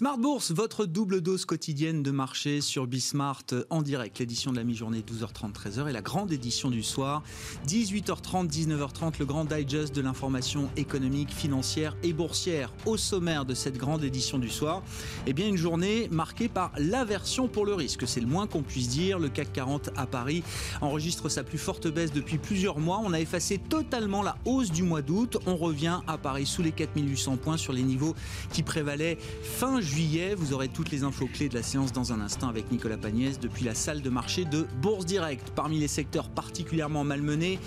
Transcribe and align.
Smart 0.00 0.16
Bourse, 0.16 0.50
votre 0.52 0.86
double 0.86 1.20
dose 1.20 1.44
quotidienne 1.44 2.02
de 2.02 2.10
marché 2.10 2.62
sur 2.62 2.86
Bismart 2.86 3.44
en 3.68 3.82
direct. 3.82 4.18
L'édition 4.18 4.50
de 4.50 4.56
la 4.56 4.64
mi-journée 4.64 5.02
12h30 5.02 5.52
13h 5.52 5.90
et 5.90 5.92
la 5.92 6.00
grande 6.00 6.32
édition 6.32 6.70
du 6.70 6.82
soir 6.82 7.22
18h30 7.68 8.48
19h30 8.48 9.18
le 9.18 9.26
grand 9.26 9.44
digest 9.44 9.94
de 9.94 10.00
l'information 10.00 10.70
économique, 10.78 11.30
financière 11.30 11.98
et 12.02 12.14
boursière. 12.14 12.72
Au 12.86 12.96
sommaire 12.96 13.44
de 13.44 13.52
cette 13.52 13.76
grande 13.76 14.02
édition 14.02 14.38
du 14.38 14.48
soir, 14.48 14.82
eh 15.26 15.34
bien 15.34 15.46
une 15.46 15.58
journée 15.58 16.08
marquée 16.10 16.48
par 16.48 16.72
l'aversion 16.78 17.46
pour 17.46 17.66
le 17.66 17.74
risque, 17.74 18.08
c'est 18.08 18.20
le 18.20 18.26
moins 18.26 18.46
qu'on 18.46 18.62
puisse 18.62 18.88
dire. 18.88 19.18
Le 19.18 19.28
CAC 19.28 19.52
40 19.52 19.90
à 19.96 20.06
Paris 20.06 20.42
enregistre 20.80 21.28
sa 21.28 21.44
plus 21.44 21.58
forte 21.58 21.88
baisse 21.88 22.14
depuis 22.14 22.38
plusieurs 22.38 22.78
mois. 22.78 23.02
On 23.04 23.12
a 23.12 23.20
effacé 23.20 23.58
totalement 23.58 24.22
la 24.22 24.38
hausse 24.46 24.70
du 24.70 24.82
mois 24.82 25.02
d'août. 25.02 25.36
On 25.44 25.56
revient 25.56 26.00
à 26.06 26.16
Paris 26.16 26.46
sous 26.46 26.62
les 26.62 26.72
4800 26.72 27.36
points 27.36 27.58
sur 27.58 27.74
les 27.74 27.82
niveaux 27.82 28.14
qui 28.50 28.62
prévalaient 28.62 29.18
fin 29.42 29.78
juillet 29.78 29.89
Vous 30.36 30.52
aurez 30.52 30.68
toutes 30.68 30.92
les 30.92 31.02
infos 31.02 31.26
clés 31.26 31.48
de 31.48 31.54
la 31.54 31.64
séance 31.64 31.90
dans 31.90 32.12
un 32.12 32.20
instant 32.20 32.48
avec 32.48 32.70
Nicolas 32.70 32.96
Pagnès 32.96 33.40
depuis 33.40 33.64
la 33.64 33.74
salle 33.74 34.02
de 34.02 34.10
marché 34.10 34.44
de 34.44 34.66
Bourse 34.80 35.04
Direct. 35.04 35.50
Parmi 35.56 35.80
les 35.80 35.88
secteurs 35.88 36.28
particulièrement 36.28 37.02
malmenés, 37.02 37.58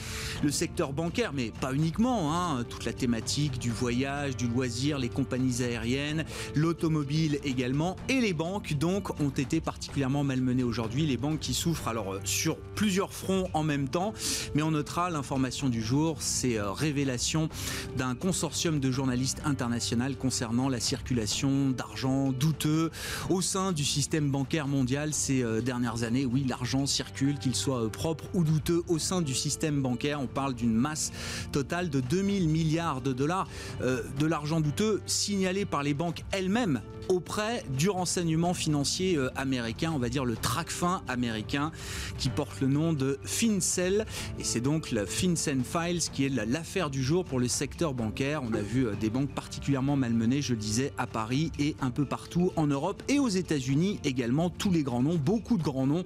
le 0.41 0.49
secteur 0.49 0.93
bancaire, 0.93 1.33
mais 1.33 1.51
pas 1.59 1.73
uniquement, 1.73 2.33
hein, 2.33 2.63
toute 2.69 2.85
la 2.85 2.93
thématique 2.93 3.59
du 3.59 3.71
voyage, 3.71 4.37
du 4.37 4.47
loisir, 4.47 4.99
les 4.99 5.09
compagnies 5.09 5.63
aériennes, 5.63 6.23
l'automobile 6.55 7.39
également, 7.43 7.97
et 8.07 8.21
les 8.21 8.33
banques 8.33 8.73
donc 8.73 9.19
ont 9.19 9.29
été 9.29 9.59
particulièrement 9.59 10.23
malmenées 10.23 10.63
aujourd'hui. 10.63 11.05
Les 11.05 11.17
banques 11.17 11.39
qui 11.39 11.53
souffrent 11.53 11.89
alors 11.89 12.13
euh, 12.13 12.21
sur 12.23 12.57
plusieurs 12.57 13.11
fronts 13.11 13.49
en 13.53 13.63
même 13.63 13.89
temps, 13.89 14.13
mais 14.55 14.61
on 14.61 14.71
notera 14.71 15.09
l'information 15.09 15.67
du 15.67 15.81
jour, 15.81 16.17
c'est 16.19 16.57
euh, 16.57 16.71
révélation 16.71 17.49
d'un 17.97 18.15
consortium 18.15 18.79
de 18.79 18.91
journalistes 18.91 19.41
international 19.43 20.15
concernant 20.15 20.69
la 20.69 20.79
circulation 20.79 21.69
d'argent 21.69 22.12
douteux 22.31 22.91
au 23.29 23.41
sein 23.41 23.71
du 23.71 23.83
système 23.83 24.29
bancaire 24.31 24.67
mondial 24.67 25.13
ces 25.13 25.43
euh, 25.43 25.61
dernières 25.61 26.03
années. 26.03 26.25
Oui, 26.25 26.45
l'argent 26.47 26.85
circule, 26.85 27.37
qu'il 27.39 27.55
soit 27.55 27.83
euh, 27.83 27.89
propre 27.89 28.25
ou 28.33 28.43
douteux 28.43 28.83
au 28.87 28.99
sein 28.99 29.21
du 29.21 29.33
système 29.33 29.81
bancaire. 29.81 30.21
On 30.21 30.27
parle 30.27 30.53
d'une 30.53 30.73
masse 30.73 31.11
totale 31.51 31.89
de 31.89 31.99
2000 31.99 32.49
milliards 32.49 33.01
de 33.01 33.13
dollars 33.13 33.47
euh, 33.81 34.03
de 34.19 34.25
l'argent 34.25 34.61
douteux 34.61 35.01
signalé 35.05 35.65
par 35.65 35.83
les 35.83 35.93
banques 35.93 36.23
elles-mêmes 36.31 36.81
auprès 37.09 37.65
du 37.77 37.89
renseignement 37.89 38.53
financier 38.53 39.19
américain, 39.35 39.91
on 39.93 39.99
va 39.99 40.07
dire 40.07 40.23
le 40.23 40.37
TRACFIN 40.37 41.01
américain, 41.09 41.73
qui 42.17 42.29
porte 42.29 42.61
le 42.61 42.67
nom 42.67 42.93
de 42.93 43.19
FinCEL. 43.25 44.05
Et 44.39 44.45
c'est 44.45 44.61
donc 44.61 44.89
le 44.89 45.05
FinCEN 45.05 45.63
Files 45.65 45.99
qui 46.13 46.25
est 46.25 46.29
l'affaire 46.29 46.89
du 46.89 47.03
jour 47.03 47.25
pour 47.25 47.41
le 47.41 47.49
secteur 47.49 47.93
bancaire. 47.93 48.41
On 48.41 48.53
a 48.53 48.61
vu 48.61 48.87
des 49.01 49.09
banques 49.09 49.31
particulièrement 49.31 49.97
malmenées, 49.97 50.41
je 50.41 50.53
le 50.53 50.59
disais, 50.59 50.93
à 50.97 51.05
Paris 51.05 51.51
et 51.59 51.75
un 51.81 51.91
peu 51.91 52.02
partout 52.05 52.51
en 52.55 52.67
Europe 52.67 53.03
et 53.07 53.19
aux 53.19 53.29
États-Unis 53.29 53.99
également. 54.03 54.49
Tous 54.49 54.71
les 54.71 54.83
grands 54.83 55.01
noms, 55.01 55.15
beaucoup 55.15 55.57
de 55.57 55.63
grands 55.63 55.87
noms 55.87 56.03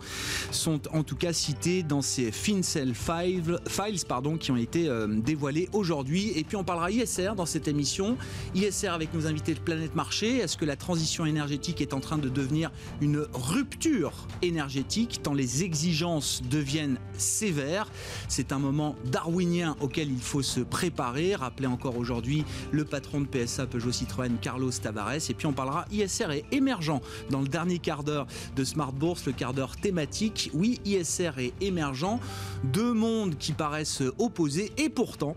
sont 0.51 0.79
en 0.93 1.03
tout 1.03 1.15
cas 1.15 1.33
cités 1.33 1.83
dans 1.83 2.01
ces 2.01 2.31
FinCell 2.31 2.93
Files, 2.93 3.59
files 3.67 4.05
pardon, 4.07 4.37
qui 4.37 4.51
ont 4.51 4.57
été 4.57 4.87
euh, 4.87 5.07
dévoilés 5.07 5.69
aujourd'hui. 5.73 6.31
Et 6.35 6.43
puis 6.43 6.55
on 6.55 6.63
parlera 6.63 6.91
ISR 6.91 7.33
dans 7.35 7.45
cette 7.45 7.67
émission. 7.67 8.17
ISR 8.55 8.87
avec 8.87 9.13
nos 9.13 9.27
invités 9.27 9.53
de 9.53 9.59
Planète 9.59 9.95
Marché. 9.95 10.37
Est-ce 10.37 10.57
que 10.57 10.65
la 10.65 10.75
transition 10.75 11.25
énergétique 11.25 11.81
est 11.81 11.93
en 11.93 11.99
train 11.99 12.17
de 12.17 12.29
devenir 12.29 12.71
une 13.01 13.25
rupture 13.33 14.27
énergétique 14.41 15.21
tant 15.23 15.33
les 15.33 15.63
exigences 15.63 16.41
deviennent 16.49 16.97
sévères? 17.17 17.89
C'est 18.27 18.51
un 18.51 18.59
moment 18.59 18.95
darwinien 19.05 19.75
auquel 19.81 20.11
il 20.11 20.21
faut 20.21 20.41
se 20.41 20.59
préparer. 20.59 21.35
Rappelez 21.35 21.67
encore 21.67 21.97
aujourd'hui 21.97 22.43
le 22.71 22.85
patron 22.85 23.21
de 23.21 23.27
PSA 23.27 23.67
Peugeot 23.67 23.91
Citroën 23.91 24.37
Carlos 24.41 24.71
Tavares. 24.71 25.29
Et 25.29 25.33
puis 25.33 25.47
on 25.47 25.53
parlera 25.53 25.76
ISR 25.91 26.31
est 26.31 26.45
émergent 26.51 27.01
dans 27.29 27.41
le 27.41 27.47
dernier 27.47 27.79
quart 27.79 28.03
d'heure 28.03 28.27
de 28.55 28.63
Smart 28.63 28.91
Bourse, 28.91 29.25
le 29.25 29.31
quart 29.31 29.53
d'heure 29.53 29.75
thématique. 29.75 30.51
Oui, 30.53 30.79
ISR 30.85 31.31
est 31.37 31.53
émergent. 31.61 32.19
Deux 32.63 32.93
mondes 32.93 33.37
qui 33.37 33.53
paraissent 33.53 34.03
opposés 34.17 34.71
et 34.77 34.89
pourtant, 34.89 35.35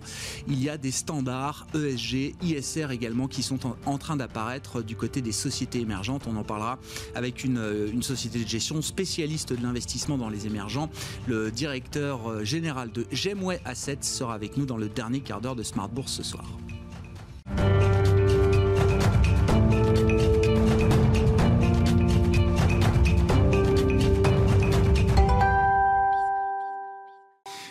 il 0.49 0.63
y 0.63 0.69
a 0.69 0.77
des 0.77 0.91
standards 0.91 1.67
ESG, 1.75 2.35
ISR 2.43 2.91
également 2.91 3.29
qui 3.29 3.43
sont 3.43 3.59
en, 3.87 3.99
train 3.99 4.17
d'apparaître 4.17 4.83
du 4.83 4.97
côté 4.97 5.21
des 5.21 5.33
sociétés 5.33 5.81
émergentes. 5.81 6.27
On 6.27 6.37
en 6.37 6.45
parlera 6.45 6.79
avec 7.15 7.45
une, 7.45 7.91
une 7.93 8.03
société 8.03 8.43
de 8.43 8.49
gestion 8.49 8.81
spécialiste 8.83 9.53
de 9.53 9.63
l'investissement 9.63 10.17
dans 10.17 10.29
les 10.29 10.47
émergents. 10.47 10.91
Le 11.27 11.51
directeur 11.51 12.45
général 12.45 12.91
de 12.93 13.07
Gemway 13.13 13.61
Assets 13.65 13.99
sera 14.03 14.35
avec 14.35 14.57
nous 14.57 14.67
dans 14.67 14.77
le 14.77 14.89
dernier 14.89 15.21
quart 15.21 15.41
d'heure 15.41 15.57
de 15.57 15.63
Smart 15.63 15.89
Bourse 15.89 16.13
ce 16.13 16.23
soir. 16.23 16.45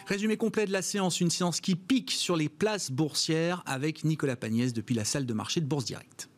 Résumé 0.09 0.37
complet 0.37 0.65
de 0.65 0.71
la 0.71 0.81
séance, 0.81 1.21
une 1.21 1.29
séance 1.29 1.61
qui 1.61 1.75
pique 1.75 2.09
sur 2.09 2.35
les 2.35 2.49
places 2.49 2.89
boursières 2.89 3.61
avec 3.67 4.03
Nicolas 4.03 4.35
Pagnès 4.35 4.73
depuis 4.73 4.95
la 4.95 5.05
salle 5.05 5.27
de 5.27 5.33
marché 5.35 5.61
de 5.61 5.67
Bourse 5.67 5.85
Direct. 5.85 6.29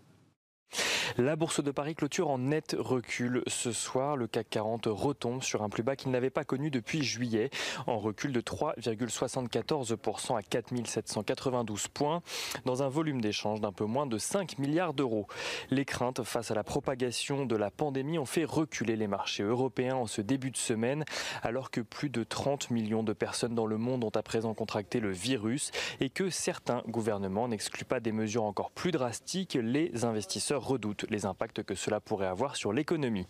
La 1.17 1.35
bourse 1.35 1.61
de 1.61 1.71
Paris 1.71 1.93
clôture 1.93 2.29
en 2.29 2.37
net 2.37 2.73
recul 2.79 3.43
ce 3.47 3.73
soir. 3.73 4.15
Le 4.15 4.27
CAC 4.27 4.49
40 4.49 4.85
retombe 4.87 5.43
sur 5.43 5.61
un 5.61 5.69
plus 5.69 5.83
bas 5.83 5.97
qu'il 5.97 6.09
n'avait 6.11 6.29
pas 6.29 6.45
connu 6.45 6.71
depuis 6.71 7.03
juillet, 7.03 7.49
en 7.85 7.99
recul 7.99 8.31
de 8.31 8.39
3,74% 8.39 10.37
à 10.37 10.41
4792 10.41 11.89
points, 11.89 12.21
dans 12.63 12.81
un 12.81 12.87
volume 12.87 13.19
d'échange 13.19 13.59
d'un 13.59 13.73
peu 13.73 13.83
moins 13.83 14.05
de 14.05 14.17
5 14.17 14.57
milliards 14.57 14.93
d'euros. 14.93 15.27
Les 15.69 15.83
craintes 15.83 16.23
face 16.23 16.49
à 16.49 16.55
la 16.55 16.63
propagation 16.63 17.45
de 17.45 17.57
la 17.57 17.71
pandémie 17.71 18.17
ont 18.17 18.25
fait 18.25 18.45
reculer 18.45 18.95
les 18.95 19.07
marchés 19.07 19.43
européens 19.43 19.95
en 19.95 20.07
ce 20.07 20.21
début 20.21 20.51
de 20.51 20.57
semaine, 20.57 21.03
alors 21.43 21.71
que 21.71 21.81
plus 21.81 22.09
de 22.09 22.23
30 22.23 22.71
millions 22.71 23.03
de 23.03 23.13
personnes 23.13 23.55
dans 23.55 23.65
le 23.65 23.77
monde 23.77 24.05
ont 24.05 24.09
à 24.09 24.23
présent 24.23 24.53
contracté 24.53 25.01
le 25.01 25.11
virus 25.11 25.71
et 25.99 26.09
que 26.09 26.29
certains 26.29 26.83
gouvernements 26.87 27.49
n'excluent 27.49 27.85
pas 27.85 27.99
des 27.99 28.13
mesures 28.13 28.43
encore 28.43 28.71
plus 28.71 28.91
drastiques. 28.91 29.57
Les 29.61 30.05
investisseurs 30.05 30.65
redoutent 30.65 31.00
les 31.09 31.25
impacts 31.25 31.63
que 31.63 31.75
cela 31.75 31.99
pourrait 31.99 32.27
avoir 32.27 32.55
sur 32.55 32.73
l'économie. 32.73 33.27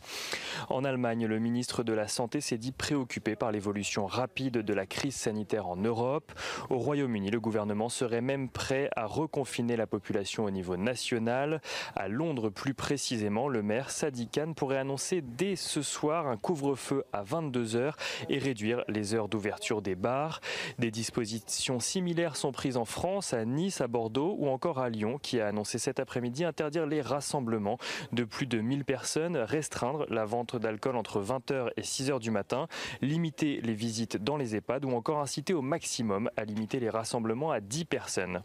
En 0.69 0.83
Allemagne, 0.83 1.25
le 1.25 1.39
ministre 1.39 1.83
de 1.83 1.93
la 1.93 2.07
Santé 2.07 2.41
s'est 2.41 2.57
dit 2.57 2.71
préoccupé 2.71 3.35
par 3.35 3.51
l'évolution 3.51 4.05
rapide 4.05 4.57
de 4.57 4.73
la 4.73 4.85
crise 4.85 5.15
sanitaire 5.15 5.67
en 5.67 5.77
Europe. 5.77 6.31
Au 6.69 6.77
Royaume-Uni, 6.77 7.31
le 7.31 7.39
gouvernement 7.39 7.89
serait 7.89 8.21
même 8.21 8.49
prêt 8.49 8.89
à 8.95 9.05
reconfiner 9.05 9.75
la 9.75 9.87
population 9.87 10.45
au 10.45 10.51
niveau 10.51 10.77
national. 10.77 11.61
À 11.95 12.07
Londres, 12.07 12.49
plus 12.49 12.73
précisément, 12.73 13.47
le 13.47 13.61
maire 13.61 13.89
Sadiq 13.89 14.31
Khan 14.31 14.53
pourrait 14.53 14.77
annoncer 14.77 15.21
dès 15.21 15.55
ce 15.55 15.81
soir 15.81 16.27
un 16.27 16.37
couvre-feu 16.37 17.03
à 17.13 17.23
22 17.23 17.75
heures 17.75 17.97
et 18.29 18.37
réduire 18.37 18.83
les 18.87 19.13
heures 19.13 19.27
d'ouverture 19.27 19.81
des 19.81 19.95
bars. 19.95 20.41
Des 20.79 20.91
dispositions 20.91 21.79
similaires 21.79 22.35
sont 22.35 22.51
prises 22.51 22.77
en 22.77 22.85
France, 22.85 23.33
à 23.33 23.45
Nice, 23.45 23.81
à 23.81 23.87
Bordeaux 23.87 24.35
ou 24.39 24.47
encore 24.47 24.79
à 24.79 24.89
Lyon, 24.89 25.19
qui 25.21 25.39
a 25.39 25.47
annoncé 25.47 25.77
cet 25.77 25.99
après-midi 25.99 26.45
interdire 26.45 26.85
les 26.85 27.01
rassemblements 27.01 27.60
de 28.11 28.23
plus 28.23 28.47
de 28.47 28.59
1000 28.59 28.85
personnes, 28.85 29.37
restreindre 29.37 30.05
la 30.09 30.25
vente 30.25 30.55
d'alcool 30.55 30.95
entre 30.95 31.21
20h 31.21 31.69
et 31.77 31.81
6h 31.81 32.19
du 32.19 32.31
matin, 32.31 32.67
limiter 33.01 33.61
les 33.61 33.73
visites 33.73 34.17
dans 34.17 34.37
les 34.37 34.55
EHPAD 34.55 34.85
ou 34.85 34.91
encore 34.91 35.19
inciter 35.19 35.53
au 35.53 35.61
maximum 35.61 36.29
à 36.37 36.45
limiter 36.45 36.79
les 36.79 36.89
rassemblements 36.89 37.51
à 37.51 37.59
10 37.59 37.85
personnes. 37.85 38.41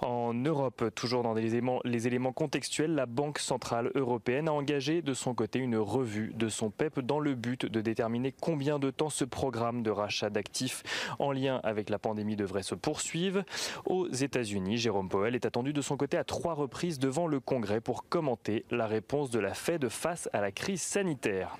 En 0.00 0.32
Europe, 0.32 0.84
toujours 0.94 1.22
dans 1.24 1.34
les 1.34 1.54
éléments, 1.54 1.80
les 1.84 2.06
éléments 2.06 2.32
contextuels, 2.32 2.94
la 2.94 3.06
Banque 3.06 3.40
centrale 3.40 3.90
européenne 3.96 4.48
a 4.48 4.52
engagé 4.52 5.02
de 5.02 5.12
son 5.12 5.34
côté 5.34 5.58
une 5.58 5.76
revue 5.76 6.32
de 6.36 6.48
son 6.48 6.70
PEP 6.70 7.00
dans 7.00 7.18
le 7.18 7.34
but 7.34 7.66
de 7.66 7.80
déterminer 7.80 8.32
combien 8.32 8.78
de 8.78 8.90
temps 8.90 9.10
ce 9.10 9.24
programme 9.24 9.82
de 9.82 9.90
rachat 9.90 10.30
d'actifs 10.30 10.84
en 11.18 11.32
lien 11.32 11.60
avec 11.64 11.90
la 11.90 11.98
pandémie 11.98 12.36
devrait 12.36 12.62
se 12.62 12.76
poursuivre. 12.76 13.42
Aux 13.86 14.08
États-Unis, 14.08 14.76
Jérôme 14.76 15.08
Powell 15.08 15.34
est 15.34 15.46
attendu 15.46 15.72
de 15.72 15.82
son 15.82 15.96
côté 15.96 16.16
à 16.16 16.24
trois 16.24 16.54
reprises 16.54 17.00
devant 17.00 17.26
le 17.26 17.40
Congrès 17.40 17.80
pour 17.80 18.07
commenter 18.08 18.64
la 18.70 18.86
réponse 18.86 19.30
de 19.30 19.38
la 19.38 19.54
Fed 19.54 19.88
face 19.88 20.28
à 20.32 20.40
la 20.40 20.50
crise 20.50 20.82
sanitaire. 20.82 21.56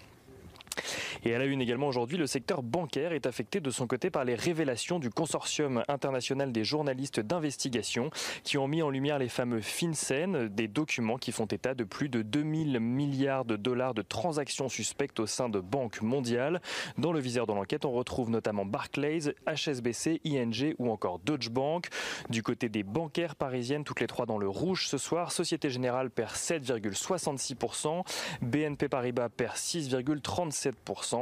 Et 1.25 1.35
à 1.35 1.39
la 1.39 1.45
une 1.45 1.61
également 1.61 1.89
aujourd'hui, 1.89 2.17
le 2.17 2.27
secteur 2.27 2.63
bancaire 2.63 3.13
est 3.13 3.27
affecté 3.27 3.61
de 3.61 3.71
son 3.71 3.87
côté 3.87 4.11
par 4.11 4.25
les 4.25 4.35
révélations 4.35 4.99
du 4.99 5.11
consortium 5.11 5.83
international 5.89 6.53
des 6.53 6.65
journalistes 6.65 7.21
d'investigation 7.21 8.11
qui 8.45 8.59
ont 8.59 8.69
mis 8.69 8.83
en 8.83 8.91
lumière 8.91 9.19
les 9.19 9.29
fameux 9.29 9.61
FinCEN, 9.61 10.49
des 10.49 10.69
documents 10.69 11.17
qui 11.17 11.33
font 11.33 11.47
état 11.47 11.75
de 11.75 11.85
plus 11.85 12.09
de 12.09 12.23
2000 12.23 12.81
milliards 12.81 13.45
de 13.45 13.57
dollars 13.57 13.95
de 13.95 14.03
transactions 14.03 14.69
suspectes 14.69 15.21
au 15.21 15.27
sein 15.27 15.49
de 15.49 15.61
banques 15.61 16.03
mondiales. 16.03 16.61
Dans 16.99 17.13
le 17.13 17.21
viseur 17.21 17.47
de 17.47 17.53
l'enquête, 17.53 17.85
on 17.85 17.93
retrouve 17.93 18.31
notamment 18.31 18.65
Barclays, 18.65 19.35
HSBC, 19.47 20.21
ING 20.25 20.75
ou 20.79 20.91
encore 20.91 21.19
Deutsche 21.21 21.51
Bank. 21.51 21.89
Du 22.31 22.43
côté 22.43 22.69
des 22.69 22.83
bancaires 22.83 23.37
parisiennes, 23.37 23.85
toutes 23.85 24.01
les 24.01 24.07
trois 24.07 24.27
dans 24.27 24.39
le 24.39 24.49
rouge 24.49 24.89
ce 24.89 24.99
soir, 24.99 25.33
Société 25.33 25.71
Générale 25.71 26.11
perd 26.11 26.33
7,66%, 26.33 28.05
BNP 28.43 28.89
Paribas 28.89 29.29
perd 29.29 29.57
6,37% 29.57 30.68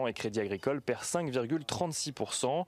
et 0.06 0.12
Crédit 0.12 0.40
Agricole 0.40 0.80
perd 0.80 1.02
5,36%. 1.02 2.64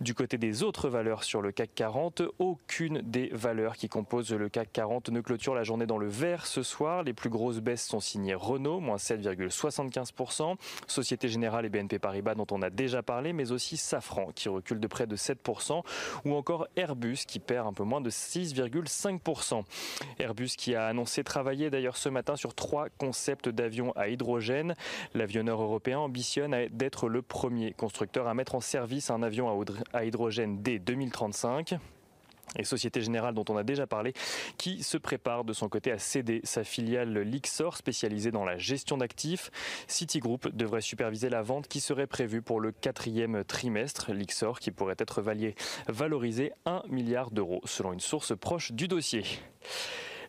Du 0.00 0.14
côté 0.14 0.38
des 0.38 0.62
autres 0.62 0.88
valeurs 0.88 1.24
sur 1.24 1.42
le 1.42 1.52
CAC 1.52 1.74
40, 1.74 2.22
aucune 2.38 3.02
des 3.02 3.28
valeurs 3.34 3.76
qui 3.76 3.90
composent 3.90 4.32
le 4.32 4.48
CAC 4.48 4.72
40 4.72 5.10
ne 5.10 5.20
clôture 5.20 5.54
la 5.54 5.62
journée 5.62 5.84
dans 5.84 5.98
le 5.98 6.08
vert 6.08 6.46
ce 6.46 6.62
soir. 6.62 7.02
Les 7.02 7.12
plus 7.12 7.28
grosses 7.28 7.60
baisses 7.60 7.84
sont 7.84 8.00
signées 8.00 8.34
Renault, 8.34 8.80
moins 8.80 8.96
7,75%, 8.96 10.56
Société 10.86 11.28
Générale 11.28 11.66
et 11.66 11.68
BNP 11.68 11.98
Paribas 11.98 12.34
dont 12.34 12.46
on 12.50 12.62
a 12.62 12.70
déjà 12.70 13.02
parlé, 13.02 13.34
mais 13.34 13.52
aussi 13.52 13.76
Safran 13.76 14.30
qui 14.34 14.48
recule 14.48 14.80
de 14.80 14.86
près 14.86 15.06
de 15.06 15.16
7%, 15.16 15.82
ou 16.24 16.34
encore 16.34 16.66
Airbus 16.76 17.18
qui 17.26 17.38
perd 17.38 17.66
un 17.66 17.74
peu 17.74 17.84
moins 17.84 18.00
de 18.00 18.08
6,5%. 18.08 19.64
Airbus 20.18 20.52
qui 20.56 20.74
a 20.74 20.86
annoncé 20.86 21.24
travailler 21.24 21.68
d'ailleurs 21.68 21.98
ce 21.98 22.08
matin 22.08 22.36
sur 22.36 22.54
trois 22.54 22.88
concepts 22.88 23.50
d'avions 23.50 23.92
à 23.96 24.08
hydrogène. 24.08 24.76
L'avionneur 25.12 25.60
européen 25.60 25.98
ambitionne 25.98 26.68
d'être 26.70 27.10
le 27.10 27.20
premier 27.20 27.74
constructeur 27.74 28.28
à 28.28 28.32
mettre 28.32 28.54
en 28.54 28.60
service 28.60 29.10
un 29.10 29.22
avion 29.22 29.50
à 29.50 29.52
à 29.92 30.04
hydrogène 30.04 30.62
dès 30.62 30.78
2035 30.78 31.76
et 32.58 32.64
Société 32.64 33.00
Générale 33.00 33.34
dont 33.34 33.44
on 33.48 33.56
a 33.56 33.62
déjà 33.62 33.86
parlé, 33.86 34.12
qui 34.58 34.82
se 34.82 34.96
prépare 34.96 35.44
de 35.44 35.52
son 35.52 35.68
côté 35.68 35.92
à 35.92 35.98
céder 35.98 36.40
sa 36.44 36.64
filiale 36.64 37.18
Lixor 37.18 37.76
spécialisée 37.76 38.30
dans 38.30 38.44
la 38.44 38.58
gestion 38.58 38.96
d'actifs. 38.96 39.50
Citigroup 39.86 40.48
devrait 40.52 40.80
superviser 40.80 41.28
la 41.28 41.42
vente 41.42 41.68
qui 41.68 41.80
serait 41.80 42.06
prévue 42.06 42.42
pour 42.42 42.60
le 42.60 42.72
quatrième 42.72 43.44
trimestre. 43.44 44.12
Lixor 44.12 44.58
qui 44.58 44.70
pourrait 44.70 44.96
être 44.98 45.22
valorisé 45.88 46.52
1 46.66 46.82
milliard 46.88 47.30
d'euros 47.30 47.60
selon 47.64 47.92
une 47.92 48.00
source 48.00 48.36
proche 48.36 48.72
du 48.72 48.88
dossier. 48.88 49.24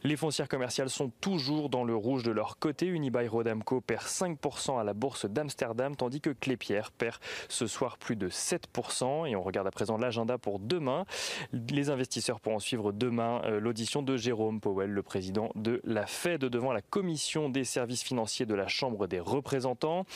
Les 0.03 0.17
foncières 0.17 0.49
commerciales 0.49 0.89
sont 0.89 1.11
toujours 1.21 1.69
dans 1.69 1.83
le 1.83 1.95
rouge 1.95 2.23
de 2.23 2.31
leur 2.31 2.57
côté. 2.57 2.87
Unibail 2.87 3.27
Rodamco 3.27 3.81
perd 3.81 4.01
5% 4.01 4.79
à 4.79 4.83
la 4.83 4.95
bourse 4.95 5.27
d'Amsterdam, 5.27 5.95
tandis 5.95 6.21
que 6.21 6.31
Clépierre 6.31 6.91
perd 6.91 7.17
ce 7.49 7.67
soir 7.67 7.99
plus 7.99 8.15
de 8.15 8.27
7%. 8.27 9.27
Et 9.27 9.35
on 9.35 9.43
regarde 9.43 9.67
à 9.67 9.71
présent 9.71 9.97
l'agenda 9.97 10.39
pour 10.39 10.57
demain. 10.57 11.05
Les 11.53 11.91
investisseurs 11.91 12.39
pourront 12.39 12.57
suivre 12.57 12.91
demain 12.91 13.43
euh, 13.45 13.59
l'audition 13.59 14.01
de 14.01 14.17
Jérôme 14.17 14.59
Powell, 14.59 14.89
le 14.89 15.03
président 15.03 15.51
de 15.53 15.79
la 15.83 16.07
Fed, 16.07 16.41
devant 16.41 16.73
la 16.73 16.81
commission 16.81 17.49
des 17.49 17.63
services 17.63 18.01
financiers 18.01 18.47
de 18.47 18.55
la 18.55 18.67
Chambre 18.67 19.05
des 19.05 19.19
représentants. 19.19 20.07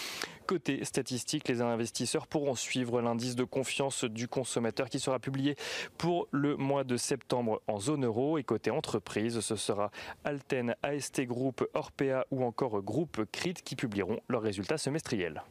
Côté 0.47 0.83
statistique, 0.83 1.47
les 1.47 1.61
investisseurs 1.61 2.25
pourront 2.25 2.55
suivre 2.55 3.01
l'indice 3.01 3.35
de 3.35 3.43
confiance 3.43 4.03
du 4.03 4.27
consommateur 4.27 4.89
qui 4.89 4.99
sera 4.99 5.19
publié 5.19 5.55
pour 5.99 6.27
le 6.31 6.55
mois 6.55 6.83
de 6.83 6.97
septembre 6.97 7.61
en 7.67 7.79
zone 7.79 8.05
euro. 8.05 8.39
Et 8.39 8.43
côté 8.43 8.71
entreprise, 8.71 9.39
ce 9.41 9.55
sera 9.55 9.74
Alten, 10.23 10.75
AST 10.83 11.21
Group, 11.21 11.65
Orpea 11.73 12.25
ou 12.31 12.43
encore 12.43 12.81
Groupe 12.81 13.25
Crit 13.31 13.53
qui 13.53 13.75
publieront 13.75 14.19
leurs 14.29 14.41
résultats 14.41 14.77
semestriels. 14.77 15.43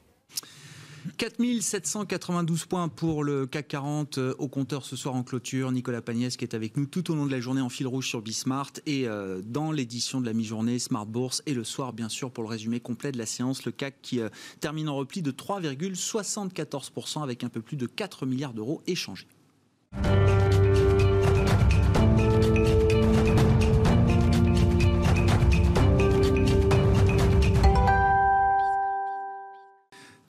4792 1.19 2.67
points 2.67 2.89
pour 2.89 3.25
le 3.25 3.47
CAC 3.47 3.69
40 3.69 4.19
euh, 4.19 4.35
au 4.39 4.49
compteur 4.49 4.85
ce 4.85 4.97
soir 4.97 5.15
en 5.15 5.23
clôture. 5.23 5.71
Nicolas 5.71 6.01
Pagnès 6.01 6.37
qui 6.37 6.45
est 6.45 6.55
avec 6.55 6.77
nous 6.77 6.87
tout 6.87 7.11
au 7.11 7.15
long 7.15 7.27
de 7.27 7.31
la 7.31 7.41
journée 7.41 7.61
en 7.61 7.69
fil 7.69 7.87
rouge 7.87 8.09
sur 8.09 8.23
Bismart 8.23 8.73
et 8.87 9.07
euh, 9.07 9.43
dans 9.45 9.71
l'édition 9.71 10.21
de 10.21 10.27
la 10.27 10.33
mi-journée 10.33 10.79
Smart 10.79 11.07
Bourse 11.07 11.43
et 11.47 11.55
le 11.55 11.65
soir 11.65 11.93
bien 11.93 12.09
sûr 12.09 12.31
pour 12.31 12.43
le 12.43 12.49
résumé 12.49 12.81
complet 12.81 13.13
de 13.13 13.19
la 13.19 13.27
séance. 13.27 13.65
Le 13.65 13.73
CAC 13.73 13.97
qui 14.03 14.21
euh, 14.21 14.29
termine 14.61 14.89
en 14.89 14.97
repli 14.97 15.23
de 15.23 15.31
3,74% 15.31 17.23
avec 17.23 17.45
un 17.45 17.49
peu 17.49 17.61
plus 17.61 17.77
de 17.77 17.87
4 17.87 18.27
milliards 18.27 18.55
d'euros 18.55 18.83
échangés. 18.87 19.29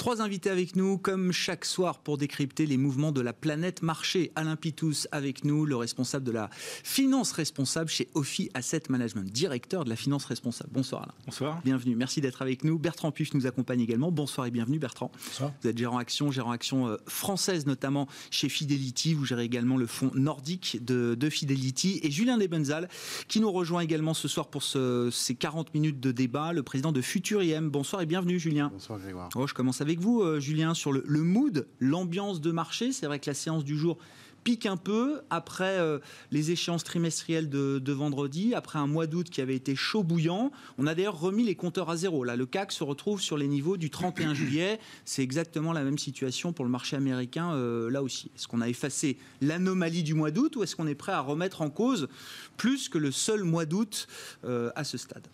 Trois 0.05 0.21
invités 0.21 0.51
avec 0.51 0.75
nous, 0.75 0.99
comme 0.99 1.31
chaque 1.31 1.65
soir, 1.65 1.97
pour 1.97 2.19
décrypter 2.19 2.67
les 2.67 2.77
mouvements 2.77 3.11
de 3.11 3.21
la 3.21 3.33
planète 3.33 3.81
marché. 3.81 4.31
Alain 4.35 4.55
Pitous 4.55 5.07
avec 5.11 5.43
nous, 5.43 5.65
le 5.65 5.75
responsable 5.75 6.23
de 6.23 6.31
la 6.31 6.51
finance 6.51 7.31
responsable 7.31 7.89
chez 7.89 8.09
Ophi 8.13 8.51
Asset 8.53 8.83
Management, 8.89 9.23
directeur 9.23 9.83
de 9.83 9.89
la 9.89 9.95
finance 9.95 10.25
responsable. 10.25 10.69
Bonsoir 10.71 11.01
Alain. 11.01 11.13
Bonsoir. 11.25 11.59
Bienvenue, 11.65 11.95
merci 11.95 12.21
d'être 12.21 12.43
avec 12.43 12.63
nous. 12.63 12.77
Bertrand 12.77 13.11
Puff 13.11 13.33
nous 13.33 13.47
accompagne 13.47 13.81
également. 13.81 14.11
Bonsoir 14.11 14.45
et 14.45 14.51
bienvenue 14.51 14.77
Bertrand. 14.77 15.11
Bonsoir. 15.11 15.51
Vous 15.63 15.69
êtes 15.69 15.77
gérant 15.79 15.97
action, 15.97 16.29
gérant 16.29 16.51
action 16.51 16.87
euh, 16.87 16.97
française 17.07 17.65
notamment 17.65 18.07
chez 18.29 18.47
Fidelity. 18.47 19.15
Vous 19.15 19.25
gérez 19.25 19.45
également 19.45 19.75
le 19.75 19.87
fonds 19.87 20.11
nordique 20.13 20.85
de, 20.85 21.29
Fidelity. 21.31 21.99
Et 22.03 22.11
Julien 22.11 22.37
Lebenzal 22.37 22.89
qui 23.27 23.39
nous 23.39 23.51
rejoint 23.51 23.81
également 23.81 24.13
ce 24.13 24.27
soir 24.27 24.49
pour 24.49 24.61
ces 24.61 25.33
40 25.33 25.73
minutes 25.73 25.99
de 25.99 26.11
débat, 26.11 26.53
le 26.53 26.61
président 26.61 26.91
de 26.91 27.01
Futuriem. 27.01 27.71
Bonsoir 27.71 28.03
et 28.03 28.05
bienvenue 28.05 28.37
Julien. 28.37 28.69
Bonsoir 28.71 28.99
Grégoire. 28.99 29.29
Oh, 29.33 29.47
je 29.47 29.55
commence 29.55 29.81
avec 29.81 29.94
vous, 29.99 30.21
euh, 30.21 30.39
Julien, 30.39 30.73
sur 30.73 30.91
le, 30.91 31.03
mood, 31.21 31.67
l'ambiance 31.79 32.41
de 32.41 32.51
marché. 32.51 32.91
C'est 32.91 33.05
vrai 33.05 33.19
que 33.19 33.29
la 33.29 33.33
séance 33.33 33.63
du 33.63 33.77
jour 33.77 33.97
pique 34.43 34.67
un 34.67 34.77
peu 34.77 35.21
après 35.31 35.79
euh, 35.79 35.97
les 36.31 36.51
échéances 36.51 36.83
trimestrielles 36.83 37.49
de, 37.49 37.91
vendredi, 37.91 38.53
après 38.53 38.77
un 38.77 38.85
mois 38.85 39.07
d'août 39.07 39.29
qui 39.29 39.41
avait 39.41 39.55
été 39.55 39.75
chaud 39.75 40.03
bouillant. 40.03 40.51
On 40.77 40.85
a 40.85 40.93
d'ailleurs 40.93 41.19
remis 41.19 41.43
les 41.43 41.55
compteurs 41.55 41.89
à 41.89 41.97
zéro. 41.97 42.23
Là, 42.23 42.35
le 42.35 42.45
CAC 42.45 42.71
se 42.71 42.83
retrouve 42.83 43.19
sur 43.21 43.37
les 43.37 43.47
niveaux 43.47 43.75
du 43.75 43.89
31 43.89 44.33
juillet. 44.35 44.79
C'est 45.03 45.23
exactement 45.23 45.73
la 45.73 45.83
même 45.83 45.97
situation 45.97 46.53
pour 46.53 46.63
le 46.63 46.71
marché 46.71 46.95
américain 46.95 47.53
euh, 47.53 47.89
là 47.89 48.03
aussi. 48.03 48.31
Est-ce 48.35 48.47
qu'on 48.47 48.61
a 48.61 48.69
effacé 48.69 49.17
l'anomalie 49.41 50.03
du 50.03 50.13
mois 50.13 50.31
d'août 50.31 50.55
ou 50.57 50.63
est-ce 50.63 50.75
qu'on 50.75 50.87
est 50.87 50.95
prêt 50.95 51.11
à 51.11 51.21
remettre 51.21 51.61
en 51.61 51.71
cause 51.71 52.07
plus 52.55 52.87
que 52.87 52.99
le 52.99 53.11
seul 53.11 53.43
mois 53.43 53.65
d'août 53.65 54.07
à 54.43 54.83
ce 54.83 54.97
stade? 54.97 55.27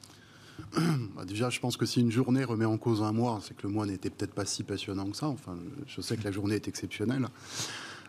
Déjà, 1.28 1.50
je 1.50 1.60
pense 1.60 1.78
que 1.78 1.86
si 1.86 2.02
une 2.02 2.12
journée 2.12 2.44
remet 2.44 2.66
en 2.66 2.78
cause 2.78 3.02
un 3.04 3.12
mois, 3.12 3.40
c'est 3.44 3.56
que 3.56 3.64
le 3.64 3.74
mois 3.74 3.86
n'était 3.86 4.10
peut-être 4.10 4.34
pas 4.34 4.46
si 4.46 4.64
passionnant 4.64 5.10
que 5.10 5.18
ça. 5.18 5.28
Enfin, 5.28 5.58
je 5.88 6.02
sais 6.02 6.18
que 6.18 6.24
la 6.24 6.32
journée 6.32 6.56
est 6.56 6.68
exceptionnelle. 6.68 7.28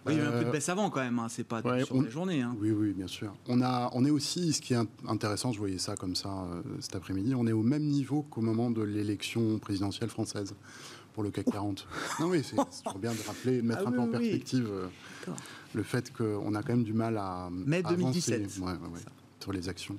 Oui, 0.05 0.15
il 0.15 0.19
y 0.19 0.21
a 0.21 0.25
eu 0.25 0.27
un 0.27 0.33
peu 0.33 0.41
de 0.41 0.49
euh, 0.49 0.51
baisse 0.51 0.69
avant 0.69 0.91
quand 0.91 1.01
même, 1.01 1.19
hein. 1.21 1.29
c'est 1.29 1.45
pas 1.45 1.63
sur 1.85 2.03
la 2.03 2.11
journée. 2.11 2.43
Hein. 2.43 2.57
Oui, 2.61 2.73
oui, 2.73 2.93
bien 2.93 3.07
sûr. 3.07 3.33
On, 3.49 3.63
a, 3.63 3.89
on 3.93 4.05
est 4.05 4.11
aussi, 4.11 4.53
ce 4.53 4.61
qui 4.61 4.75
est 4.75 4.79
intéressant, 5.07 5.53
je 5.53 5.59
voyais 5.59 5.79
ça 5.79 5.95
comme 5.95 6.17
ça 6.17 6.29
euh, 6.29 6.63
cet 6.81 6.97
après-midi, 6.97 7.35
on 7.37 7.47
est 7.47 7.53
au 7.53 7.63
même 7.63 7.85
niveau 7.85 8.23
qu'au 8.23 8.41
moment 8.41 8.71
de 8.71 8.83
l'élection 8.83 9.59
présidentielle 9.61 10.09
française 10.09 10.55
pour 11.13 11.23
le 11.23 11.31
CAC 11.31 11.53
40. 11.53 11.87
non, 12.21 12.27
oui, 12.31 12.43
c'est 12.43 12.57
toujours 12.57 12.99
bien 12.99 13.13
de 13.13 13.27
rappeler, 13.27 13.59
de 13.59 13.67
mettre 13.67 13.83
ah 13.87 13.89
un 13.89 13.93
peu 13.93 14.01
en 14.01 14.09
perspective 14.09 14.69
euh, 14.69 15.33
le 15.73 15.83
fait 15.85 16.13
qu'on 16.13 16.55
a 16.55 16.63
quand 16.63 16.73
même 16.73 16.85
du 16.85 16.95
mal 16.95 17.17
à. 17.17 17.49
Mai 17.53 17.83
2017. 17.83 18.51
sur 19.41 19.53
les 19.53 19.69
actions. 19.69 19.97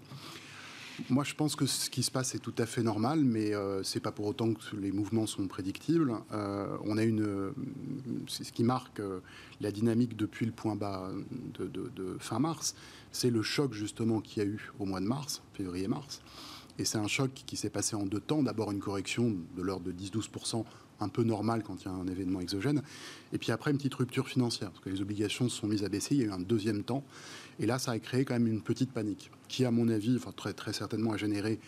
Moi, 1.09 1.23
je 1.23 1.33
pense 1.33 1.55
que 1.55 1.65
ce 1.65 1.89
qui 1.89 2.03
se 2.03 2.11
passe 2.11 2.35
est 2.35 2.39
tout 2.39 2.53
à 2.57 2.65
fait 2.65 2.83
normal, 2.83 3.23
mais 3.23 3.53
euh, 3.53 3.81
c'est 3.83 3.99
pas 3.99 4.11
pour 4.11 4.27
autant 4.27 4.53
que 4.53 4.75
les 4.75 4.91
mouvements 4.91 5.25
sont 5.25 5.47
prédictibles. 5.47 6.13
Euh, 6.31 6.77
on 6.83 6.97
a 6.97 7.03
une, 7.03 7.51
c'est 8.27 8.43
ce 8.43 8.51
qui 8.51 8.63
marque 8.63 8.99
euh, 8.99 9.19
la 9.59 9.71
dynamique 9.71 10.15
depuis 10.15 10.45
le 10.45 10.51
point 10.51 10.75
bas 10.75 11.09
de, 11.59 12.17
fin 12.19 12.39
mars, 12.39 12.75
c'est 13.11 13.31
le 13.31 13.41
choc 13.41 13.73
justement 13.73 14.21
qu'il 14.21 14.43
y 14.43 14.45
a 14.45 14.49
eu 14.49 14.71
au 14.79 14.85
mois 14.85 14.99
de 14.99 15.05
mars, 15.05 15.41
février-mars, 15.53 16.21
et 16.77 16.85
c'est 16.85 16.97
un 16.97 17.07
choc 17.07 17.31
qui 17.45 17.55
s'est 17.55 17.69
passé 17.69 17.95
en 17.95 18.05
deux 18.05 18.19
temps. 18.19 18.43
D'abord 18.43 18.71
une 18.71 18.79
correction 18.79 19.35
de 19.55 19.61
l'ordre 19.61 19.85
de 19.85 19.91
10-12% 19.91 20.63
un 20.99 21.09
peu 21.09 21.23
normal 21.23 21.63
quand 21.63 21.81
il 21.81 21.85
y 21.85 21.87
a 21.89 21.93
un 21.93 22.07
événement 22.07 22.39
exogène. 22.39 22.81
Et 23.31 23.37
puis 23.37 23.51
après, 23.51 23.71
une 23.71 23.77
petite 23.77 23.95
rupture 23.95 24.27
financière, 24.27 24.71
parce 24.71 24.83
que 24.83 24.89
les 24.89 25.01
obligations 25.01 25.49
se 25.49 25.57
sont 25.57 25.67
mises 25.67 25.83
à 25.83 25.89
baisser. 25.89 26.15
Il 26.15 26.21
y 26.21 26.23
a 26.23 26.27
eu 26.27 26.31
un 26.31 26.39
deuxième 26.39 26.83
temps. 26.83 27.03
Et 27.59 27.65
là, 27.65 27.79
ça 27.79 27.91
a 27.91 27.99
créé 27.99 28.25
quand 28.25 28.33
même 28.33 28.47
une 28.47 28.61
petite 28.61 28.91
panique, 28.91 29.31
qui, 29.47 29.65
à 29.65 29.71
mon 29.71 29.87
avis, 29.89 30.15
enfin, 30.17 30.31
très, 30.31 30.53
très 30.53 30.73
certainement 30.73 31.11
a 31.11 31.17
généré 31.17 31.59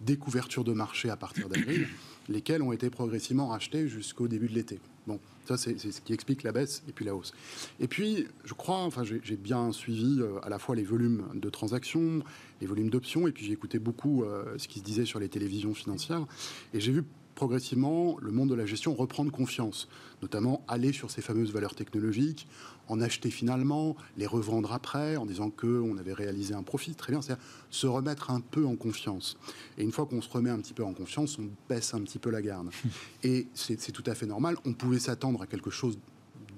des 0.00 0.16
couvertures 0.16 0.64
de 0.64 0.72
marché 0.72 1.10
à 1.10 1.16
partir 1.16 1.48
d'avril, 1.48 1.86
lesquelles 2.28 2.62
ont 2.62 2.72
été 2.72 2.90
progressivement 2.90 3.48
rachetées 3.48 3.88
jusqu'au 3.88 4.28
début 4.28 4.48
de 4.48 4.54
l'été. 4.54 4.80
Bon, 5.06 5.18
ça 5.46 5.56
c'est 5.56 5.76
ce 5.78 6.00
qui 6.00 6.12
explique 6.12 6.44
la 6.44 6.52
baisse 6.52 6.82
et 6.88 6.92
puis 6.92 7.04
la 7.04 7.14
hausse. 7.14 7.32
Et 7.80 7.88
puis, 7.88 8.26
je 8.44 8.54
crois, 8.54 8.78
enfin, 8.78 9.02
j'ai 9.04 9.36
bien 9.36 9.72
suivi 9.72 10.20
euh, 10.20 10.38
à 10.42 10.48
la 10.48 10.58
fois 10.58 10.76
les 10.76 10.84
volumes 10.84 11.24
de 11.34 11.50
transactions, 11.50 12.22
les 12.60 12.66
volumes 12.66 12.90
d'options, 12.90 13.26
et 13.26 13.32
puis 13.32 13.44
j'ai 13.44 13.52
écouté 13.52 13.78
beaucoup 13.78 14.24
euh, 14.24 14.56
ce 14.58 14.68
qui 14.68 14.78
se 14.78 14.84
disait 14.84 15.04
sur 15.04 15.18
les 15.18 15.28
télévisions 15.28 15.74
financières, 15.74 16.26
et 16.74 16.80
j'ai 16.80 16.92
vu 16.92 17.04
progressivement, 17.34 18.16
le 18.20 18.30
monde 18.30 18.50
de 18.50 18.54
la 18.54 18.66
gestion 18.66 18.94
reprendre 18.94 19.32
confiance, 19.32 19.88
notamment 20.22 20.64
aller 20.68 20.92
sur 20.92 21.10
ces 21.10 21.22
fameuses 21.22 21.52
valeurs 21.52 21.74
technologiques, 21.74 22.46
en 22.88 23.00
acheter 23.00 23.30
finalement, 23.30 23.96
les 24.16 24.26
revendre 24.26 24.72
après, 24.72 25.16
en 25.16 25.26
disant 25.26 25.50
qu'on 25.50 25.96
avait 25.96 26.12
réalisé 26.12 26.54
un 26.54 26.62
profit. 26.62 26.94
Très 26.94 27.12
bien, 27.12 27.22
c'est-à-dire 27.22 27.44
se 27.70 27.86
remettre 27.86 28.30
un 28.30 28.40
peu 28.40 28.66
en 28.66 28.76
confiance. 28.76 29.36
Et 29.78 29.82
une 29.82 29.92
fois 29.92 30.06
qu'on 30.06 30.20
se 30.20 30.28
remet 30.28 30.50
un 30.50 30.58
petit 30.58 30.74
peu 30.74 30.84
en 30.84 30.92
confiance, 30.92 31.38
on 31.38 31.48
baisse 31.68 31.94
un 31.94 32.02
petit 32.02 32.18
peu 32.18 32.30
la 32.30 32.42
garde. 32.42 32.70
Et 33.22 33.46
c'est 33.54 33.92
tout 33.92 34.04
à 34.06 34.14
fait 34.14 34.26
normal. 34.26 34.56
On 34.64 34.74
pouvait 34.74 34.98
s'attendre 34.98 35.42
à 35.42 35.46
quelque 35.46 35.70
chose 35.70 35.98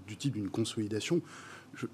du 0.07 0.17
type 0.17 0.35
d'une 0.35 0.51
consolidation. 0.51 1.23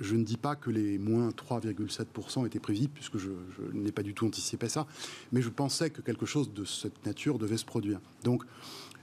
Je, 0.00 0.14
ne 0.14 0.24
dis 0.24 0.36
pas 0.36 0.56
que 0.56 0.70
les 0.70 0.98
moins 0.98 1.30
3,7% 1.30 2.46
étaient 2.46 2.60
prévisibles, 2.60 2.92
puisque 2.94 3.18
je, 3.18 3.30
n'ai 3.72 3.92
pas 3.92 4.02
du 4.02 4.14
tout 4.14 4.26
anticipé 4.26 4.68
ça, 4.68 4.86
mais 5.32 5.42
je 5.42 5.48
pensais 5.48 5.90
que 5.90 6.00
quelque 6.00 6.26
chose 6.26 6.52
de 6.52 6.64
cette 6.64 7.04
nature 7.06 7.38
devait 7.38 7.56
se 7.56 7.64
produire. 7.64 8.00
Donc, 8.24 8.44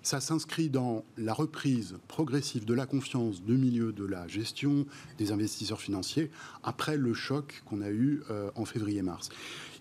ça 0.04 0.22
s'inscrit 0.22 0.70
dans 0.70 1.04
la 1.18 1.34
reprise 1.34 1.98
progressive 2.08 2.64
de 2.64 2.74
la 2.74 2.86
confiance 2.86 3.44
du 3.44 3.58
milieu 3.58 3.92
de 3.92 4.06
la 4.06 4.26
gestion 4.28 4.86
des 5.18 5.34
investisseurs 5.34 5.82
financiers 5.82 6.32
après 6.64 6.96
le 6.96 7.14
choc 7.14 7.62
qu'on 7.66 7.82
a 7.82 7.90
eu 7.90 8.22
euh, 8.30 8.50
en 8.56 8.64
février-mars. 8.64 9.30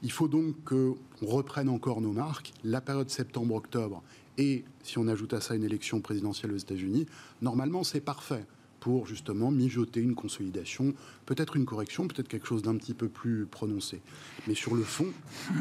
Il 0.02 0.10
faut 0.10 0.26
donc 0.26 0.56
qu'on 0.64 0.96
reprenne 1.22 1.68
encore 1.68 2.00
nos 2.00 2.12
marques. 2.12 2.52
La 2.64 2.80
période 2.80 3.08
septembre-octobre 3.08 4.02
et 4.38 4.64
si 4.82 4.98
on 4.98 5.08
ajoute 5.08 5.32
à 5.32 5.40
ça 5.40 5.54
une 5.54 5.64
élection 5.64 6.00
présidentielle 6.00 6.52
aux 6.52 6.58
États-Unis, 6.58 7.06
normalement 7.40 7.84
c'est 7.84 8.00
parfait 8.00 8.44
pour 8.86 9.04
justement 9.04 9.50
mijoter 9.50 9.98
une 9.98 10.14
consolidation, 10.14 10.94
peut-être 11.26 11.56
une 11.56 11.64
correction, 11.64 12.06
peut-être 12.06 12.28
quelque 12.28 12.46
chose 12.46 12.62
d'un 12.62 12.76
petit 12.76 12.94
peu 12.94 13.08
plus 13.08 13.44
prononcé. 13.44 14.00
Mais 14.46 14.54
sur 14.54 14.76
le 14.76 14.84
fond, 14.84 15.08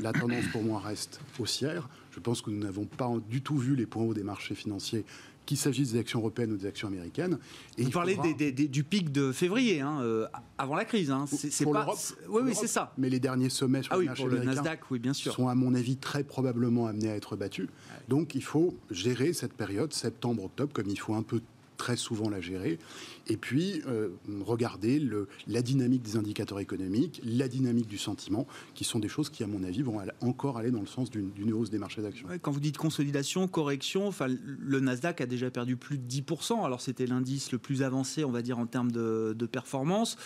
la 0.03 0.13
tendance 0.13 0.45
pour 0.51 0.61
moi 0.61 0.79
reste 0.79 1.19
haussière. 1.39 1.89
Je 2.11 2.19
pense 2.19 2.43
que 2.43 2.51
nous 2.51 2.59
n'avons 2.59 2.85
pas 2.85 3.11
du 3.27 3.41
tout 3.41 3.57
vu 3.57 3.75
les 3.75 3.87
points 3.87 4.03
hauts 4.03 4.13
des 4.13 4.21
marchés 4.21 4.53
financiers 4.53 5.05
qu'il 5.47 5.57
s'agisse 5.57 5.93
des 5.93 5.99
actions 5.99 6.19
européennes 6.19 6.51
ou 6.51 6.57
des 6.57 6.67
actions 6.67 6.87
américaines. 6.87 7.39
Et 7.79 7.83
Vous 7.83 7.89
parlez 7.89 8.15
du 8.15 8.83
pic 8.83 9.11
de 9.11 9.31
février, 9.31 9.81
hein, 9.81 10.01
euh, 10.01 10.27
avant 10.59 10.75
la 10.75 10.85
crise. 10.85 11.09
Hein. 11.09 11.25
C'est 11.27 11.65
pas. 11.65 11.87
Oui, 12.29 12.43
oui, 12.45 12.53
c'est 12.53 12.67
ça. 12.67 12.93
Mais 12.95 13.09
les 13.09 13.19
derniers 13.19 13.49
sommets 13.49 13.81
sur 13.81 13.93
ah 13.93 13.97
le 13.97 14.05
marché 14.05 14.25
le 14.25 14.43
Nasdaq, 14.43 14.81
oui, 14.91 14.99
bien 14.99 15.13
sûr. 15.13 15.33
sont 15.33 15.47
à 15.47 15.55
mon 15.55 15.73
avis 15.73 15.97
très 15.97 16.23
probablement 16.23 16.85
amenés 16.85 17.09
à 17.09 17.15
être 17.15 17.35
battus. 17.35 17.69
Donc 18.07 18.35
il 18.35 18.43
faut 18.43 18.75
gérer 18.91 19.33
cette 19.33 19.53
période 19.53 19.93
septembre-octobre 19.93 20.73
comme 20.73 20.89
il 20.89 20.99
faut 20.99 21.15
un 21.15 21.23
peu 21.23 21.41
très 21.75 21.95
souvent 21.95 22.29
la 22.29 22.41
gérer. 22.41 22.79
Et 23.27 23.37
puis, 23.37 23.81
euh, 23.87 24.09
regarder 24.45 25.01
la 25.47 25.61
dynamique 25.61 26.03
des 26.03 26.15
indicateurs 26.15 26.59
économiques, 26.59 27.21
la 27.23 27.47
dynamique 27.47 27.87
du 27.87 27.97
sentiment, 27.97 28.45
qui 28.73 28.83
sont 28.83 28.99
des 28.99 29.07
choses 29.07 29.29
qui, 29.29 29.43
à 29.43 29.47
mon 29.47 29.63
avis, 29.63 29.81
vont 29.81 29.99
encore 30.21 30.57
aller 30.57 30.71
dans 30.71 30.81
le 30.81 30.87
sens 30.87 31.09
d'une 31.09 31.53
hausse 31.53 31.69
des 31.69 31.79
marchés 31.79 32.01
d'actions. 32.01 32.27
quand 32.41 32.51
vous 32.51 32.59
dites 32.59 32.77
consolidation, 32.77 33.47
correction, 33.47 34.11
le 34.37 34.79
Nasdaq 34.79 35.21
a 35.21 35.25
déjà 35.25 35.49
perdu 35.49 35.75
plus 35.75 35.97
de 35.97 36.07
10%. 36.07 36.63
Alors, 36.63 36.81
c'était 36.81 37.07
l'indice 37.07 37.51
le 37.51 37.57
plus 37.57 37.83
avancé, 37.83 38.23
on 38.23 38.31
va 38.31 38.41
dire, 38.41 38.59
en 38.59 38.65
termes 38.65 38.91
de 38.91 39.45
performance. 39.45 40.17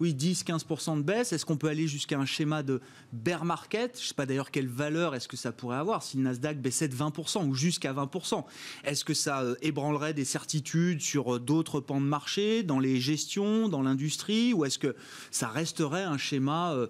Oui, 0.00 0.14
10-15% 0.14 0.98
de 0.98 1.02
baisse. 1.02 1.32
Est-ce 1.32 1.46
qu'on 1.46 1.56
peut 1.56 1.68
aller 1.68 1.86
jusqu'à 1.86 2.18
un 2.18 2.26
schéma 2.26 2.62
de 2.62 2.80
bear 3.12 3.44
market? 3.44 3.96
Je 3.96 4.02
ne 4.02 4.08
sais 4.08 4.14
pas 4.14 4.26
d'ailleurs 4.26 4.50
quelle 4.50 4.68
valeur 4.68 5.14
est-ce 5.14 5.28
que 5.28 5.36
ça 5.36 5.52
pourrait 5.52 5.76
avoir 5.76 6.02
si 6.02 6.16
le 6.16 6.22
Nasdaq 6.22 6.60
baissait 6.60 6.88
de 6.88 6.94
20% 6.94 7.46
ou 7.46 7.54
jusqu'à 7.54 7.92
20%. 7.92 8.44
Est-ce 8.84 9.04
que 9.04 9.14
ça 9.14 9.42
euh, 9.42 9.54
ébranlerait 9.62 10.14
des 10.14 10.24
certitudes 10.24 11.00
sur 11.00 11.36
euh, 11.36 11.38
d'autres 11.38 11.80
pans 11.80 12.00
de 12.00 12.06
marché, 12.06 12.62
dans 12.62 12.78
les 12.78 13.00
gestions, 13.00 13.68
dans 13.68 13.82
l'industrie? 13.82 14.52
Ou 14.52 14.64
est-ce 14.64 14.78
que 14.78 14.96
ça 15.30 15.48
resterait 15.48 16.04
un 16.04 16.18
schéma 16.18 16.72
euh, 16.72 16.86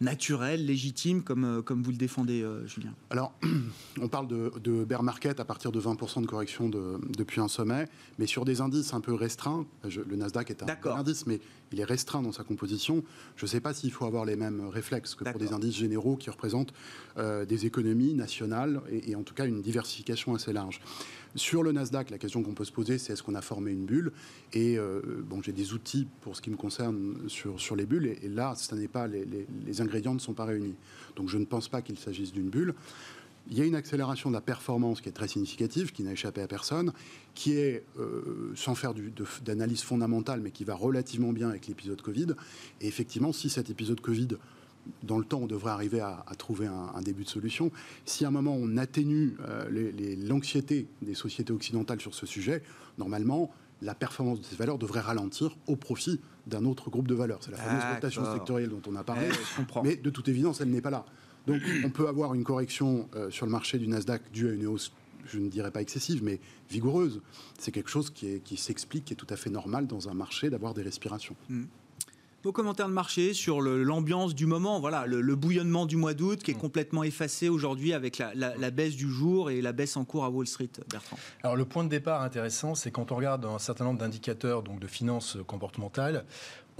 naturel, 0.00 0.64
légitime, 0.64 1.22
comme, 1.22 1.44
euh, 1.44 1.62
comme 1.62 1.82
vous 1.82 1.90
le 1.90 1.96
défendez, 1.96 2.42
euh, 2.42 2.66
Julien 2.66 2.94
Alors, 3.10 3.32
on 4.00 4.08
parle 4.08 4.28
de, 4.28 4.52
de, 4.62 4.84
bear 4.84 5.02
market 5.02 5.40
à 5.40 5.44
partir 5.44 5.72
de 5.72 5.80
20% 5.80 6.22
de 6.22 6.26
correction 6.26 6.68
de, 6.68 6.98
depuis 7.16 7.40
un 7.40 7.48
sommet, 7.48 7.86
mais 8.18 8.26
sur 8.26 8.44
des 8.44 8.60
indices 8.60 8.94
un 8.94 9.00
peu 9.00 9.12
restreints. 9.12 9.66
le 9.84 10.16
Nasdaq 10.16 10.50
est 10.50 10.62
un 10.62 10.96
indice, 10.96 11.26
mais 11.26 11.40
il 11.72 11.80
est 11.80 11.84
restreint 11.84 12.22
dans 12.22 12.32
sa 12.32 12.44
composition. 12.44 13.04
Je 13.36 13.44
ne 13.44 13.48
sais 13.48 13.60
pas 13.60 13.74
s'il 13.74 13.92
faut 13.92 14.06
avoir 14.06 14.24
les 14.24 14.36
mêmes 14.36 14.66
réflexes 14.68 15.14
que 15.14 15.24
pour 15.24 15.38
des 15.38 15.52
indices 15.52 15.76
généraux 15.76 16.16
qui 16.16 16.30
représentent 16.30 16.72
euh, 17.18 17.44
des 17.44 17.66
économies 17.66 18.14
nationales 18.14 18.80
et, 18.90 19.10
et, 19.10 19.16
en 19.16 19.22
tout 19.22 19.34
cas 19.34 19.46
une 19.46 19.62
diversification 19.62 20.34
assez 20.34 20.52
large. 20.52 20.80
Sur 21.36 21.62
le 21.62 21.70
Nasdaq, 21.70 22.10
la 22.10 22.18
question 22.18 22.42
qu'on 22.42 22.54
peut 22.54 22.64
se 22.64 22.72
poser, 22.72 22.98
c'est 22.98 23.12
est-ce 23.12 23.22
qu'on 23.22 23.36
a 23.36 23.42
formé 23.42 23.70
une 23.70 23.84
bulle? 23.84 24.12
Et 24.52 24.78
euh, 24.78 25.00
bon, 25.24 25.40
j'ai 25.42 25.52
des 25.52 25.72
outils 25.72 26.08
pour 26.22 26.36
ce 26.36 26.42
qui 26.42 26.50
me 26.50 26.56
concerne 26.56 27.28
sur, 27.28 27.60
sur 27.60 27.76
les 27.76 27.86
bulles, 27.86 28.16
et, 28.22 28.28
là, 28.28 28.54
ce 28.56 28.74
n'est 28.74 28.88
pas 28.88 29.06
les, 29.06 29.24
les, 29.24 29.80
ingrédients 29.80 30.14
ne 30.14 30.18
sont 30.18 30.34
pas 30.34 30.44
réunis. 30.44 30.74
Donc, 31.14 31.28
je 31.28 31.38
ne 31.38 31.44
pense 31.44 31.68
pas 31.68 31.82
qu'il 31.82 31.98
s'agisse 31.98 32.32
d'une 32.32 32.50
bulle. 32.50 32.74
Il 33.48 33.56
y 33.56 33.62
a 33.62 33.64
une 33.64 33.74
accélération 33.74 34.30
de 34.30 34.34
la 34.34 34.40
performance 34.40 35.00
qui 35.00 35.08
est 35.08 35.12
très 35.12 35.28
significative, 35.28 35.92
qui 35.92 36.02
n'a 36.02 36.12
échappé 36.12 36.42
à 36.42 36.48
personne, 36.48 36.92
qui 37.34 37.52
est, 37.52 37.84
euh, 37.98 38.52
sans 38.54 38.74
faire 38.74 38.92
d'analyse 39.44 39.82
fondamentale, 39.82 40.40
mais 40.40 40.50
qui 40.50 40.64
va 40.64 40.74
relativement 40.74 41.32
bien 41.32 41.48
avec 41.48 41.66
l'épisode 41.68 42.02
Covid. 42.02 42.34
Et 42.80 42.88
effectivement, 42.88 43.32
si 43.32 43.50
cet 43.50 43.70
épisode 43.70 44.00
Covid 44.00 44.28
dans 45.02 45.18
le 45.18 45.24
temps, 45.24 45.40
on 45.42 45.46
devrait 45.46 45.70
arriver 45.70 46.00
à, 46.00 46.24
trouver 46.38 46.66
un, 46.66 47.02
début 47.02 47.24
de 47.24 47.28
solution. 47.28 47.70
Si 48.04 48.24
à 48.24 48.28
un 48.28 48.30
moment 48.30 48.56
on 48.58 48.76
atténue 48.76 49.36
euh, 49.46 50.16
l'anxiété 50.26 50.88
des 51.02 51.14
sociétés 51.14 51.52
occidentales 51.52 52.00
sur 52.00 52.14
ce 52.14 52.26
sujet, 52.26 52.62
normalement, 52.98 53.50
la 53.82 53.94
performance 53.94 54.40
de 54.40 54.44
ces 54.44 54.56
valeurs 54.56 54.78
devrait 54.78 55.00
ralentir 55.00 55.56
au 55.66 55.76
profit 55.76 56.20
d'un 56.46 56.64
autre 56.64 56.90
groupe 56.90 57.08
de 57.08 57.14
valeurs. 57.14 57.38
C'est 57.42 57.50
la 57.50 57.56
fameuse 57.56 57.94
rotation 57.94 58.32
sectorielle 58.32 58.70
dont 58.70 58.82
on 58.86 58.96
a 58.96 59.04
parlé. 59.04 59.28
mais 59.82 59.96
de 59.96 60.10
toute 60.10 60.28
évidence, 60.28 60.60
elle 60.60 60.70
n'est 60.70 60.80
pas 60.80 60.90
là. 60.90 61.04
Donc 61.46 61.62
on 61.84 61.90
peut 61.90 62.08
avoir 62.08 62.34
une 62.34 62.44
correction 62.44 63.08
euh, 63.14 63.30
sur 63.30 63.46
le 63.46 63.52
marché 63.52 63.78
du 63.78 63.88
Nasdaq 63.88 64.30
due 64.32 64.48
à 64.48 64.52
une 64.52 64.66
hausse 64.66 64.92
je 65.26 65.38
ne 65.38 65.48
dirais 65.48 65.70
pas 65.70 65.80
excessive, 65.80 66.24
mais 66.24 66.40
vigoureuse. 66.68 67.20
C'est 67.58 67.70
quelque 67.70 67.90
chose 67.90 68.10
qui, 68.10 68.40
qui 68.40 68.56
s'explique, 68.56 69.04
qui 69.04 69.12
est 69.12 69.16
tout 69.16 69.26
à 69.30 69.36
fait 69.36 69.50
normal 69.50 69.86
dans 69.86 70.08
un 70.08 70.14
marché 70.14 70.50
d'avoir 70.50 70.74
des 70.74 70.82
respirations. 70.82 71.36
Mmh. 71.48 71.64
Vos 72.42 72.52
commentaires 72.52 72.88
de 72.88 72.94
marché 72.94 73.34
sur 73.34 73.60
l'ambiance 73.60 74.34
du 74.34 74.46
moment, 74.46 74.80
voilà, 74.80 75.04
le, 75.04 75.36
bouillonnement 75.36 75.84
du 75.84 75.96
mois 75.96 76.14
d'août 76.14 76.42
qui 76.42 76.52
est 76.52 76.54
mm. 76.54 76.58
complètement 76.58 77.04
effacé 77.04 77.50
aujourd'hui 77.50 77.92
avec 77.92 78.16
la, 78.16 78.70
baisse 78.70 78.96
du 78.96 79.10
jour 79.10 79.50
et 79.50 79.60
la 79.60 79.72
baisse 79.72 79.98
en 79.98 80.06
cours 80.06 80.24
à 80.24 80.30
Wall 80.30 80.46
Street, 80.46 80.70
Bertrand. 80.90 81.18
Alors 81.42 81.54
le 81.54 81.66
point 81.66 81.84
de 81.84 81.90
départ 81.90 82.22
intéressant, 82.22 82.74
c'est 82.74 82.90
quand 82.90 83.12
on 83.12 83.16
regarde 83.16 83.44
un 83.44 83.58
certain 83.58 83.84
nombre 83.84 83.98
d'indicateurs 83.98 84.62
donc 84.62 84.80
de 84.80 84.86
finances 84.86 85.36
comportementales, 85.46 86.24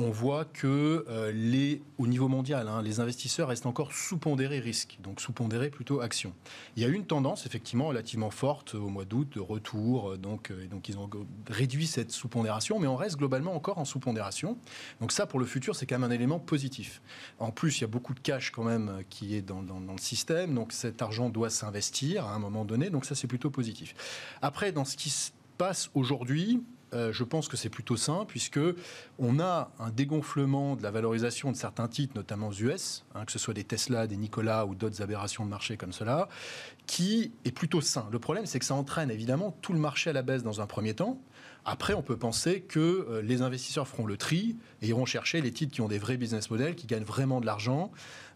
on 0.01 0.11
voit 0.11 0.47
que 0.47 1.05
euh, 1.09 1.31
les, 1.33 1.83
au 1.99 2.07
niveau 2.07 2.27
mondial, 2.27 2.69
hein, 2.69 2.81
les 2.83 3.01
investisseurs 3.01 3.49
restent 3.49 3.67
encore 3.67 3.93
sous-pondérés 3.93 4.59
risque, 4.59 4.99
donc 5.03 5.21
sous-pondérés 5.21 5.69
plutôt 5.69 6.01
action. 6.01 6.33
Il 6.77 6.83
y 6.83 6.87
a 6.87 6.89
une 6.89 7.05
tendance 7.05 7.45
effectivement 7.45 7.89
relativement 7.89 8.31
forte 8.31 8.75
au 8.75 8.89
mois 8.89 9.05
d'août 9.05 9.29
de 9.35 9.41
retour, 9.41 10.13
euh, 10.13 10.17
donc, 10.17 10.51
euh, 10.51 10.67
donc 10.69 10.89
ils 10.89 10.97
ont 10.97 11.11
réduit 11.49 11.87
cette 11.87 12.13
sous-pondération, 12.13 12.79
mais 12.81 12.87
on 12.87 12.97
reste 12.97 13.19
globalement 13.19 13.55
encore 13.55 13.79
en 13.79 13.85
sous-pondération. 13.85 14.57
Donc 15.01 15.13
ça, 15.13 15.27
pour 15.27 15.39
le 15.39 15.47
futur, 15.47 15.77
c'est 15.77 15.85
quand 15.85 15.99
même 15.99 16.11
un 16.11 16.15
élément 16.15 16.39
positif. 16.39 17.03
En 17.39 17.51
plus, 17.51 17.79
il 17.79 17.81
y 17.83 17.85
a 17.85 17.89
beaucoup 17.89 18.15
de 18.15 18.21
cash 18.21 18.51
quand 18.53 18.65
même 18.65 19.03
qui 19.11 19.37
est 19.37 19.43
dans, 19.43 19.63
dans 19.63 19.81
le 19.81 19.99
système, 19.99 20.55
donc 20.55 20.73
cet 20.73 21.03
argent 21.03 21.29
doit 21.29 21.51
s'investir 21.51 22.25
à 22.25 22.35
un 22.35 22.39
moment 22.39 22.65
donné, 22.65 22.89
donc 22.89 23.05
ça 23.05 23.15
c'est 23.15 23.27
plutôt 23.27 23.51
positif. 23.51 23.95
Après, 24.41 24.73
dans 24.73 24.87
ce 24.87 24.97
qui 24.97 25.11
se 25.11 25.31
passe 25.59 25.91
aujourd'hui, 25.95 26.63
euh, 26.93 27.13
je 27.13 27.25
pense 27.25 27.49
que 27.49 27.57
c'est 27.57 27.69
plutôt 27.69 27.97
sain, 27.97 28.25
puisque 28.27 28.61
on 29.19 29.39
a 29.41 29.71
un 29.79 29.91
dégonflement 29.91 30.77
de 30.77 30.83
la 30.83 30.91
valorisation 30.91 31.53
de 31.53 31.57
certains 31.57 31.89
titres, 31.89 32.15
notamment 32.17 32.49
aux 32.49 32.53
US, 32.53 33.05
hein, 33.15 33.25
que 33.25 33.33
ce 33.33 33.39
soit 33.39 33.55
des 33.55 33.65
Tesla, 33.65 34.07
des 34.07 34.17
Nikola 34.17 34.67
ou 34.67 34.75
d'autres 34.75 35.03
aberrations 35.03 35.45
de 35.45 35.51
marché 35.51 35.77
comme 35.77 35.93
cela, 35.93 36.29
qui 36.87 37.33
est 37.45 37.53
plutôt 37.53 37.81
sain. 37.81 38.09
Le 38.11 38.19
problème, 38.19 38.47
c'est 38.47 38.59
que 38.59 38.65
ça 38.65 38.75
entraîne 38.75 39.11
évidemment 39.11 39.57
tout 39.63 39.73
le 39.73 39.79
marché 39.79 40.11
à 40.11 40.13
la 40.13 40.23
baisse 40.23 40.43
dans 40.43 40.61
un 40.61 40.67
premier 40.67 40.95
temps. 40.95 41.21
Après, 41.65 41.95
on 41.95 42.03
peut 42.03 42.17
penser 42.17 42.63
que 42.63 42.81
euh, 42.81 43.23
les 43.23 43.43
investisseurs 43.43 43.87
feront 43.87 44.07
le 44.07 44.17
tri 44.17 44.57
et 44.83 44.89
iront 44.89 45.05
chercher 45.05 45.41
les 45.41 45.53
titres 45.53 45.73
qui 45.73 45.83
ont 45.83 45.89
des 45.89 45.99
vrais 45.99 46.17
business 46.17 46.51
models, 46.51 46.75
qui 46.75 46.87
gagnent 46.87 47.05
vraiment 47.05 47.41
de 47.41 47.47
l'argent. 47.47 47.93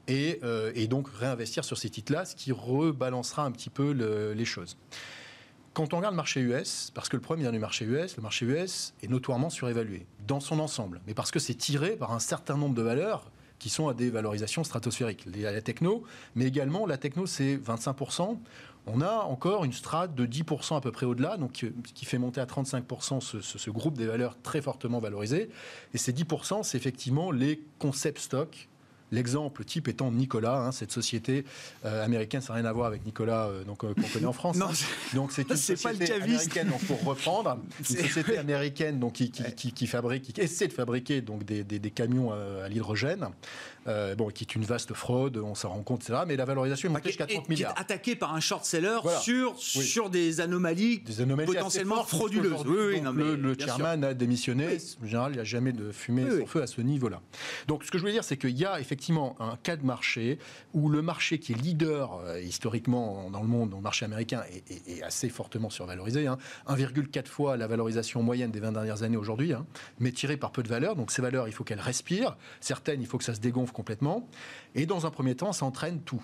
Et, 0.06 0.38
euh, 0.42 0.86
donc 0.86 1.08
réinvestir 1.08 1.64
sur 1.64 1.78
ces 1.78 1.88
titres-là, 1.88 2.26
ce 2.26 2.36
qui 2.36 2.52
rebalancera 2.52 3.44
un 3.44 3.50
petit 3.50 3.70
peu 3.70 3.90
les 3.90 4.44
choses. 4.44 4.76
Quand 5.74 5.92
on 5.92 5.96
regarde 5.96 6.14
le 6.14 6.16
marché 6.18 6.40
US, 6.40 6.92
parce 6.94 7.08
que 7.08 7.16
le 7.16 7.20
problème 7.20 7.42
vient 7.42 7.52
du 7.52 7.58
marché 7.58 7.84
US, 7.84 8.16
le 8.16 8.22
marché 8.22 8.46
US 8.46 8.94
est 9.02 9.08
notoirement 9.08 9.50
surévalué 9.50 10.06
dans 10.24 10.38
son 10.38 10.60
ensemble, 10.60 11.00
mais 11.08 11.14
parce 11.14 11.32
que 11.32 11.40
c'est 11.40 11.54
tiré 11.54 11.96
par 11.96 12.12
un 12.12 12.20
certain 12.20 12.56
nombre 12.56 12.76
de 12.76 12.82
valeurs 12.82 13.28
qui 13.58 13.70
sont 13.70 13.88
à 13.88 13.94
des 13.94 14.08
valorisations 14.08 14.62
stratosphériques, 14.62 15.26
la 15.26 15.60
techno, 15.62 16.04
mais 16.36 16.44
également 16.44 16.86
la 16.86 16.96
techno 16.96 17.26
c'est 17.26 17.56
25%. 17.56 18.38
On 18.86 19.00
a 19.00 19.24
encore 19.24 19.64
une 19.64 19.72
strate 19.72 20.14
de 20.14 20.26
10% 20.26 20.76
à 20.76 20.80
peu 20.80 20.92
près 20.92 21.06
au-delà, 21.06 21.38
donc 21.38 21.52
qui 21.52 22.04
fait 22.04 22.18
monter 22.18 22.40
à 22.40 22.44
35% 22.44 23.20
ce, 23.20 23.40
ce, 23.40 23.70
groupe 23.70 23.98
des 23.98 24.06
valeurs 24.06 24.36
très 24.42 24.62
fortement 24.62 25.00
valorisées. 25.00 25.50
Et 25.92 25.98
ces 25.98 26.12
10%, 26.12 26.62
c'est 26.62 26.78
effectivement 26.78 27.32
les 27.32 27.60
concepts 27.80 28.20
stocks 28.20 28.68
L'exemple 29.14 29.64
type 29.64 29.88
étant 29.88 30.10
Nicolas, 30.10 30.58
hein, 30.58 30.72
cette 30.72 30.92
société 30.92 31.44
américaine, 31.84 32.40
ça 32.40 32.52
n'a 32.52 32.60
rien 32.60 32.68
à 32.68 32.72
voir 32.72 32.86
avec 32.86 33.04
Nicolas 33.06 33.48
donc 33.66 33.78
qu'on 33.78 33.94
connaît 33.94 34.26
en 34.26 34.32
France. 34.32 34.56
non, 34.56 34.66
hein. 34.66 35.14
Donc 35.14 35.32
c'est 35.32 35.42
une 35.50 35.56
société 35.56 36.12
américaine, 36.12 36.68
donc 36.68 36.84
pour 36.84 37.02
reprendre, 37.04 37.58
une 37.78 37.84
société 37.84 38.38
américaine 38.38 38.98
donc 38.98 39.14
qui, 39.14 39.30
qui, 39.30 39.72
qui, 39.72 39.86
fabrique, 39.86 40.32
qui 40.32 40.40
essaie 40.40 40.68
de 40.68 40.72
fabriquer 40.72 41.20
donc 41.20 41.44
des, 41.44 41.64
des, 41.64 41.78
des 41.78 41.90
camions 41.90 42.32
à, 42.32 42.64
à 42.64 42.68
l'hydrogène. 42.68 43.28
Euh, 43.86 44.14
bon, 44.14 44.28
qui 44.28 44.44
est 44.44 44.54
une 44.54 44.64
vaste 44.64 44.94
fraude, 44.94 45.36
on 45.36 45.54
s'en 45.54 45.70
rend 45.70 45.82
compte, 45.82 46.02
etc. 46.02 46.20
Mais 46.26 46.36
la 46.36 46.44
valorisation 46.44 46.88
est 46.88 46.92
montée 46.92 47.08
jusqu'à 47.10 47.26
30 47.26 47.48
milliards. 47.48 47.74
Qui 47.74 47.80
est 47.80 47.82
attaqué 47.82 48.16
par 48.16 48.34
un 48.34 48.40
short-seller 48.40 48.98
sur, 49.20 49.58
sur 49.58 50.10
des 50.10 50.40
anomalies, 50.40 51.00
des 51.00 51.20
anomalies 51.20 51.46
potentiellement 51.46 52.02
frauduleuses. 52.04 52.64
Oui, 52.66 52.94
oui, 52.94 53.00
non, 53.00 53.12
mais, 53.12 53.36
le, 53.36 53.54
chairman 53.58 54.02
a 54.04 54.14
démissionné. 54.14 54.78
En 55.02 55.06
général, 55.06 55.32
il 55.32 55.34
n'y 55.36 55.40
a 55.40 55.44
jamais 55.44 55.72
de 55.72 55.92
fumée 55.92 56.24
sans 56.40 56.46
feu 56.46 56.62
à 56.62 56.66
ce 56.66 56.80
niveau-là. 56.80 57.20
Donc, 57.68 57.84
ce 57.84 57.90
que 57.90 57.98
je 57.98 58.02
voulais 58.02 58.12
dire, 58.12 58.24
c'est 58.24 58.36
qu'il 58.36 58.56
y 58.56 58.64
a 58.64 58.80
effectivement 58.80 59.36
un 59.38 59.56
cas 59.56 59.76
de 59.76 59.84
marché 59.84 60.38
où 60.72 60.88
le 60.88 61.02
marché 61.02 61.38
qui 61.38 61.52
est 61.52 61.56
leader 61.56 62.20
euh, 62.24 62.40
historiquement 62.40 63.30
dans 63.30 63.42
le 63.42 63.48
monde, 63.48 63.70
dans 63.70 63.78
le 63.78 63.82
marché 63.82 64.04
américain, 64.04 64.42
est, 64.50 65.02
assez 65.02 65.28
fortement 65.28 65.70
survalorisé. 65.70 66.24
1,4 66.24 67.18
hein. 67.18 67.22
fois 67.26 67.56
la 67.56 67.66
valorisation 67.66 68.22
moyenne 68.22 68.50
des 68.50 68.60
20 68.60 68.72
dernières 68.72 69.02
années 69.02 69.16
aujourd'hui, 69.16 69.52
hein, 69.52 69.66
mais 69.98 70.12
tiré 70.12 70.36
par 70.36 70.52
peu 70.52 70.62
de 70.62 70.68
valeur. 70.68 70.96
Donc, 70.96 71.10
ces 71.10 71.20
valeurs, 71.20 71.48
il 71.48 71.52
faut 71.52 71.64
qu'elles 71.64 71.80
respirent. 71.80 72.36
Certaines, 72.60 73.02
il 73.02 73.06
faut 73.06 73.18
que 73.18 73.24
ça 73.24 73.34
se 73.34 73.40
dégonfle 73.40 73.73
complètement. 73.74 74.26
Et 74.74 74.86
dans 74.86 75.04
un 75.04 75.10
premier 75.10 75.34
temps, 75.34 75.52
ça 75.52 75.66
entraîne 75.66 76.00
tout. 76.00 76.22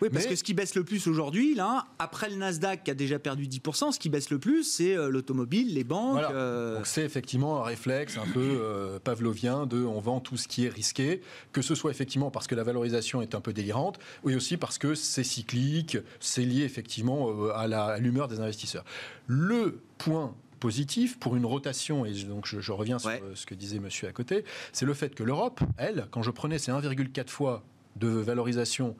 Oui, 0.00 0.08
parce 0.08 0.26
que 0.26 0.34
ce 0.34 0.42
qui 0.42 0.54
baisse 0.54 0.74
le 0.74 0.84
plus 0.84 1.06
aujourd'hui, 1.08 1.54
là, 1.54 1.86
après 1.98 2.30
le 2.30 2.36
Nasdaq 2.36 2.84
qui 2.84 2.90
a 2.90 2.94
déjà 2.94 3.18
perdu 3.18 3.46
10%, 3.46 3.92
ce 3.92 3.98
qui 3.98 4.08
baisse 4.08 4.30
le 4.30 4.38
plus, 4.38 4.64
c'est 4.64 4.96
euh, 4.96 5.10
l'automobile, 5.10 5.74
les 5.74 5.84
banques. 5.84 6.22
Euh, 6.32 6.76
Donc 6.76 6.86
c'est 6.86 7.02
effectivement 7.02 7.60
un 7.60 7.64
réflexe 7.64 8.16
un 8.16 8.26
peu 8.32 8.40
euh, 8.40 8.98
pavlovien 8.98 9.66
de 9.66 9.84
on 9.84 10.00
vend 10.00 10.20
tout 10.20 10.36
ce 10.36 10.48
qui 10.48 10.64
est 10.64 10.68
risqué, 10.68 11.20
que 11.52 11.60
ce 11.60 11.74
soit 11.74 11.90
effectivement 11.90 12.30
parce 12.30 12.46
que 12.46 12.54
la 12.54 12.62
valorisation 12.62 13.20
est 13.20 13.34
un 13.34 13.40
peu 13.40 13.52
délirante, 13.52 13.98
ou 14.24 14.30
aussi 14.30 14.56
parce 14.56 14.78
que 14.78 14.94
c'est 14.94 15.24
cyclique, 15.24 15.98
c'est 16.18 16.44
lié 16.44 16.62
effectivement 16.62 17.50
à 17.54 17.98
l'humeur 17.98 18.28
des 18.28 18.40
investisseurs. 18.40 18.84
Le 19.26 19.80
point 19.98 20.34
positif 20.60 21.18
pour 21.18 21.34
une 21.36 21.46
rotation, 21.46 22.04
et 22.04 22.12
donc 22.24 22.46
je, 22.46 22.72
reviens 22.72 22.98
sur 22.98 23.10
ce 23.34 23.46
que 23.46 23.54
disait 23.54 23.80
monsieur 23.80 24.08
à 24.08 24.12
côté, 24.12 24.44
c'est 24.72 24.86
le 24.86 24.94
fait 24.94 25.14
que 25.14 25.24
l'Europe, 25.24 25.60
elle, 25.78 26.06
quand 26.10 26.22
je 26.22 26.30
prenais 26.30 26.58
ces 26.58 26.70
1,4 26.70 27.28
fois 27.28 27.64
de 27.96 28.08
valorisation 28.08 28.94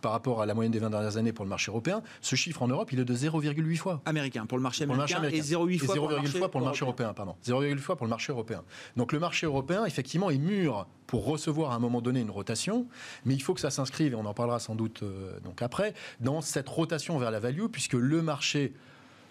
par 0.00 0.12
rapport 0.12 0.40
à 0.40 0.46
la 0.46 0.54
moyenne 0.54 0.72
des 0.72 0.78
20 0.78 0.90
dernières 0.90 1.16
années 1.16 1.32
pour 1.32 1.44
le 1.44 1.48
marché 1.48 1.70
européen, 1.70 2.02
ce 2.20 2.36
chiffre 2.36 2.62
en 2.62 2.68
Europe, 2.68 2.92
il 2.92 3.00
est 3.00 3.04
de 3.04 3.14
0,8 3.14 3.76
fois. 3.76 4.00
Américain, 4.06 4.46
pour 4.46 4.58
le 4.58 4.62
marché 4.62 4.84
américain, 4.84 5.22
et 5.24 5.40
0,8 5.40 5.78
fois, 5.78 5.94
pour, 5.94 6.08
le 6.08 6.16
marché, 6.16 6.38
fois 6.38 6.50
pour 6.50 6.60
le 6.60 6.66
marché 6.66 6.84
européen. 6.84 7.12
Pardon. 7.12 7.36
0,8 7.44 7.78
fois 7.78 7.96
pour 7.96 8.06
le 8.06 8.10
marché 8.10 8.32
européen. 8.32 8.62
Donc 8.96 9.12
le 9.12 9.18
marché 9.18 9.46
européen, 9.46 9.84
effectivement, 9.84 10.30
est 10.30 10.38
mûr 10.38 10.86
pour 11.06 11.26
recevoir 11.26 11.72
à 11.72 11.74
un 11.74 11.78
moment 11.78 12.00
donné 12.00 12.20
une 12.20 12.30
rotation, 12.30 12.86
mais 13.24 13.34
il 13.34 13.42
faut 13.42 13.54
que 13.54 13.60
ça 13.60 13.70
s'inscrive, 13.70 14.12
et 14.12 14.16
on 14.16 14.24
en 14.24 14.34
parlera 14.34 14.58
sans 14.58 14.74
doute 14.74 15.02
euh, 15.02 15.38
donc 15.40 15.60
après, 15.60 15.94
dans 16.20 16.40
cette 16.40 16.68
rotation 16.68 17.18
vers 17.18 17.30
la 17.30 17.40
value, 17.40 17.66
puisque 17.66 17.94
le 17.94 18.22
marché 18.22 18.72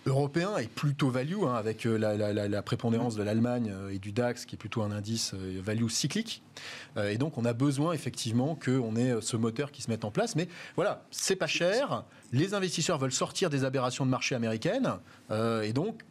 européen 0.06 0.58
est 0.58 0.70
plutôt 0.70 1.10
value, 1.10 1.44
hein, 1.44 1.54
avec 1.54 1.86
euh, 1.86 1.98
la, 1.98 2.62
prépondérance 2.62 3.16
de 3.16 3.24
l'Allemagne 3.24 3.72
euh, 3.74 3.90
et 3.90 4.00
du 4.00 4.12
DAX, 4.12 4.46
qui 4.46 4.56
est 4.56 4.58
plutôt 4.58 4.82
un 4.82 4.92
indice 4.92 5.34
euh, 5.34 5.62
value 5.64 5.88
cyclique. 5.88 6.44
et 6.98 7.18
donc, 7.18 7.38
on 7.38 7.46
a 7.46 7.54
besoin 7.54 7.94
effectivement 7.94 8.56
qu'on 8.56 8.96
ait 8.96 9.16
ce 9.22 9.38
moteur 9.38 9.72
qui 9.72 9.82
se 9.82 9.90
mette 9.90 10.06
en 10.06 10.12
place. 10.12 10.36
Mais 10.36 10.48
voilà, 10.76 11.06
c'est 11.12 11.36
pas 11.36 11.48
cher. 11.48 12.04
Les 12.32 12.54
investisseurs 12.54 12.98
veulent 12.98 13.12
sortir 13.12 13.50
des 13.50 13.64
aberrations 13.64 14.06
de 14.06 14.12
marché 14.12 14.36
américaines. 14.36 14.94
et 15.32 15.74
donc, 15.74 16.02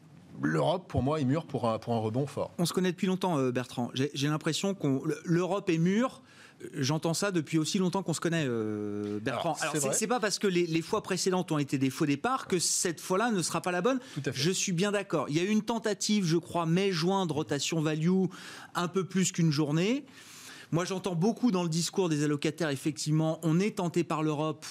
L'Europe, 0.41 0.89
pour 0.89 1.03
moi, 1.03 1.21
est 1.21 1.25
mûre 1.25 1.45
pour 1.45 1.69
un, 1.69 1.79
pour 1.79 1.93
un 1.93 1.99
rebond 1.99 2.27
fort. 2.27 2.53
On 2.57 2.65
se 2.65 2.73
connaît 2.73 2.91
depuis 2.91 3.07
longtemps, 3.07 3.37
Bertrand. 3.51 3.91
J'ai 3.93 4.29
l'impression 4.29 4.73
que 4.73 4.87
l'Europe 5.27 5.69
est 5.69 5.77
mûre 5.77 6.22
J'entends 6.75 7.15
ça 7.15 7.31
depuis 7.31 7.59
aussi 7.59 7.79
longtemps 7.79 8.03
qu'on 8.03 8.15
se 8.15 8.21
connaît, 8.21 8.45
euh, 8.47 9.19
Bertrand. 9.21 9.57
Alors, 9.61 9.95
c'est 9.95 10.07
pas 10.07 10.21
parce 10.21 10.39
que 10.39 10.47
les, 10.47 10.83
fois 10.83 11.03
précédentes 11.03 11.53
ont 11.53 11.59
été 11.59 11.79
des 11.79 11.91
faux 11.91 12.07
départs 12.07 12.47
que 12.47 12.59
cette 12.59 13.01
fois-là 13.01 13.31
ne 13.31 13.43
sera 13.43 13.61
pas 13.61 13.73
la 13.73 13.81
bonne. 13.81 14.01
Je 14.33 14.51
suis 14.51 14.73
bien 14.73 14.93
d'accord. 14.93 15.27
Il 15.29 15.37
y 15.37 15.41
a 15.41 15.43
eu 15.43 15.49
une 15.49 15.63
tentative, 15.63 16.25
je 16.25 16.37
crois, 16.37 16.67
mai-juin 16.67 17.27
de 17.27 17.33
rotation 17.33 17.81
value, 17.81 18.25
un 18.75 18.89
peu 18.89 19.05
plus 19.05 19.33
qu'une 19.33 19.51
journée. 19.51 20.05
Moi, 20.71 20.85
j'entends 20.85 21.15
beaucoup 21.15 21.51
dans 21.51 21.63
le 21.63 21.69
discours 21.69 22.09
des 22.09 22.25
allocataires, 22.25 22.71
effectivement, 22.71 23.39
on 23.43 23.61
est 23.61 23.77
tenté 23.77 24.05
par 24.05 24.23
l'Europe. 24.23 24.65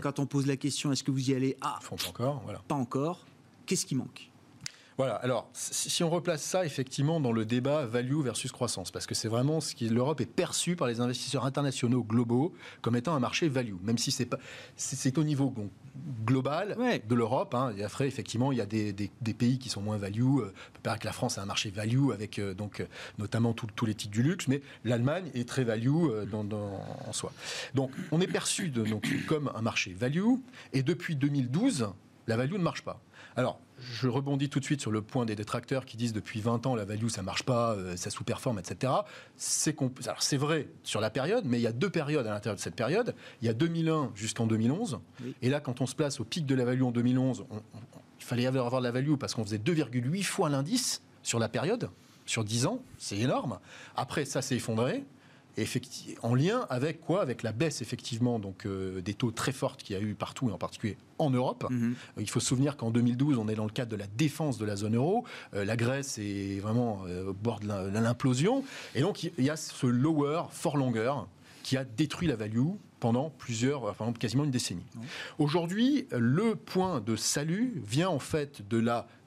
Quand 0.00 0.18
on 0.18 0.26
pose 0.26 0.46
la 0.46 0.56
question, 0.56 0.90
est-ce 0.92 1.04
que 1.04 1.10
vous 1.10 1.30
y 1.30 1.34
allez? 1.34 1.56
Ah, 1.60 1.78
pas 1.88 2.08
encore. 2.08 2.40
Voilà. 2.44 2.62
Pas 2.66 2.74
encore. 2.74 3.20
Qu'est-ce 3.66 3.84
qui 3.84 3.94
manque? 3.94 4.31
Voilà, 5.02 5.16
alors 5.16 5.50
si 5.52 6.04
on 6.04 6.10
replace 6.10 6.42
ça 6.42 6.64
effectivement 6.64 7.18
dans 7.18 7.32
le 7.32 7.44
débat 7.44 7.86
value 7.86 8.20
versus 8.20 8.52
croissance, 8.52 8.92
parce 8.92 9.04
que 9.04 9.16
c'est 9.16 9.26
vraiment 9.26 9.60
ce 9.60 9.74
qui 9.74 9.88
l'Europe 9.88 10.20
est 10.20 10.26
perçue 10.26 10.76
par 10.76 10.86
les 10.86 11.00
investisseurs 11.00 11.44
internationaux 11.44 12.04
globaux 12.04 12.54
comme 12.82 12.94
étant 12.94 13.12
un 13.16 13.18
marché 13.18 13.48
value, 13.48 13.74
même 13.82 13.98
si 13.98 14.12
c'est 14.12 14.26
pas 14.26 14.38
c'est 14.76 15.18
au 15.18 15.24
niveau 15.24 15.52
global 16.24 16.76
de 17.04 17.14
l'Europe. 17.16 17.52
Hein, 17.56 17.74
et 17.76 17.82
après 17.82 18.06
effectivement 18.06 18.52
il 18.52 18.58
y 18.58 18.60
a 18.60 18.66
des, 18.66 18.92
des, 18.92 19.34
pays 19.34 19.58
qui 19.58 19.70
sont 19.70 19.82
moins 19.82 19.96
value, 19.96 20.38
euh, 20.38 20.52
peut 20.84 20.90
que 21.00 21.04
la 21.04 21.12
France 21.12 21.36
a 21.36 21.42
un 21.42 21.46
marché 21.46 21.70
value 21.70 22.12
avec 22.12 22.38
euh, 22.38 22.54
donc 22.54 22.78
euh, 22.78 22.86
notamment 23.18 23.54
tous 23.54 23.84
les 23.84 23.96
titres 23.96 24.12
du 24.12 24.22
luxe, 24.22 24.46
mais 24.46 24.62
l'Allemagne 24.84 25.32
est 25.34 25.48
très 25.48 25.64
value 25.64 26.28
dans, 26.30 26.46
en 27.08 27.12
soi. 27.12 27.32
Donc 27.74 27.90
on 28.12 28.20
est 28.20 28.28
perçu 28.28 28.68
de, 28.68 28.84
donc, 28.84 29.12
comme 29.26 29.50
un 29.56 29.62
marché 29.62 29.94
value, 29.94 30.36
et 30.72 30.84
depuis 30.84 31.16
2012 31.16 31.88
la 32.28 32.36
value 32.36 32.52
ne 32.52 32.58
marche 32.58 32.82
pas. 32.82 33.00
Alors, 33.36 33.60
je 33.78 34.08
rebondis 34.08 34.48
tout 34.48 34.60
de 34.60 34.64
suite 34.64 34.80
sur 34.80 34.90
le 34.90 35.02
point 35.02 35.24
des 35.24 35.34
détracteurs 35.34 35.84
qui 35.84 35.96
disent 35.96 36.12
depuis 36.12 36.40
20 36.40 36.66
ans 36.66 36.74
la 36.74 36.84
value 36.84 37.08
ça 37.08 37.22
marche 37.22 37.42
pas, 37.42 37.72
euh, 37.72 37.96
ça 37.96 38.10
sous-performe, 38.10 38.58
etc. 38.58 38.92
C'est 39.36 39.76
alors 40.04 40.22
c'est 40.22 40.36
vrai 40.36 40.68
sur 40.82 41.00
la 41.00 41.10
période, 41.10 41.44
mais 41.46 41.58
il 41.58 41.62
y 41.62 41.66
a 41.66 41.72
deux 41.72 41.90
périodes 41.90 42.26
à 42.26 42.30
l'intérieur 42.30 42.56
de 42.56 42.60
cette 42.60 42.76
période. 42.76 43.14
Il 43.40 43.46
y 43.46 43.48
a 43.48 43.54
2001 43.54 44.12
jusqu'en 44.14 44.46
2011, 44.46 45.00
et 45.40 45.48
là 45.48 45.60
quand 45.60 45.80
on 45.80 45.86
se 45.86 45.94
place 45.94 46.20
au 46.20 46.24
pic 46.24 46.46
de 46.46 46.54
la 46.54 46.64
value 46.64 46.82
en 46.82 46.92
2011, 46.92 47.44
il 48.20 48.24
fallait 48.24 48.46
avoir 48.46 48.80
la 48.80 48.92
value 48.92 49.16
parce 49.16 49.34
qu'on 49.34 49.44
faisait 49.44 49.58
2,8 49.58 50.22
fois 50.22 50.48
l'indice 50.48 51.02
sur 51.22 51.38
la 51.38 51.48
période, 51.48 51.90
sur 52.24 52.44
10 52.44 52.66
ans, 52.66 52.82
c'est 52.98 53.18
énorme. 53.18 53.58
Après 53.96 54.24
ça 54.24 54.42
s'est 54.42 54.56
effondré 54.56 55.04
en 56.22 56.34
lien 56.34 56.66
avec 56.70 57.00
quoi? 57.00 57.22
Avec 57.22 57.42
la 57.42 57.52
baisse 57.52 57.82
effectivement 57.82 58.38
donc 58.38 58.66
euh, 58.66 59.00
des 59.00 59.14
taux 59.14 59.30
très 59.30 59.52
fortes 59.52 59.82
qu'il 59.82 59.96
y 59.96 59.98
a 59.98 60.02
eu 60.02 60.14
partout 60.14 60.48
et 60.48 60.52
en 60.52 60.58
particulier 60.58 60.96
en 61.18 61.30
Europe. 61.30 61.66
Mhm. 61.70 61.94
Il 62.18 62.28
faut 62.28 62.40
se 62.40 62.46
souvenir 62.46 62.76
qu'en 62.76 62.90
2012, 62.90 63.38
on 63.38 63.48
est 63.48 63.54
dans 63.54 63.64
le 63.64 63.70
cadre 63.70 63.90
de 63.90 63.96
la 63.96 64.06
défense 64.06 64.58
de 64.58 64.64
la 64.64 64.76
zone 64.76 64.96
euro. 64.96 65.24
Euh, 65.54 65.64
la 65.64 65.76
Grèce 65.76 66.18
est 66.18 66.60
vraiment 66.60 67.02
euh, 67.06 67.28
au 67.28 67.32
bord 67.32 67.60
de 67.60 67.66
l'implosion. 67.66 68.64
Et 68.94 69.00
donc 69.02 69.22
il 69.24 69.44
y 69.44 69.50
a 69.50 69.56
ce 69.56 69.86
lower 69.86 70.44
fort 70.50 70.76
longueur 70.76 71.28
qui 71.62 71.76
a 71.76 71.84
détruit 71.84 72.28
la 72.28 72.36
value 72.36 72.58
pendant 73.02 73.30
plusieurs, 73.30 73.84
enfin 73.84 74.12
quasiment 74.12 74.44
une 74.44 74.52
décennie. 74.52 74.84
Aujourd'hui, 75.40 76.06
le 76.12 76.54
point 76.54 77.00
de 77.00 77.16
salut 77.16 77.82
vient 77.84 78.08
en 78.08 78.20
fait 78.20 78.66
de 78.68 78.78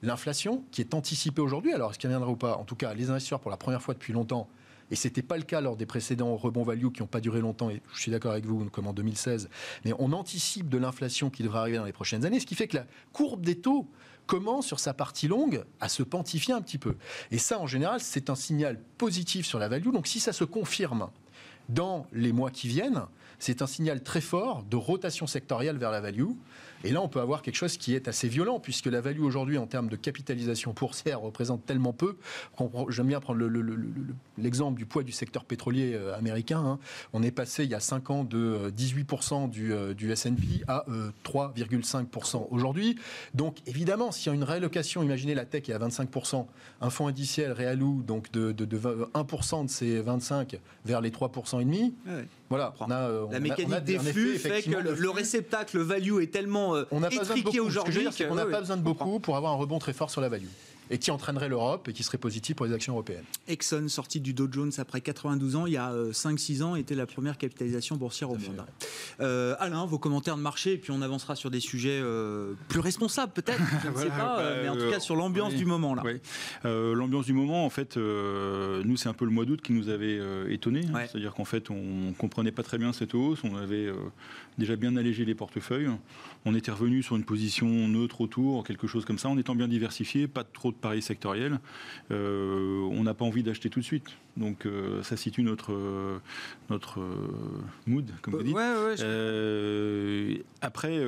l'inflation 0.02 0.64
qui 0.70 0.80
est 0.80 0.94
anticipée 0.94 1.42
aujourd'hui. 1.42 1.74
Alors, 1.74 1.90
est-ce 1.90 1.98
qu'elle 1.98 2.10
viendra 2.10 2.30
ou 2.30 2.36
pas? 2.36 2.56
En 2.56 2.64
tout 2.64 2.74
cas, 2.74 2.94
les 2.94 3.10
investisseurs, 3.10 3.40
pour 3.40 3.50
la 3.50 3.58
première 3.58 3.82
fois 3.82 3.92
depuis 3.92 4.14
longtemps, 4.14 4.48
et 4.90 4.96
ce 4.96 5.08
n'était 5.08 5.22
pas 5.22 5.36
le 5.36 5.42
cas 5.42 5.60
lors 5.60 5.76
des 5.76 5.86
précédents 5.86 6.36
rebonds 6.36 6.62
value 6.62 6.88
qui 6.88 7.02
n'ont 7.02 7.08
pas 7.08 7.20
duré 7.20 7.40
longtemps, 7.40 7.70
et 7.70 7.82
je 7.92 8.00
suis 8.00 8.10
d'accord 8.10 8.32
avec 8.32 8.46
vous, 8.46 8.64
comme 8.70 8.86
en 8.86 8.92
2016, 8.92 9.48
mais 9.84 9.92
on 9.98 10.12
anticipe 10.12 10.68
de 10.68 10.78
l'inflation 10.78 11.30
qui 11.30 11.42
devrait 11.42 11.58
arriver 11.58 11.78
dans 11.78 11.84
les 11.84 11.92
prochaines 11.92 12.24
années, 12.24 12.40
ce 12.40 12.46
qui 12.46 12.54
fait 12.54 12.68
que 12.68 12.76
la 12.76 12.86
courbe 13.12 13.44
des 13.44 13.56
taux 13.56 13.88
commence 14.26 14.66
sur 14.66 14.80
sa 14.80 14.92
partie 14.92 15.28
longue 15.28 15.64
à 15.80 15.88
se 15.88 16.02
quantifier 16.02 16.52
un 16.52 16.60
petit 16.60 16.78
peu. 16.78 16.96
Et 17.30 17.38
ça, 17.38 17.60
en 17.60 17.66
général, 17.66 18.00
c'est 18.00 18.28
un 18.28 18.34
signal 18.34 18.80
positif 18.98 19.46
sur 19.46 19.58
la 19.58 19.68
value. 19.68 19.92
Donc 19.92 20.06
si 20.06 20.20
ça 20.20 20.32
se 20.32 20.44
confirme 20.44 21.08
dans 21.68 22.06
les 22.12 22.32
mois 22.32 22.50
qui 22.50 22.68
viennent, 22.68 23.02
c'est 23.38 23.62
un 23.62 23.66
signal 23.66 24.02
très 24.02 24.20
fort 24.20 24.62
de 24.64 24.76
rotation 24.76 25.26
sectorielle 25.26 25.78
vers 25.78 25.90
la 25.90 26.00
value. 26.00 26.30
Et 26.84 26.90
là, 26.90 27.02
on 27.02 27.08
peut 27.08 27.20
avoir 27.20 27.42
quelque 27.42 27.56
chose 27.56 27.76
qui 27.76 27.94
est 27.94 28.08
assez 28.08 28.28
violent, 28.28 28.60
puisque 28.60 28.86
la 28.86 29.00
value 29.00 29.22
aujourd'hui, 29.22 29.58
en 29.58 29.66
termes 29.66 29.88
de 29.88 29.96
capitalisation 29.96 30.72
boursière, 30.72 31.20
représente 31.20 31.64
tellement 31.66 31.92
peu. 31.92 32.16
J'aime 32.88 33.08
bien 33.08 33.20
prendre 33.20 33.44
l'exemple 34.38 34.78
du 34.78 34.86
poids 34.86 35.02
du 35.02 35.12
secteur 35.12 35.44
pétrolier 35.44 35.94
euh, 35.94 36.16
américain. 36.16 36.58
Hein. 36.58 36.78
On 37.12 37.22
est 37.22 37.30
passé 37.30 37.64
il 37.64 37.70
y 37.70 37.74
a 37.74 37.80
5 37.80 38.10
ans 38.10 38.24
de 38.24 38.72
18% 38.76 39.50
euh, 39.58 39.94
du, 39.94 40.10
S&P 40.10 40.62
à 40.68 40.84
3,5% 41.24 42.36
euh, 42.36 42.38
aujourd'hui. 42.50 42.96
Donc 43.34 43.58
évidemment, 43.66 44.12
s'il 44.12 44.28
y 44.28 44.32
a 44.32 44.34
une 44.34 44.44
réallocation, 44.44 45.02
imaginez 45.02 45.34
la 45.34 45.44
tech 45.44 45.68
est 45.68 45.72
à 45.72 45.78
25%, 45.78 46.46
un 46.80 46.90
fonds 46.90 47.06
indiciel 47.08 47.52
réalou 47.52 48.02
donc 48.02 48.30
de, 48.32 48.52
1% 48.52 49.64
de 49.64 49.70
ces 49.70 50.00
25 50.00 50.58
vers 50.84 51.00
les 51.00 51.10
3% 51.10 51.60
et 51.60 51.64
demi. 51.64 51.94
Voilà, 52.48 52.74
la 52.88 53.40
mécanique 53.40 53.84
des 53.84 53.98
flux 53.98 54.38
fait 54.38 54.62
que 54.62 54.70
le, 54.70 55.10
réceptacle 55.10 55.78
value 55.78 56.20
est 56.22 56.32
tellement 56.32 56.76
euh, 56.76 56.84
on 56.90 57.00
n'a 57.00 57.10
pas 57.10 57.18
besoin 57.18 57.36
de 57.36 57.42
beaucoup. 57.42 58.26
On 58.30 58.34
n'a 58.34 58.46
pas 58.46 58.60
besoin 58.60 58.76
de 58.76 58.82
beaucoup 58.82 59.20
pour 59.20 59.36
avoir 59.36 59.52
un 59.52 59.56
rebond 59.56 59.78
très 59.78 59.92
fort 59.92 60.10
sur 60.10 60.20
la 60.20 60.28
value. 60.28 60.46
Et 60.90 60.98
qui 60.98 61.10
entraînerait 61.10 61.48
l'Europe 61.48 61.88
et 61.88 61.92
qui 61.92 62.02
serait 62.02 62.18
positif 62.18 62.56
pour 62.56 62.66
les 62.66 62.72
actions 62.72 62.92
européennes. 62.92 63.24
Exxon, 63.48 63.88
sorti 63.88 64.20
du 64.20 64.32
Dow 64.32 64.48
Jones 64.50 64.72
après 64.78 65.00
92 65.00 65.56
ans, 65.56 65.66
il 65.66 65.72
y 65.72 65.76
a 65.76 65.92
5-6 66.10 66.62
ans, 66.62 66.76
était 66.76 66.94
la 66.94 67.06
première 67.06 67.38
capitalisation 67.38 67.96
boursière 67.96 68.30
au 68.30 68.36
monde. 68.36 68.64
Alain, 69.58 69.86
vos 69.86 69.98
commentaires 69.98 70.36
de 70.36 70.42
marché, 70.42 70.74
et 70.74 70.78
puis 70.78 70.90
on 70.92 71.02
avancera 71.02 71.36
sur 71.36 71.50
des 71.50 71.60
sujets 71.60 72.02
plus 72.68 72.80
responsables 72.80 73.32
peut-être, 73.32 73.60
je 73.82 73.88
ne 73.88 73.96
sais 73.96 74.06
pas, 74.06 74.36
bah, 74.36 74.50
mais 74.62 74.68
en 74.68 74.76
tout 74.76 74.90
cas 74.90 75.00
sur 75.00 75.16
l'ambiance 75.16 75.54
du 75.54 75.64
moment. 75.64 75.94
là. 75.94 76.02
l'ambiance 76.64 77.26
du 77.26 77.32
moment, 77.32 77.64
en 77.64 77.70
fait, 77.70 77.96
nous, 77.96 78.96
c'est 78.96 79.08
un 79.08 79.14
peu 79.14 79.24
le 79.24 79.30
mois 79.30 79.44
d'août 79.44 79.60
qui 79.62 79.72
nous 79.72 79.88
avait 79.88 80.20
étonné. 80.52 80.80
Hein. 80.92 81.06
C'est-à-dire 81.10 81.34
qu'en 81.34 81.44
fait, 81.44 81.70
on 81.70 81.82
ne 82.08 82.12
comprenait 82.12 82.52
pas 82.52 82.62
très 82.62 82.78
bien 82.78 82.92
cette 82.92 83.14
hausse. 83.14 83.40
On 83.44 83.56
avait 83.56 83.90
déjà 84.58 84.76
bien 84.76 84.96
allégé 84.96 85.24
les 85.24 85.34
portefeuilles. 85.34 85.90
On 86.44 86.54
était 86.54 86.70
revenu 86.70 87.02
sur 87.02 87.16
une 87.16 87.24
position 87.24 87.66
neutre 87.66 88.20
autour, 88.20 88.64
quelque 88.64 88.86
chose 88.86 89.04
comme 89.04 89.18
ça, 89.18 89.28
en 89.28 89.38
étant 89.38 89.54
bien 89.54 89.68
diversifié, 89.68 90.28
pas 90.28 90.44
trop 90.44 90.70
de 90.70 90.76
paris 90.76 91.02
sectoriels. 91.02 91.60
Euh, 92.10 92.80
on 92.90 93.02
n'a 93.02 93.14
pas 93.14 93.24
envie 93.24 93.42
d'acheter 93.42 93.70
tout 93.70 93.80
de 93.80 93.84
suite. 93.84 94.16
Donc 94.36 94.66
euh, 94.66 95.02
ça 95.02 95.16
situe 95.16 95.42
notre, 95.42 95.72
euh, 95.72 96.18
notre 96.68 97.00
mood, 97.86 98.10
comme 98.20 98.34
vous 98.34 98.42
dites. 98.42 98.56
après, 100.60 101.00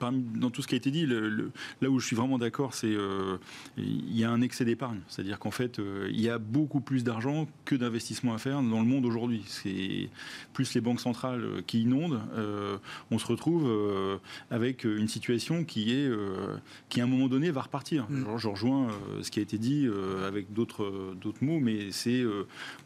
dans 0.00 0.50
tout 0.50 0.62
ce 0.62 0.66
qui 0.66 0.74
a 0.74 0.78
été 0.78 0.90
dit, 0.90 1.06
là 1.06 1.88
où 1.88 1.98
je 1.98 2.06
suis 2.06 2.16
vraiment 2.16 2.38
d'accord, 2.38 2.74
c'est 2.74 2.94
il 3.76 4.16
y 4.16 4.24
a 4.24 4.30
un 4.30 4.40
excès 4.40 4.64
d'épargne. 4.64 5.00
C'est-à-dire 5.08 5.38
qu'en 5.38 5.50
fait, 5.50 5.80
il 6.08 6.20
y 6.20 6.28
a 6.28 6.38
beaucoup 6.38 6.80
plus 6.80 7.04
d'argent 7.04 7.46
que 7.64 7.76
d'investissement 7.76 8.34
à 8.34 8.38
faire 8.38 8.62
dans 8.62 8.80
le 8.80 8.86
monde 8.86 9.04
aujourd'hui. 9.04 9.42
C'est 9.46 10.08
plus 10.52 10.74
les 10.74 10.80
banques 10.80 11.00
centrales 11.00 11.62
qui 11.66 11.82
inondent. 11.82 12.20
on 13.10 13.18
se 13.18 13.26
retrouve 13.26 13.70
avec 14.50 14.84
une 14.84 15.08
situation 15.08 15.64
qui 15.64 15.92
est 15.92 16.10
qui 16.88 17.00
à 17.00 17.04
un 17.04 17.08
moment 17.08 17.28
donné 17.28 17.50
va 17.50 17.62
repartir. 17.62 18.06
Mm. 18.08 18.38
Je, 18.38 18.48
rejoins 18.48 18.88
ce 19.22 19.30
qui 19.30 19.38
a 19.38 19.42
été 19.42 19.58
dit 19.58 19.88
avec 20.26 20.52
d'autres 20.52 21.14
d'autres 21.20 21.44
mots, 21.44 21.60
mais 21.60 21.90
c'est 21.90 22.24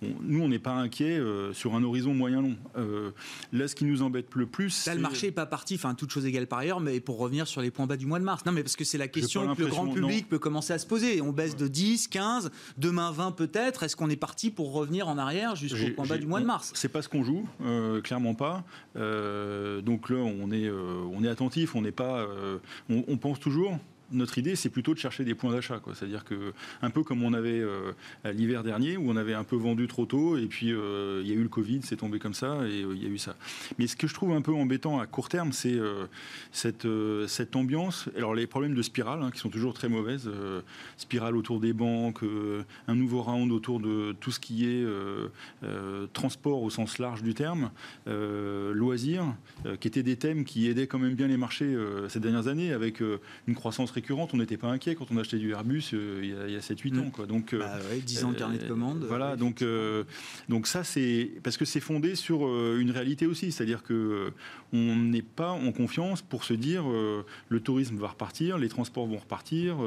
nous, 0.03 0.43
on 0.43 0.49
n'est 0.49 0.59
pas 0.59 0.73
inquiet 0.73 1.19
euh, 1.19 1.53
sur 1.53 1.75
un 1.75 1.83
horizon 1.83 2.15
moyen-long. 2.15 2.57
Euh, 2.77 3.11
là, 3.53 3.69
ce 3.69 3.75
qui 3.75 3.85
nous 3.85 4.03
embête 4.03 4.27
le 4.35 4.47
plus. 4.47 4.87
Là, 4.87 4.95
le 4.95 5.01
marché 5.01 5.29
n'est 5.29 5.33
pas 5.33 5.47
parti, 5.47 5.75
enfin, 5.75 5.95
toute 5.95 6.11
chose 6.11 6.27
égale 6.27 6.47
par 6.47 6.61
ailleurs, 6.61 6.81
mais 6.81 7.01
pour 7.01 7.19
revenir 7.19 7.47
sur 7.47 7.61
les 7.61 7.71
points 7.71 7.87
bas 7.87 7.97
du 7.97 8.07
mois 8.07 8.19
de 8.19 8.25
mars. 8.25 8.45
Non, 8.47 8.53
mais 8.53 8.63
parce 8.63 8.77
que 8.77 8.85
c'est 8.85 8.99
la 8.99 9.09
question 9.09 9.55
que 9.55 9.63
le 9.63 9.69
grand 9.69 9.89
public 9.89 10.29
peut 10.29 10.39
commencer 10.39 10.73
à 10.73 10.79
se 10.79 10.87
poser. 10.87 11.21
On 11.21 11.33
baisse 11.33 11.57
de 11.57 11.69
10, 11.69 12.09
15, 12.09 12.51
demain 12.79 13.11
20 13.11 13.33
peut-être. 13.33 13.83
Est-ce 13.83 13.97
qu'on 13.97 14.11
est 14.11 14.17
parti 14.17 14.51
pour 14.51 14.73
revenir 14.73 15.09
en 15.09 15.19
arrière 15.19 15.57
jusqu'au 15.57 15.91
point 15.95 16.07
bas 16.07 16.19
du 16.19 16.27
mois 16.27 16.41
de 16.41 16.47
mars? 16.47 16.73
C'est 16.75 16.89
pas 16.89 17.03
ce 17.03 17.09
qu'on 17.09 17.25
joue, 17.25 17.47
euh, 17.63 18.01
clairement 18.01 18.35
pas. 18.35 18.65
donc 18.95 20.11
là, 20.11 20.19
on 20.19 20.51
est, 20.51 20.71
on 20.71 21.23
est 21.25 21.29
attentif, 21.29 21.75
on 21.75 21.83
n'est 21.83 21.93
pas. 21.93 22.27
on 22.89 23.17
pense 23.17 23.41
toujours 23.41 23.79
notre 24.13 24.39
idée, 24.39 24.57
c'est 24.57 24.71
plutôt 24.71 24.95
de 24.95 24.99
chercher 24.99 25.25
des 25.25 25.35
points 25.35 25.53
d'achat. 25.53 25.81
C'est-à-dire 25.95 26.25
que, 26.25 26.53
un 26.83 26.91
peu 26.91 27.03
comme 27.03 27.23
on 27.23 27.33
avait 27.33 27.61
euh, 27.61 27.93
l'hiver 28.25 28.63
dernier, 28.63 28.97
où 28.97 29.11
on 29.11 29.17
avait 29.17 29.35
un 29.35 29.45
peu 29.45 29.57
vendu 29.57 29.87
trop 29.87 30.07
tôt, 30.07 30.37
et 30.37 30.47
puis 30.47 30.73
euh, 30.73 31.21
il 31.23 31.29
y 31.29 31.33
a 31.33 31.35
eu 31.35 31.43
le 31.43 31.49
Covid, 31.49 31.81
c'est 31.83 31.97
tombé 31.97 32.19
comme 32.19 32.35
ça, 32.35 32.67
et 32.67 32.83
euh, 32.83 32.95
il 32.95 33.03
y 33.03 33.07
a 33.07 33.09
eu 33.09 33.19
ça. 33.19 33.37
Mais 33.79 33.87
ce 33.87 33.97
que 33.97 34.07
je 34.07 34.15
trouve 34.15 34.33
un 34.33 34.43
peu 34.43 34.53
embêtant 34.55 34.99
à 34.99 35.07
court 35.07 35.29
terme, 35.29 35.53
c'est 35.53 35.79
cette, 36.53 36.87
ambiance. 37.57 38.09
Alors, 38.17 38.35
les 38.35 38.47
problèmes 38.47 38.75
de 38.75 38.83
spirale, 38.83 39.23
hein, 39.23 39.31
qui 39.31 39.39
sont 39.39 39.51
toujours 39.51 39.75
très 39.75 39.89
mauvaises. 39.89 40.31
spirale 40.97 41.37
autour 41.37 41.61
des 41.61 41.73
banques, 41.73 42.23
un 42.89 42.95
nouveau 42.95 43.23
round 43.23 43.51
autour 43.53 43.81
de 43.81 44.15
tout 44.21 44.31
ce 44.31 44.41
qui 44.41 44.67
est 44.67 44.85
transport 46.13 46.63
au 46.63 46.71
sens 46.71 46.99
large 46.99 47.23
du 47.23 47.35
terme, 47.35 47.71
loisirs, 48.07 49.35
qui 49.81 49.89
étaient 49.89 50.03
des 50.03 50.17
thèmes 50.17 50.45
qui 50.45 50.69
aidaient 50.69 50.87
quand 50.87 50.99
même 50.99 51.15
bien 51.15 51.29
les 51.29 51.37
marchés 51.37 51.77
ces 52.09 52.21
dernières 52.21 52.49
années, 52.49 52.73
avec 52.73 53.01
une 53.47 53.55
croissance 53.55 53.91
on 54.11 54.37
n'était 54.37 54.57
pas 54.57 54.69
inquiet 54.69 54.95
quand 54.95 55.07
on 55.11 55.17
achetait 55.17 55.39
du 55.39 55.53
Airbus 55.53 55.91
euh, 55.93 56.47
il 56.47 56.53
y 56.53 56.57
a, 56.57 56.61
7-8 56.61 56.99
ans. 56.99 57.05
Mm. 57.07 57.11
Quoi. 57.11 57.27
Donc, 57.27 57.55
10 57.55 57.59
bah 58.21 58.27
ans 58.27 58.33
de 58.33 58.37
carnet 58.37 58.59
de 58.59 58.69
commandes. 58.69 59.05
Voilà, 59.07 59.37
donc, 59.37 59.63
euh, 59.63 60.05
donc 60.49 60.67
ça, 60.67 60.85
c'est 60.85 61.31
parce 61.43 61.57
que 61.57 61.65
c'est 61.65 61.81
fondé 61.81 62.15
sur 62.15 62.47
euh, 62.47 62.79
une 62.81 62.91
réalité 62.91 63.27
aussi. 63.27 63.53
C'est-à-dire 63.53 63.83
que 63.83 64.33
on 64.73 64.97
n'est 64.97 65.23
pas 65.23 65.51
en 65.51 65.73
confiance 65.73 66.23
pour 66.23 66.45
se 66.45 66.55
dire 66.55 66.85
le 66.85 67.61
tourisme 67.61 67.97
va 67.97 68.09
repartir, 68.09 68.57
les 68.57 68.69
transports 68.69 69.07
vont 69.07 69.19
repartir. 69.19 69.79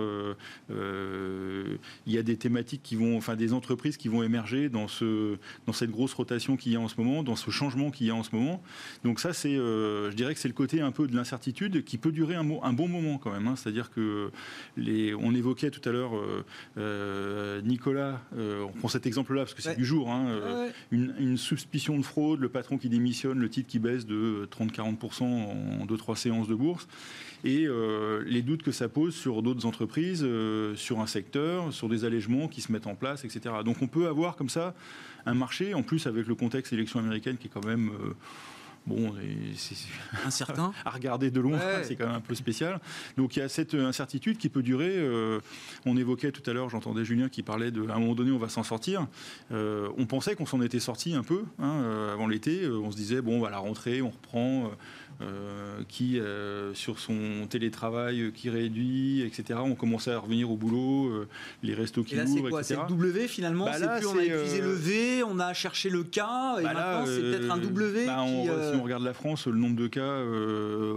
Il 0.70 1.78
y 2.14 2.18
a 2.18 2.24
des 2.24 2.36
thématiques 2.36 2.84
qui 2.84 2.96
vont, 2.96 3.18
enfin 3.18 3.36
des 3.36 3.54
entreprises 3.54 3.96
qui 3.96 4.10
vont 4.10 4.24
émerger 4.24 4.68
dans, 4.68 4.90
ce, 4.90 5.38
dans 5.68 5.74
cette 5.74 5.92
grosse 5.92 6.14
rotation 6.14 6.58
qu'il 6.58 6.74
y 6.74 6.76
a 6.76 6.82
en 6.82 6.90
ce 6.90 6.96
moment, 6.98 7.24
dans 7.24 7.38
ce 7.38 7.50
changement 7.50 7.92
qu'il 7.92 8.08
y 8.08 8.10
a 8.10 8.16
en 8.16 8.24
ce 8.24 8.36
moment. 8.36 8.62
Donc 9.06 9.20
ça, 9.20 9.32
c'est, 9.32 9.56
je 9.56 10.14
dirais 10.16 10.34
que 10.34 10.40
c'est 10.40 10.50
le 10.50 10.54
côté 10.54 10.82
un 10.82 10.92
peu 10.92 11.08
de 11.08 11.16
l'incertitude 11.16 11.86
qui 11.86 11.98
peut 11.98 12.12
durer 12.12 12.36
un, 12.36 12.46
un 12.62 12.74
bon 12.74 12.90
moment 12.90 13.18
quand 13.18 13.32
même. 13.32 13.48
Hein. 13.48 13.56
C'est-à-dire 13.56 13.90
que 13.90 14.03
les, 14.78 15.14
on 15.14 15.34
évoquait 15.34 15.72
tout 15.72 15.88
à 15.88 15.92
l'heure 15.92 16.16
euh, 16.16 16.44
euh, 16.78 17.62
Nicolas, 17.62 18.22
euh, 18.38 18.64
on 18.64 18.72
prend 18.72 18.88
cet 18.88 19.06
exemple-là 19.06 19.42
parce 19.42 19.54
que 19.54 19.62
c'est 19.62 19.78
du 19.78 19.86
jour, 19.86 20.12
hein, 20.12 20.70
une, 20.92 21.38
suspicion 21.38 21.98
de 21.98 22.04
fraude, 22.04 22.40
le 22.40 22.50
patron 22.50 22.78
qui 22.78 22.90
démissionne, 22.90 23.40
le 23.40 23.50
titre 23.50 23.70
qui 23.70 23.80
baisse 23.80 24.06
de 24.06 24.48
30-40% 24.52 25.24
en 25.24 25.86
2-3 25.86 26.16
séances 26.16 26.48
de 26.48 26.56
bourse, 26.56 26.88
et 27.44 27.68
les 28.26 28.42
doutes 28.42 28.64
que 28.64 28.72
ça 28.72 28.88
pose 28.88 29.16
sur 29.16 29.42
d'autres 29.42 29.66
entreprises, 29.66 30.26
sur 30.76 31.00
un 31.00 31.08
secteur, 31.08 31.74
sur 31.74 31.90
des 31.90 32.06
allègements 32.06 32.48
qui 32.48 32.62
se 32.62 32.72
mettent 32.72 32.88
en 32.88 32.96
place, 32.96 33.26
etc. 33.26 33.56
Donc 33.66 33.82
on 33.82 33.88
peut 33.88 34.08
avoir 34.08 34.36
comme 34.36 34.50
ça 34.50 34.74
un 35.26 35.34
marché, 35.34 35.74
en 35.74 35.84
plus 35.84 36.08
avec 36.08 36.28
le 36.28 36.36
contexte 36.36 36.72
élection 36.72 37.00
américaine 37.00 37.38
qui 37.38 37.48
est 37.48 37.52
quand 37.52 37.66
même 37.66 37.92
bon, 38.86 39.14
c'est 39.56 39.76
incertain 40.26 40.74
à 40.86 40.90
regarder 40.90 41.32
de 41.32 41.40
loin, 41.40 41.60
c'est 41.84 41.96
quand 41.96 42.08
même 42.08 42.16
un 42.16 42.22
peu 42.22 42.36
spécial. 42.36 42.80
Donc 43.18 43.36
il 43.36 43.40
y 43.40 43.42
a 43.42 43.50
cette 43.50 43.74
incertitude 43.74 44.38
qui 44.38 44.50
peut 44.50 44.64
durer. 44.64 44.94
Euh, 44.96 45.40
on 45.86 45.98
évoquait 45.98 46.32
tout 46.32 46.48
à 46.50 46.54
l'heure, 46.54 46.70
j'entendais 46.70 47.06
Julien 47.06 47.30
qui 47.30 47.44
parlait 47.44 47.72
de, 47.72 47.88
à 47.90 47.96
un 47.96 48.00
moment 48.00 48.16
donné, 48.16 48.32
on 48.32 48.38
va 48.38 48.50
s'en 48.50 48.64
sortir. 48.64 49.08
Euh, 49.52 49.90
on 49.98 50.06
pensait 50.06 50.36
qu'on 50.36 50.46
s'en 50.46 50.62
était 50.62 50.80
sorti 50.80 51.16
un 51.16 51.24
peu 51.24 51.44
hein, 51.60 51.82
euh, 51.84 52.14
avant 52.14 52.28
l'été. 52.28 52.68
on 52.68 52.92
se 52.92 52.96
disait 52.96 53.22
bon, 53.22 53.38
on 53.38 53.42
va 53.42 53.50
la 53.50 53.60
rentrée, 53.60 54.02
on 54.02 54.10
reprend. 54.10 54.72
Euh, 55.22 55.82
qui, 55.88 56.20
euh, 56.20 56.74
sur 56.74 57.00
son 57.00 57.48
télétravail 57.48 58.22
euh, 58.22 58.32
qui 58.32 58.50
réduit, 58.50 59.22
etc. 59.22 59.60
On 59.64 59.76
commençait 59.76 60.12
à 60.12 60.20
revenir 60.20 60.50
au 60.50 60.56
boulot, 60.56 61.26
les 61.62 61.74
restos 61.74 62.04
qui 62.04 62.16
et 62.16 62.18
là, 62.18 62.26
ouvrent, 62.26 62.50
quoi, 62.50 62.64
C'est 62.64 62.76
le 62.76 62.88
W 62.88 63.28
finalement 63.28 63.66
bah 63.66 63.98
plus 63.98 64.08
on 64.08 64.18
a 64.18 64.24
utilisé 64.24 64.62
le 64.62 64.74
V, 64.74 65.24
on 65.24 65.40
a 65.40 65.54
cherché 65.54 65.90
le 65.90 66.04
K, 66.04 66.18
et 66.18 66.64
bah 66.64 66.74
maintenant 66.74 67.06
c'est 67.06 67.22
peut-être 67.22 67.52
un 67.52 67.58
W 67.58 68.06
bah, 68.06 68.26
qui, 68.26 68.44
Si 68.44 68.76
on 68.76 68.84
regarde 68.84 69.04
la 69.04 69.14
France, 69.14 69.48
le 69.48 69.58
nombre 69.58 69.76
de 69.76 69.88
cas 69.88 70.22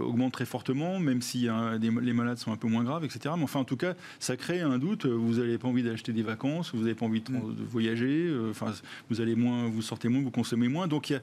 augmente 0.01 0.33
très 0.33 0.45
fortement, 0.45 0.99
même 0.99 1.21
si 1.21 1.47
les 1.79 2.13
malades 2.13 2.37
sont 2.37 2.51
un 2.51 2.57
peu 2.57 2.67
moins 2.67 2.83
graves, 2.83 3.05
etc. 3.05 3.35
Mais 3.37 3.43
enfin, 3.43 3.59
en 3.59 3.65
tout 3.65 3.77
cas, 3.77 3.93
ça 4.19 4.35
crée 4.35 4.61
un 4.61 4.77
doute. 4.77 5.05
Vous 5.05 5.35
n'avez 5.35 5.57
pas 5.57 5.67
envie 5.67 5.83
d'acheter 5.83 6.11
des 6.13 6.23
vacances, 6.23 6.71
vous 6.73 6.81
n'avez 6.81 6.95
pas 6.95 7.05
envie 7.05 7.21
de, 7.21 7.31
mm. 7.31 7.55
de 7.55 7.63
voyager, 7.63 8.33
enfin, 8.49 8.73
vous 9.09 9.21
allez 9.21 9.35
moins, 9.35 9.67
vous 9.67 9.81
sortez 9.81 10.09
moins, 10.09 10.21
vous 10.21 10.31
consommez 10.31 10.67
moins. 10.67 10.87
Donc 10.87 11.09
il 11.09 11.13
y 11.13 11.15
a 11.15 11.21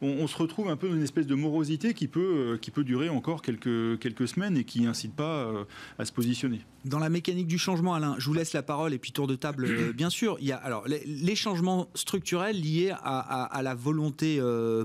on, 0.00 0.26
se 0.26 0.36
retrouve 0.36 0.68
un 0.68 0.76
peu 0.76 0.88
dans 0.88 0.94
une 0.94 1.02
espèce 1.02 1.26
de 1.26 1.34
morosité 1.34 1.94
qui 1.94 2.08
peut, 2.08 2.58
euh, 2.60 2.82
durer 2.82 3.08
encore 3.08 3.42
quelques, 3.42 3.98
quelques 3.98 4.28
semaines 4.28 4.56
et 4.56 4.64
qui 4.64 4.80
n'incite 4.82 5.14
pas 5.14 5.46
euh, 5.46 5.64
à 5.98 6.04
se 6.04 6.12
positionner. 6.12 6.60
Dans 6.88 6.98
la 6.98 7.08
mécanique 7.08 7.46
du 7.46 7.58
changement, 7.58 7.94
Alain, 7.94 8.16
je 8.18 8.26
vous 8.26 8.34
laisse 8.34 8.52
la 8.52 8.62
parole 8.62 8.92
et 8.94 8.98
puis 8.98 9.12
tour 9.12 9.26
de 9.26 9.36
table, 9.36 9.66
euh, 9.66 9.92
bien 9.96 10.10
sûr. 10.10 10.36
Il 10.40 10.46
y 10.46 10.52
a 10.52 10.56
alors 10.56 10.86
les, 10.86 11.36
changements 11.36 11.88
structurels 11.94 12.60
liés 12.60 12.92
à, 13.02 13.60
la 13.62 13.74
volonté 13.74 14.40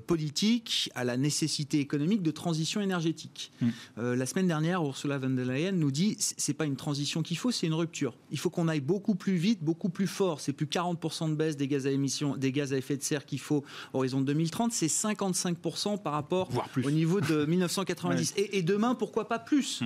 politique, 0.06 0.92
à 0.94 1.04
la 1.04 1.18
nécessité 1.18 1.80
économique 1.80 2.22
de 2.22 2.32
transition 2.32 2.82
énergétique. 2.82 3.52
Mm. 3.62 4.14
la 4.14 4.26
semaine 4.26 4.48
dernière, 4.48 4.84
Ursula 4.84 5.18
von 5.18 5.32
der 5.32 5.46
Leyen 5.46 5.72
nous 5.72 5.92
dit 5.92 6.16
c'est 6.20 6.54
pas 6.54 6.66
une 6.66 6.76
transition 6.76 7.24
qu'il 7.24 7.38
faut, 7.38 7.52
c'est 7.52 7.66
une 7.66 7.74
rupture. 7.74 8.16
Il 8.32 8.38
faut 8.38 8.50
qu'on 8.50 8.68
aille 8.68 8.82
beaucoup 8.82 9.16
plus 9.16 9.36
vite, 9.36 9.64
beaucoup 9.64 9.90
plus 9.90 10.08
fort. 10.08 10.42
C'est 10.42 10.54
plus 10.54 10.66
40% 10.66 11.30
de 11.30 11.36
baisse 11.36 11.58
des 11.58 11.68
gaz 11.68 11.88
à 11.88 11.92
émissions, 11.92 12.36
des 12.36 12.52
gaz 12.52 12.74
à 12.74 12.78
effet 12.78 12.98
de 12.98 13.04
serre 13.04 13.26
qu'il 13.26 13.40
faut 13.40 13.64
horizon 13.94 14.22
2030. 14.22 14.72
C'est 14.72 14.88
55% 14.88 16.02
par 16.02 16.14
rapport 16.14 16.50
au 16.84 16.92
niveau 16.92 17.22
de 17.22 17.46
1990. 17.46 18.34
et, 18.38 18.62
demain, 18.62 18.96
pourquoi 18.96 19.28
pas 19.28 19.40
plus? 19.40 19.82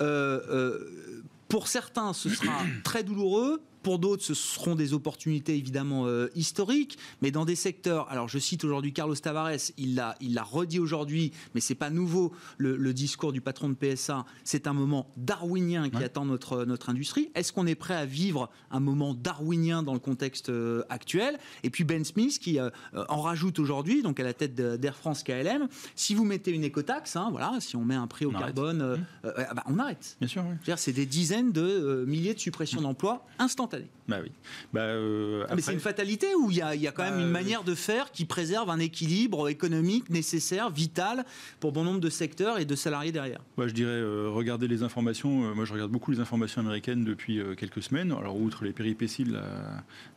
Euh, 0.00 0.40
euh, 0.50 1.22
Pour 1.48 1.68
certains, 1.68 2.12
ce 2.12 2.28
sera 2.28 2.62
très 2.84 3.02
douloureux. 3.02 3.62
Pour 3.82 3.98
d'autres, 3.98 4.22
ce 4.22 4.34
seront 4.34 4.74
des 4.74 4.92
opportunités 4.92 5.56
évidemment 5.56 6.06
euh, 6.06 6.28
historiques, 6.34 6.98
mais 7.22 7.30
dans 7.30 7.44
des 7.44 7.54
secteurs. 7.54 8.10
Alors, 8.10 8.28
je 8.28 8.38
cite 8.38 8.64
aujourd'hui 8.64 8.92
Carlos 8.92 9.14
Tavares, 9.14 9.72
il 9.76 9.94
l'a, 9.94 10.16
il 10.20 10.34
l'a 10.34 10.42
redit 10.42 10.78
aujourd'hui, 10.78 11.32
mais 11.54 11.60
c'est 11.60 11.74
pas 11.74 11.90
nouveau. 11.90 12.32
Le, 12.56 12.88
discours 12.92 13.32
du 13.32 13.40
patron 13.40 13.68
de 13.68 13.74
PSA, 13.74 14.24
c'est 14.44 14.66
un 14.66 14.72
moment 14.72 15.10
darwinien 15.16 15.90
qui 15.90 16.02
attend 16.02 16.24
notre 16.24 16.64
notre 16.64 16.88
industrie. 16.88 17.30
Est-ce 17.34 17.52
qu'on 17.52 17.66
est 17.66 17.74
prêt 17.74 17.94
à 17.94 18.06
vivre 18.06 18.50
un 18.70 18.80
moment 18.80 19.14
darwinien 19.14 19.82
dans 19.82 19.92
le 19.92 19.98
contexte 19.98 20.48
euh, 20.48 20.82
actuel? 20.88 21.38
Et 21.62 21.70
puis 21.70 21.84
Ben 21.84 22.04
Smith 22.04 22.38
qui 22.40 22.58
euh, 22.58 22.70
en 23.08 23.20
rajoute 23.20 23.58
aujourd'hui, 23.58 24.02
donc 24.02 24.18
à 24.18 24.24
la 24.24 24.32
tête 24.32 24.54
d'Air 24.54 24.96
France 24.96 25.22
KLM. 25.22 25.68
Si 25.94 26.14
vous 26.14 26.24
mettez 26.24 26.50
une 26.50 26.64
écotaxe, 26.64 27.14
hein, 27.14 27.28
voilà, 27.30 27.58
si 27.60 27.76
on 27.76 27.84
met 27.84 27.94
un 27.94 28.06
prix 28.06 28.24
au 28.24 28.30
carbone, 28.30 28.96
mmh. 28.96 29.04
ah 29.24 29.54
bah, 29.54 29.64
on 29.66 29.78
arrête. 29.78 30.16
Bien 30.20 30.28
sûr. 30.28 30.44
C'est 30.76 30.92
des 30.92 31.06
dizaines 31.06 31.52
de 31.52 32.04
milliers 32.06 32.34
de 32.34 32.40
suppressions 32.40 32.80
d'emplois 32.80 33.26
instantanément 33.38 33.67
Bah 34.08 34.18
oui. 34.22 34.32
Bah, 34.72 34.80
euh, 34.80 35.44
mais 35.54 35.60
c'est 35.60 35.74
une 35.74 35.80
fatalité 35.80 36.34
ou 36.34 36.50
il 36.50 36.56
y, 36.56 36.62
a, 36.62 36.92
quand 36.92 37.04
même 37.04 37.18
une 37.18 37.26
bah, 37.26 37.40
manière 37.40 37.62
de 37.62 37.74
faire 37.74 38.10
qui 38.10 38.24
préserve 38.24 38.70
un 38.70 38.78
équilibre 38.78 39.48
économique 39.50 40.08
nécessaire, 40.08 40.70
vital 40.70 41.26
pour 41.60 41.72
bon 41.72 41.84
nombre 41.84 42.00
de 42.00 42.08
secteurs 42.08 42.58
et 42.58 42.64
de 42.64 42.74
salariés 42.74 43.12
derrière? 43.12 43.40
Je 43.58 43.72
dirais, 43.72 43.90
euh, 43.90 44.30
regardez 44.30 44.66
les 44.66 44.82
informations. 44.82 45.54
moi, 45.54 45.66
je 45.66 45.74
regarde 45.74 45.90
beaucoup 45.90 46.10
les 46.10 46.20
informations 46.20 46.62
américaines 46.62 47.04
depuis 47.04 47.40
quelques 47.58 47.82
semaines. 47.82 48.12
Alors, 48.12 48.40
outre 48.40 48.64
les 48.64 48.72
péripéties 48.72 49.24
de 49.24 49.34
la, 49.34 49.44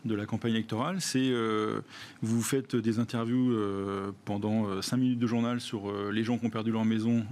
de 0.06 0.16
la 0.16 0.26
campagne 0.26 0.54
électorale, 0.54 1.02
c'est 1.02 1.32
vous 2.22 2.42
faites 2.42 2.76
des 2.78 3.00
interviews 3.00 3.54
pendant 4.24 4.82
5 4.82 4.98
minutes 4.98 5.20
de 5.20 5.28
journal 5.28 5.60
sur 5.60 5.92
les 6.12 6.24
gens 6.24 6.38
qui 6.38 6.46
ont 6.46 6.50
perdu 6.50 6.72
leur 6.72 6.86
maison 6.86 7.26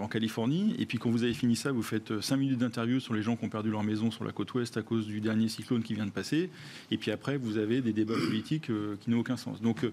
en 0.00 0.06
Californie. 0.06 0.76
Et 0.78 0.86
puis, 0.86 0.98
quand 0.98 1.10
vous 1.10 1.24
avez 1.24 1.34
fini 1.34 1.56
ça, 1.56 1.72
vous 1.72 1.82
faites 1.82 2.20
5 2.20 2.36
minutes 2.36 2.58
d'interview 2.58 3.00
sur 3.00 3.14
les 3.14 3.22
gens 3.22 3.36
qui 3.36 3.44
ont 3.44 3.50
perdu 3.50 3.70
leur 3.70 3.82
maison 3.82 4.12
sur 4.12 4.24
la 4.24 4.30
côte 4.32 4.54
ouest 4.54 4.76
à 4.76 4.82
cause 4.82 5.06
du 5.06 5.20
dernier 5.20 5.48
cyclone 5.48 5.63
qui 5.82 5.94
vient 5.94 6.06
de 6.06 6.10
passer. 6.10 6.50
Et 6.90 6.96
puis 6.96 7.10
après, 7.10 7.36
vous 7.36 7.58
avez 7.58 7.80
des 7.80 7.92
débats 7.92 8.14
politiques 8.14 8.70
euh, 8.70 8.96
qui 9.00 9.10
n'ont 9.10 9.20
aucun 9.20 9.36
sens. 9.36 9.60
Donc, 9.60 9.84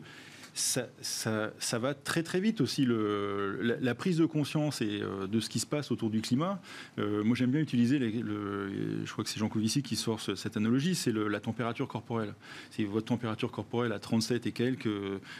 ça, 0.54 0.88
ça, 1.02 1.80
va 1.80 1.94
très 1.94 2.24
très 2.24 2.42
vite 2.42 2.60
aussi. 2.60 2.84
Le, 2.84 3.78
la, 3.80 3.96
prise 3.96 4.18
de 4.18 4.26
conscience 4.26 4.82
et, 4.82 5.02
euh, 5.02 5.28
de 5.28 5.40
ce 5.40 5.50
qui 5.50 5.60
se 5.60 5.66
passe 5.66 5.92
autour 5.92 6.10
du 6.10 6.22
climat. 6.22 6.62
Euh, 7.00 7.24
moi 7.24 7.36
j'aime 7.36 7.52
bien 7.52 7.62
utiliser, 7.62 8.00
le, 8.00 9.06
je 9.06 9.12
crois 9.12 9.24
que 9.24 9.30
c'est 9.30 9.40
Jean 9.40 9.48
Covici 9.48 9.82
qui 9.82 9.96
sort 9.96 10.20
cette 10.20 10.58
analogie, 10.58 10.96
c'est 10.96 11.14
la 11.14 11.40
température 11.40 11.88
corporelle. 11.88 12.34
Si 12.72 12.84
votre 12.84 13.06
température 13.06 13.52
corporelle 13.52 13.94
à 13.94 14.00
37 14.00 14.46
et 14.46 14.52
quelques, 14.52 14.90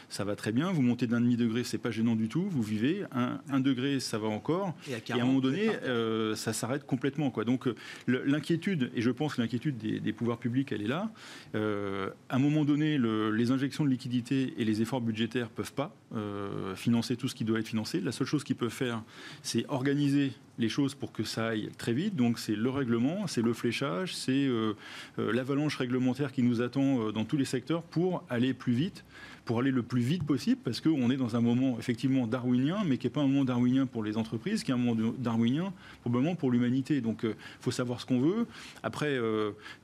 ça 0.08 0.24
va 0.24 0.34
très 0.34 0.52
bien. 0.52 0.72
Vous 0.72 0.82
montez 0.82 1.06
d'un 1.06 1.20
demi 1.20 1.36
degré, 1.36 1.62
c'est 1.64 1.78
pas 1.78 1.90
gênant 1.90 2.16
du 2.16 2.28
tout. 2.28 2.44
Vous 2.48 2.62
vivez. 2.62 3.04
Un, 3.12 3.60
degré, 3.60 4.00
ça 4.00 4.18
va 4.18 4.28
encore. 4.28 4.74
Et 4.88 5.12
à, 5.12 5.16
un 5.16 5.24
moment 5.24 5.40
donné, 5.40 5.68
euh, 5.84 6.34
ça 6.34 6.52
s'arrête 6.52 6.84
complètement. 6.86 7.30
Quoi. 7.30 7.44
Donc 7.44 7.68
l'inquiétude, 8.06 8.90
et 8.94 9.02
je 9.02 9.10
pense 9.10 9.34
que 9.34 9.42
l'inquiétude 9.42 9.76
des, 9.76 10.12
pouvoirs 10.12 10.38
publics, 10.38 10.72
elle 10.72 10.82
est 10.82 10.88
là. 10.88 11.10
à 11.54 12.36
un 12.36 12.38
moment 12.38 12.64
donné, 12.64 12.98
les 12.98 13.50
injections 13.50 13.84
de 13.84 13.90
liquidités 13.90 14.54
et 14.56 14.64
les 14.64 14.80
efforts 14.80 15.01
budgétaires 15.02 15.46
ne 15.46 15.50
peuvent 15.50 15.72
pas 15.72 15.94
euh, 16.14 16.74
financer 16.74 17.16
tout 17.16 17.28
ce 17.28 17.34
qui 17.34 17.44
doit 17.44 17.58
être 17.58 17.68
financé. 17.68 18.00
La 18.00 18.12
seule 18.12 18.26
chose 18.26 18.44
qu'ils 18.44 18.56
peuvent 18.56 18.70
faire, 18.70 19.02
c'est 19.42 19.64
organiser 19.68 20.32
les 20.58 20.68
choses 20.68 20.94
pour 20.94 21.12
que 21.12 21.24
ça 21.24 21.48
aille 21.48 21.70
très 21.78 21.92
vite. 21.92 22.16
Donc 22.16 22.38
c'est 22.38 22.54
le 22.54 22.70
règlement, 22.70 23.26
c'est 23.26 23.42
le 23.42 23.52
fléchage, 23.52 24.14
c'est 24.14 24.46
euh, 24.46 24.74
euh, 25.18 25.32
l'avalanche 25.32 25.76
réglementaire 25.76 26.32
qui 26.32 26.42
nous 26.42 26.60
attend 26.60 27.10
dans 27.10 27.24
tous 27.24 27.36
les 27.36 27.44
secteurs 27.44 27.82
pour 27.82 28.24
aller 28.28 28.54
plus 28.54 28.72
vite 28.72 29.04
pour 29.44 29.58
aller 29.58 29.72
le 29.72 29.82
plus 29.82 30.02
vite 30.02 30.22
possible, 30.22 30.60
parce 30.62 30.80
qu'on 30.80 31.10
est 31.10 31.16
dans 31.16 31.34
un 31.34 31.40
moment 31.40 31.76
effectivement 31.76 32.28
darwinien, 32.28 32.84
mais 32.86 32.96
qui 32.96 33.08
n'est 33.08 33.10
pas 33.10 33.22
un 33.22 33.26
moment 33.26 33.44
darwinien 33.44 33.86
pour 33.86 34.04
les 34.04 34.16
entreprises, 34.16 34.62
qui 34.62 34.70
est 34.70 34.74
un 34.74 34.76
moment 34.76 35.12
darwinien 35.18 35.72
probablement 36.02 36.36
pour 36.36 36.52
l'humanité. 36.52 37.00
Donc 37.00 37.24
il 37.24 37.34
faut 37.58 37.72
savoir 37.72 38.00
ce 38.00 38.06
qu'on 38.06 38.20
veut. 38.20 38.46
Après, 38.84 39.18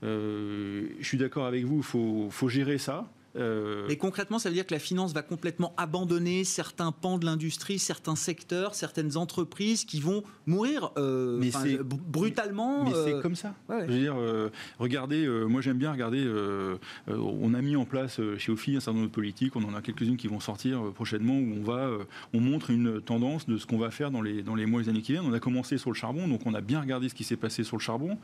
je 0.00 0.88
suis 1.00 1.18
d'accord 1.18 1.46
avec 1.46 1.64
vous, 1.64 1.78
il 1.78 1.82
faut, 1.82 2.28
faut 2.30 2.48
gérer 2.48 2.78
ça. 2.78 3.10
Euh, 3.36 3.84
Mais 3.88 3.96
concrètement, 3.96 4.38
ça 4.38 4.48
veut 4.48 4.54
dire 4.54 4.66
que 4.66 4.74
la 4.74 4.80
finance 4.80 5.12
va 5.12 5.22
complètement 5.22 5.74
abandonner 5.76 6.44
certains 6.44 6.92
pans 6.92 7.18
de 7.18 7.26
l'industrie, 7.26 7.78
certains 7.78 8.16
secteurs, 8.16 8.74
certaines 8.74 9.16
entreprises 9.16 9.84
qui 9.84 10.00
vont 10.00 10.22
mourir 10.46 10.92
euh, 10.96 11.40
brutalement. 12.06 12.84
Mais, 12.84 12.90
c'est 12.90 13.14
euh, 13.14 13.20
comme 13.20 13.36
ça. 13.36 13.54
Je 13.68 13.74
veux 13.74 13.98
dire, 13.98 14.16
regardez, 14.78 15.26
moi 15.48 15.60
j'aime 15.60 15.78
bien 15.78 15.92
regarder. 15.92 16.26
on 17.08 17.54
a 17.54 17.62
mis 17.62 17.76
en 17.76 17.84
place 17.84 18.20
chez 18.38 18.52
OFI 18.52 18.76
un 18.76 18.80
certain 18.80 18.98
nombre 18.98 19.08
de 19.08 19.14
politiques. 19.14 19.56
On 19.56 19.64
en 19.64 19.74
a 19.74 19.82
quelques-unes 19.82 20.16
qui 20.16 20.28
vont 20.28 20.40
sortir 20.40 20.82
prochainement 20.94 21.34
où 21.34 21.54
on 21.60 21.62
va, 21.62 21.90
on 22.32 22.40
montre 22.40 22.70
une 22.70 23.00
tendance 23.00 23.46
de 23.46 23.56
ce 23.58 23.66
qu'on 23.66 23.78
va 23.78 23.90
faire 23.90 24.10
dans 24.10 24.22
les 24.22 24.42
dans 24.42 24.54
les 24.54 24.66
mois 24.66 24.80
et 24.80 24.84
les 24.84 24.90
années 24.90 25.02
qui 25.02 25.12
viennent. 25.12 25.26
On 25.26 25.32
a 25.32 25.40
commencé 25.40 25.78
sur 25.78 25.90
le 25.90 25.96
charbon, 25.96 26.28
donc 26.28 26.42
on 26.46 26.54
a 26.54 26.60
bien 26.60 26.80
regardé 26.80 27.08
ce 27.08 27.14
qui 27.14 27.24
s'est 27.24 27.36
passé 27.36 27.64
sur 27.64 27.76
le 27.76 27.82
charbon 27.82 28.18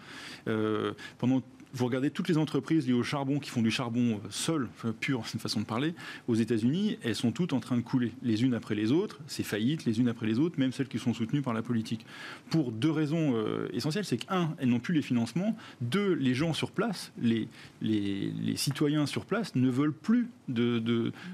pendant 1.19 1.43
vous 1.75 1.85
regardez 1.87 2.11
toutes 2.11 2.29
les 2.29 2.39
entreprises 2.39 2.87
liées 2.87 2.95
au 2.95 3.03
charbon 3.03 3.41
qui 3.41 3.51
font 3.51 3.63
du 3.63 3.71
charbon 3.71 4.21
seul, 4.31 4.69
pur, 5.01 5.23
c'est 5.27 5.35
une 5.35 5.41
façon 5.41 5.61
de 5.61 5.67
parler, 5.67 5.95
aux 6.29 6.35
États-Unis, 6.35 6.99
elles 7.03 7.17
sont 7.17 7.33
toutes 7.33 7.53
en 7.53 7.61
train 7.61 7.77
de 7.77 7.83
couler, 7.83 8.13
les 8.23 8.45
unes 8.45 8.55
après 8.55 8.75
les 8.75 8.93
autres, 8.93 9.19
c'est 9.27 9.43
faillite, 9.43 9.85
les 9.85 9.99
unes 10.01 10.09
après 10.09 10.27
les 10.27 10.39
autres, 10.39 10.59
même 10.59 10.73
celles 10.73 10.89
qui 10.89 10.99
sont 10.99 11.13
soutenues 11.13 11.43
par 11.43 11.53
la 11.53 11.63
politique. 11.63 12.07
Pour 12.51 12.71
deux 12.71 12.91
raisons 12.91 13.35
euh, 13.35 13.69
essentielles, 13.73 14.05
c'est 14.05 14.19
qu'un, 14.19 14.55
elles 14.59 14.69
n'ont 14.69 14.79
plus 14.79 14.95
les 14.95 15.03
financements, 15.03 15.57
deux, 15.81 16.13
les 16.13 16.35
gens 16.35 16.53
sur 16.53 16.71
place, 16.71 17.13
les, 17.21 17.49
les, 17.83 18.33
citoyens 18.57 19.07
sur 19.07 19.25
place 19.25 19.55
ne 19.57 19.69
veulent 19.69 19.93
plus 19.93 20.29
de, 20.49 20.79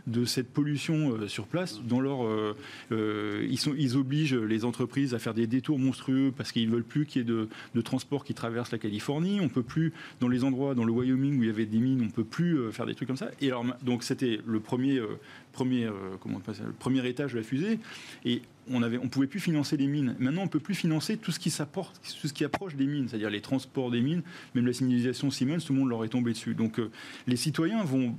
de, 0.06 0.24
cette 0.24 0.50
pollution 0.50 1.12
euh, 1.12 1.28
sur 1.28 1.46
place. 1.46 1.80
Dans 1.82 2.00
leur, 2.00 2.24
euh, 2.24 3.46
ils, 3.48 3.58
sont, 3.58 3.74
ils 3.76 3.96
obligent 3.96 4.34
les 4.34 4.64
entreprises 4.64 5.14
à 5.14 5.18
faire 5.18 5.34
des 5.34 5.46
détours 5.46 5.78
monstrueux 5.78 6.32
parce 6.34 6.50
qu'ils 6.50 6.68
ne 6.68 6.72
veulent 6.72 6.84
plus 6.84 7.04
qu'il 7.04 7.20
y 7.20 7.24
ait 7.24 7.28
de, 7.28 7.48
de 7.74 7.80
transport 7.80 8.24
qui 8.24 8.32
traverse 8.32 8.72
la 8.72 8.78
Californie. 8.78 9.38
On 9.40 9.48
peut 9.48 9.62
plus, 9.62 9.92
les 10.30 10.44
endroits, 10.44 10.74
dans 10.74 10.84
le 10.84 10.92
Wyoming 10.92 11.38
où 11.38 11.42
il 11.42 11.46
y 11.46 11.50
avait 11.50 11.66
des 11.66 11.78
mines, 11.78 12.00
on 12.00 12.06
ne 12.06 12.10
peut 12.10 12.24
plus 12.24 12.58
euh, 12.58 12.72
faire 12.72 12.86
des 12.86 12.94
trucs 12.94 13.08
comme 13.08 13.16
ça. 13.16 13.30
Et 13.40 13.48
alors, 13.48 13.64
donc 13.82 14.02
c'était 14.02 14.40
le 14.46 14.60
premier, 14.60 14.98
euh, 14.98 15.18
premier, 15.52 15.84
euh, 15.84 15.92
comment 16.20 16.40
le 16.48 16.72
premier 16.72 17.06
étage 17.06 17.32
de 17.32 17.38
la 17.38 17.42
fusée. 17.42 17.78
Et 18.24 18.42
on 18.70 18.82
avait, 18.82 18.98
on 18.98 19.08
pouvait 19.08 19.26
plus 19.26 19.40
financer 19.40 19.76
les 19.76 19.86
mines. 19.86 20.14
Maintenant, 20.18 20.42
on 20.42 20.48
peut 20.48 20.60
plus 20.60 20.74
financer 20.74 21.16
tout 21.16 21.32
ce 21.32 21.38
qui 21.38 21.50
s'apporte, 21.50 22.00
tout 22.20 22.28
ce 22.28 22.32
qui 22.32 22.44
approche 22.44 22.74
des 22.76 22.86
mines, 22.86 23.08
c'est-à-dire 23.08 23.30
les 23.30 23.40
transports 23.40 23.90
des 23.90 24.00
mines. 24.00 24.22
Même 24.54 24.66
la 24.66 24.72
signalisation 24.72 25.30
Siemens, 25.30 25.58
tout 25.64 25.72
le 25.72 25.80
monde 25.80 25.88
leur 25.88 26.04
est 26.04 26.08
tombé 26.08 26.32
dessus. 26.32 26.54
Donc, 26.54 26.78
euh, 26.78 26.90
les 27.26 27.36
citoyens 27.36 27.82
vont 27.84 28.14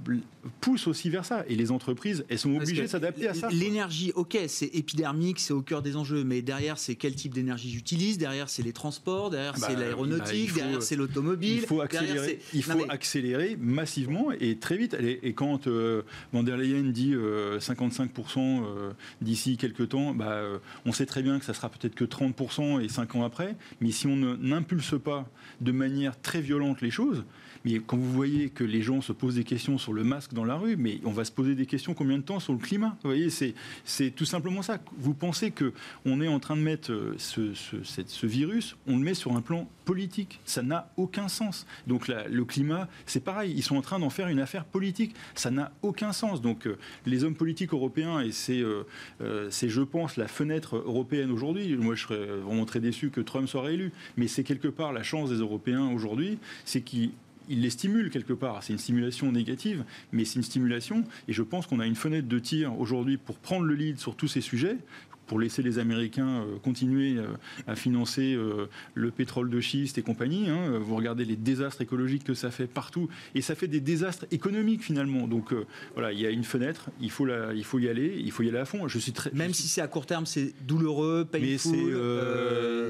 poussent 0.60 0.88
aussi 0.88 1.10
vers 1.10 1.26
ça, 1.26 1.44
et 1.48 1.56
les 1.56 1.72
entreprises, 1.72 2.26
elles 2.30 2.40
sont 2.40 2.56
obligées 2.56 2.84
de 2.84 2.88
s'adapter 2.88 3.28
à 3.28 3.34
ça. 3.34 3.50
L'énergie, 3.50 4.12
ok, 4.16 4.38
c'est 4.48 4.74
épidermique, 4.74 5.40
c'est 5.40 5.54
au 5.54 5.62
cœur 5.62 5.82
des 5.82 5.96
enjeux, 5.96 6.24
mais 6.24 6.42
derrière, 6.42 6.78
c'est 6.78 6.96
quel 6.96 7.16
type 7.16 7.34
d'énergie 7.34 7.70
j'utilise. 7.70 8.18
Derrière, 8.18 8.50
c'est 8.50 8.64
les 8.64 8.74
transports. 8.74 9.30
Derrière, 9.30 9.58
c'est 9.58 9.74
bah, 9.74 9.80
l'aéronautique. 9.80 10.50
Bah, 10.50 10.62
derrière, 10.62 10.84
c'est 10.84 10.96
l'automobile. 10.96 11.60
Il 11.62 11.68
faut 11.68 11.82
accélérer. 11.82 12.40
il 12.54 12.64
faut 12.64 12.86
accélérer 12.90 13.58
massivement 13.60 14.32
et 14.40 14.58
très 14.58 14.78
vite. 14.78 14.96
Et 15.00 15.34
quand 15.34 15.68
euh, 15.68 16.02
Van 16.34 16.44
der 16.44 16.58
Leyen 16.58 16.84
dit 16.92 17.14
55% 17.14 18.38
euh, 18.38 18.92
d'ici 19.22 19.58
quelques 19.58 19.90
temps, 19.90 20.14
bah, 20.14 20.41
euh, 20.42 20.60
on 20.86 20.92
sait 20.92 21.06
très 21.06 21.22
bien 21.22 21.40
que 21.40 21.46
ça 21.46 21.54
sera 21.54 21.70
peut-être 21.70 21.96
que 21.96 22.06
30% 22.06 22.84
et 22.84 22.90
5 22.90 23.16
ans 23.16 23.24
après, 23.24 23.56
mais 23.80 23.92
si 23.92 24.08
on 24.08 24.16
n'impulse 24.16 24.96
pas 25.02 25.30
de 25.62 25.72
manière 25.72 26.20
très 26.22 26.42
violente 26.42 26.82
les 26.82 26.92
choses, 26.92 27.24
mais 27.66 27.80
quand 27.80 27.98
vous 27.98 28.12
voyez 28.12 28.50
que 28.50 28.64
les 28.64 28.82
gens 28.82 29.02
se 29.02 29.12
posent 29.12 29.36
des 29.36 29.44
questions 29.44 29.78
sur 29.78 29.94
le 29.94 30.04
masque 30.04 30.34
dans 30.34 30.46
la 30.46 30.56
rue, 30.56 30.76
mais 30.78 31.00
on 31.06 31.12
va 31.12 31.26
se 31.26 31.32
poser 31.32 31.56
des 31.56 31.66
questions 31.66 31.94
combien 31.94 32.18
de 32.18 32.24
temps 32.24 32.40
sur 32.40 32.54
le 32.54 32.60
climat? 32.60 32.98
Vous 33.04 33.10
voyez, 33.10 33.30
c'est 33.30 34.12
tout 34.12 34.26
simplement 34.26 34.62
ça. 34.62 34.80
Vous 34.98 35.14
pensez 35.14 35.52
que 35.52 35.74
on 36.06 36.22
est 36.22 36.28
en 36.28 36.40
train 36.40 36.56
de 36.56 36.62
mettre 36.62 36.92
euh, 36.92 37.16
ce, 37.18 38.26
virus, 38.26 38.76
on 38.88 38.98
le 38.98 39.04
met 39.04 39.14
sur 39.14 39.36
un 39.36 39.42
plan 39.42 39.68
politique. 39.86 40.40
Ça 40.46 40.62
n'a 40.62 40.92
aucun 40.98 41.28
sens. 41.28 41.66
Donc 41.88 42.08
le 42.08 42.46
climat, 42.46 42.88
c'est 43.06 43.24
pareil. 43.24 43.54
Ils 43.56 43.64
sont 43.64 43.76
en 43.76 43.82
train 43.82 44.00
d'en 44.00 44.10
faire 44.10 44.28
une 44.28 44.40
affaire 44.40 44.66
politique. 44.66 45.16
Ça 45.36 45.52
n'a 45.52 45.72
aucun 45.82 46.14
sens. 46.14 46.42
Donc 46.42 46.66
euh, 46.68 46.78
les 47.06 47.24
hommes 47.24 47.36
politiques 47.36 47.74
européens, 47.74 48.22
et 48.22 48.32
c'est, 48.32 48.62
euh, 48.62 49.50
c'est 49.50 49.70
je 49.70 49.82
pense, 49.82 50.18
la 50.18 50.28
fenêtre 50.28 50.78
européenne 50.78 51.32
aujourd'hui. 51.32 51.76
Moi, 51.78 51.96
je 51.96 52.04
serais 52.04 52.26
vraiment 52.26 52.66
très 52.66 52.80
déçu 52.80 53.10
que 53.10 53.22
Trump 53.22 53.48
soit 53.48 53.62
réélu. 53.62 53.92
Mais 54.18 54.28
c'est 54.28 54.44
quelque 54.44 54.68
part 54.68 54.94
la 54.94 55.04
chance 55.04 55.30
des 55.30 55.38
Européens 55.38 55.90
aujourd'hui, 55.90 56.38
c'est 56.66 56.82
qu'ils 56.82 57.12
il 57.50 57.62
les 57.62 57.70
stimule 57.70 58.10
quelque 58.10 58.34
part. 58.34 58.64
C'est 58.64 58.74
une 58.74 58.80
stimulation 58.80 59.32
négative, 59.32 59.84
mais 60.12 60.26
c'est 60.26 60.36
une 60.36 60.44
stimulation. 60.44 61.04
Et 61.28 61.34
je 61.34 61.44
pense 61.44 61.68
qu'on 61.68 61.80
a 61.80 61.86
une 61.86 61.96
fenêtre 61.96 62.28
de 62.28 62.40
tir 62.40 62.80
aujourd'hui 62.80 63.18
pour 63.18 63.38
prendre 63.38 63.66
le 63.66 63.76
lead 63.76 64.00
sur 64.00 64.16
tous 64.16 64.28
ces 64.28 64.42
sujets 64.42 64.78
pour 65.32 65.40
laisser 65.40 65.62
les 65.62 65.80
Américains 65.80 66.42
euh, 66.42 66.58
continuer 66.62 67.16
euh, 67.16 67.26
à 67.66 67.78
financer 67.78 68.34
euh, 68.34 68.68
le 68.96 69.12
pétrole 69.12 69.50
de 69.50 69.62
schiste 69.62 69.98
et 69.98 70.02
compagnie. 70.02 70.50
Hein. 70.50 70.78
Vous 70.84 70.94
regardez 70.98 71.24
les 71.24 71.38
désastres 71.38 71.80
écologiques 71.80 72.26
que 72.26 72.34
ça 72.34 72.52
fait 72.52 72.68
partout, 72.68 73.08
et 73.34 73.42
ça 73.42 73.56
fait 73.56 73.70
des 73.70 73.80
désastres 73.80 74.26
économiques 74.32 74.84
finalement. 74.84 75.30
Donc 75.30 75.54
voilà, 75.94 76.12
il 76.12 76.20
y 76.20 76.26
a 76.26 76.32
une 76.32 76.44
fenêtre, 76.44 76.90
il 77.00 77.10
faut, 77.10 77.24
la, 77.24 77.54
il 77.54 77.64
faut 77.64 77.80
y 77.80 77.88
aller, 77.88 78.14
il 78.22 78.30
faut 78.34 78.44
y 78.44 78.50
aller 78.50 78.58
à 78.58 78.66
fond. 78.66 78.90
Je 78.90 79.00
suis 79.00 79.14
très, 79.14 79.32
Même 79.32 79.54
si 79.54 79.70
c'est 79.70 79.80
à 79.80 79.88
court 79.88 80.06
terme, 80.06 80.26
c'est 80.26 80.54
douloureux, 80.68 81.24
painful. 81.24 81.78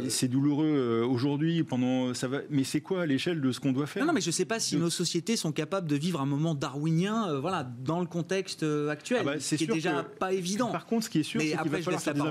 Mais 0.01 0.09
c'est 0.09 0.27
douloureux 0.27 1.05
aujourd'hui. 1.07 1.61
Pendant 1.61 2.15
ça 2.15 2.27
va. 2.27 2.39
Mais 2.49 2.63
c'est 2.63 2.81
quoi 2.81 3.05
l'échelle 3.05 3.39
de 3.39 3.51
ce 3.51 3.59
qu'on 3.59 3.71
doit 3.71 3.85
faire? 3.85 4.03
Non, 4.03 4.13
mais 4.13 4.21
je 4.21 4.29
ne 4.29 4.33
sais 4.33 4.45
pas 4.45 4.59
si 4.59 4.77
nos 4.77 4.89
sociétés 4.89 5.35
sont 5.37 5.51
capables 5.51 5.87
de 5.87 5.95
vivre 5.95 6.19
un 6.19 6.25
moment 6.25 6.55
darwinien, 6.55 7.39
voilà, 7.39 7.63
dans 7.63 7.99
le 7.99 8.07
contexte 8.07 8.65
actuel, 8.89 9.19
ah 9.21 9.25
bah, 9.25 9.33
c'est 9.37 9.57
qui 9.57 9.65
est 9.65 9.67
déjà 9.67 10.01
pas 10.01 10.33
évident. 10.33 10.71
Par 10.71 10.87
contre, 10.87 11.05
ce 11.05 11.11
qui 11.11 11.19
est 11.19 11.23
sûr, 11.23 11.39
c'est 11.39 11.55
qu'il 11.55 11.69
va 11.69 11.81
falloir 11.81 12.30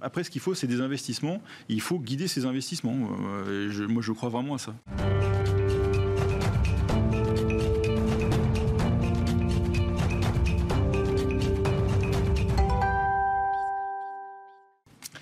après, 0.00 0.24
ce 0.24 0.30
qu'il 0.30 0.40
faut, 0.40 0.54
c'est 0.54 0.66
des 0.66 0.80
investissements. 0.80 1.40
il 1.68 1.80
faut 1.80 1.98
guider 1.98 2.28
ces 2.28 2.44
investissements. 2.44 3.08
Euh, 3.46 3.88
moi, 3.88 4.02
je 4.02 4.12
crois 4.12 4.28
vraiment 4.28 4.54
à 4.54 4.58
ça. 4.58 4.74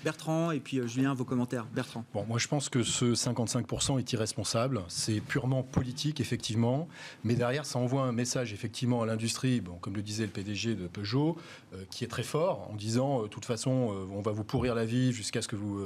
Bertrand 0.03 0.51
et 0.51 0.59
puis 0.59 0.79
euh, 0.79 0.87
Julien, 0.87 1.13
vos 1.13 1.25
commentaires. 1.25 1.65
Bertrand. 1.65 2.03
Bon, 2.13 2.25
moi 2.25 2.39
je 2.39 2.47
pense 2.47 2.69
que 2.69 2.83
ce 2.83 3.13
55% 3.13 3.99
est 3.99 4.13
irresponsable. 4.13 4.81
C'est 4.87 5.21
purement 5.21 5.63
politique, 5.63 6.19
effectivement. 6.19 6.87
Mais 7.23 7.35
derrière, 7.35 7.65
ça 7.65 7.79
envoie 7.79 8.03
un 8.03 8.11
message, 8.11 8.53
effectivement, 8.53 9.01
à 9.01 9.05
l'industrie, 9.05 9.61
bon, 9.61 9.75
comme 9.75 9.95
le 9.95 10.01
disait 10.01 10.25
le 10.25 10.31
PDG 10.31 10.75
de 10.75 10.87
Peugeot, 10.87 11.37
euh, 11.73 11.83
qui 11.89 12.03
est 12.03 12.07
très 12.07 12.23
fort, 12.23 12.69
en 12.71 12.75
disant, 12.75 13.19
euh, 13.19 13.23
de 13.23 13.27
toute 13.27 13.45
façon, 13.45 13.71
on 13.71 14.21
va 14.21 14.31
vous 14.31 14.43
pourrir 14.43 14.75
la 14.75 14.85
vie 14.85 15.11
jusqu'à 15.11 15.41
ce 15.41 15.47
que 15.47 15.55
vous 15.55 15.85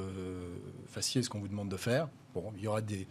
fassiez 0.88 1.22
ce 1.22 1.28
qu'on 1.28 1.38
vous 1.38 1.48
demande 1.48 1.68
de 1.68 1.76
faire. 1.76 2.08
Bon, 2.34 2.52
il 2.56 2.64
y 2.64 2.68
aura 2.68 2.80
des, 2.80 3.06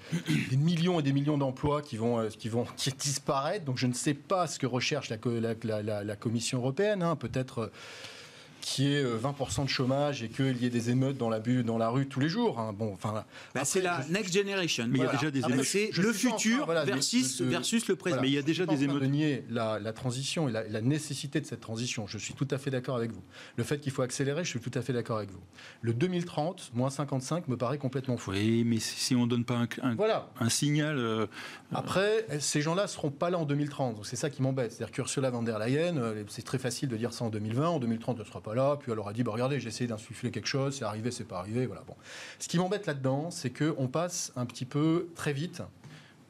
millions 0.57 0.99
et 0.99 1.03
des 1.03 1.13
millions 1.13 1.37
d'emplois 1.37 1.81
qui 1.81 1.97
vont, 1.97 2.27
qui 2.29 2.49
vont 2.49 2.65
disparaître. 2.99 3.65
Donc 3.65 3.77
je 3.77 3.87
ne 3.87 3.93
sais 3.93 4.13
pas 4.13 4.47
ce 4.47 4.59
que 4.59 4.67
recherche 4.67 5.09
la, 5.09 6.15
Commission 6.15 6.59
européenne. 6.59 7.01
Hein. 7.01 7.15
Peut-être 7.15 7.71
qui 8.65 8.91
est 8.91 9.05
20% 9.05 9.65
de 9.65 9.69
chômage 9.69 10.23
et 10.23 10.27
qu'il 10.27 10.57
y 10.57 10.65
ait 10.65 10.71
des 10.71 10.89
émeutes 10.89 11.17
dans 11.17 11.29
la, 11.29 11.39
dans 11.39 11.77
la 11.77 11.89
rue 11.89 12.07
tous 12.07 12.19
les 12.19 12.29
jours. 12.29 12.59
Hein. 12.59 12.73
Bon, 12.73 12.91
enfin, 12.91 13.23
bah, 13.53 13.61
c'est 13.63 13.79
la 13.79 14.03
next 14.09 14.33
generation. 14.33 14.87
Mais 14.89 14.97
il 14.97 15.03
y 15.03 15.07
a 15.07 15.11
déjà 15.11 15.29
des 15.29 15.45
émeutes. 15.45 15.65
C'est 15.65 15.91
le 15.95 16.11
futur 16.11 16.65
versus, 16.65 17.41
versus 17.41 17.87
le 17.87 17.95
présent. 17.95 18.17
mais 18.21 18.27
il 18.27 18.33
y 18.33 18.39
a 18.39 18.41
déjà 18.41 18.65
des 18.65 18.83
émeutes. 18.83 19.03
Nier 19.03 19.45
la, 19.51 19.77
la 19.77 19.93
transition 19.93 20.49
et 20.49 20.51
la, 20.51 20.81
nécessité 20.81 21.39
de 21.39 21.45
cette 21.45 21.59
transition. 21.59 22.07
Je 22.07 22.17
suis 22.17 22.33
tout 22.33 22.47
à 22.49 22.57
fait 22.57 22.71
d'accord 22.71 22.95
avec 22.95 23.11
vous. 23.11 23.21
Le 23.55 23.63
fait 23.63 23.79
qu'il 23.79 23.91
faut 23.91 24.01
accélérer, 24.01 24.43
je 24.43 24.49
suis 24.49 24.59
tout 24.59 24.71
à 24.73 24.81
fait 24.81 24.93
d'accord 24.93 25.17
avec 25.17 25.29
vous. 25.29 25.41
Le 25.81 25.93
2030, 25.93 26.71
moins 26.73 26.89
55, 26.89 27.47
me 27.47 27.57
paraît 27.57 27.77
complètement 27.77 28.17
fou. 28.17 28.31
Oui, 28.31 28.63
mais 28.65 28.79
si 28.79 29.15
on 29.15 29.25
ne 29.25 29.29
donne 29.29 29.45
pas 29.45 29.59
un, 29.83 29.95
voilà. 29.95 30.29
un 30.39 30.49
signal. 30.49 30.97
Euh, 30.97 31.27
Après, 31.71 32.25
ces 32.39 32.61
gens-là 32.61 32.83
ne 32.83 32.87
seront 32.87 33.11
pas 33.11 33.29
là 33.29 33.37
en 33.37 33.45
2030. 33.45 34.03
C'est 34.03 34.15
ça 34.15 34.31
qui 34.31 34.41
m'embête. 34.41 34.71
C'est-à-dire 34.71 34.91
qu'Ursula 34.91 35.29
von 35.29 35.43
der 35.43 35.59
Leyen, 35.59 35.97
euh, 35.97 36.23
c'est 36.29 36.45
très 36.45 36.57
facile 36.57 36.89
de 36.89 36.97
dire 36.97 37.13
ça 37.13 37.25
en 37.25 37.29
2020. 37.29 37.67
En 37.67 37.79
2030, 37.79 38.17
elle 38.17 38.23
ne 38.23 38.27
sera 38.27 38.41
pas 38.41 38.54
puis 38.79 38.91
elle 38.91 38.99
aura 38.99 39.13
dit 39.13 39.23
bah, 39.23 39.31
regardez, 39.31 39.59
j'ai 39.59 39.67
essayé 39.67 39.87
d'insuffler 39.87 40.31
quelque 40.31 40.47
chose, 40.47 40.77
c'est 40.77 40.85
arrivé, 40.85 41.11
c'est 41.11 41.23
pas 41.25 41.39
arrivé. 41.39 41.65
Voilà. 41.65 41.83
Bon. 41.85 41.95
Ce 42.39 42.47
qui 42.47 42.57
m'embête 42.57 42.85
là-dedans, 42.85 43.31
c'est 43.31 43.51
qu'on 43.51 43.87
passe 43.87 44.31
un 44.35 44.45
petit 44.45 44.65
peu 44.65 45.07
très 45.15 45.33
vite 45.33 45.61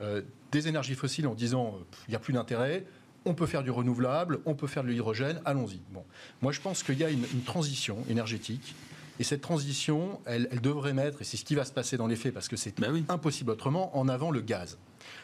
euh, 0.01 0.21
des 0.51 0.67
énergies 0.67 0.95
fossiles 0.95 1.27
en 1.27 1.35
disant 1.35 1.79
il 2.07 2.11
n'y 2.11 2.15
a 2.15 2.19
plus 2.19 2.33
d'intérêt. 2.33 2.85
On 3.27 3.33
peut 3.33 3.47
faire 3.47 3.63
du 3.63 3.71
renouvelable, 3.71 4.39
on 4.45 4.53
peut 4.53 4.67
faire 4.67 4.83
de 4.83 4.89
l'hydrogène, 4.89 5.41
allons-y. 5.45 5.79
Bon. 5.91 6.03
Moi, 6.41 6.51
je 6.51 6.61
pense 6.61 6.83
qu'il 6.83 6.99
y 6.99 7.03
a 7.03 7.09
une, 7.09 7.25
transition 7.43 7.97
énergétique 8.07 8.75
et 9.19 9.23
cette 9.23 9.41
transition, 9.41 10.19
elle, 10.25 10.47
devrait 10.61 10.93
mettre, 10.93 11.21
et 11.21 11.23
c'est 11.23 11.37
ce 11.37 11.45
qui 11.45 11.55
va 11.55 11.65
se 11.65 11.71
passer 11.71 11.97
dans 11.97 12.05
les 12.05 12.17
faits, 12.17 12.33
parce 12.33 12.49
que 12.49 12.55
c'est 12.55 12.77
bah 12.79 12.87
impossible 13.09 13.49
autrement, 13.51 13.97
en 13.97 14.09
avant 14.09 14.29
le 14.29 14.41
gaz. 14.41 14.77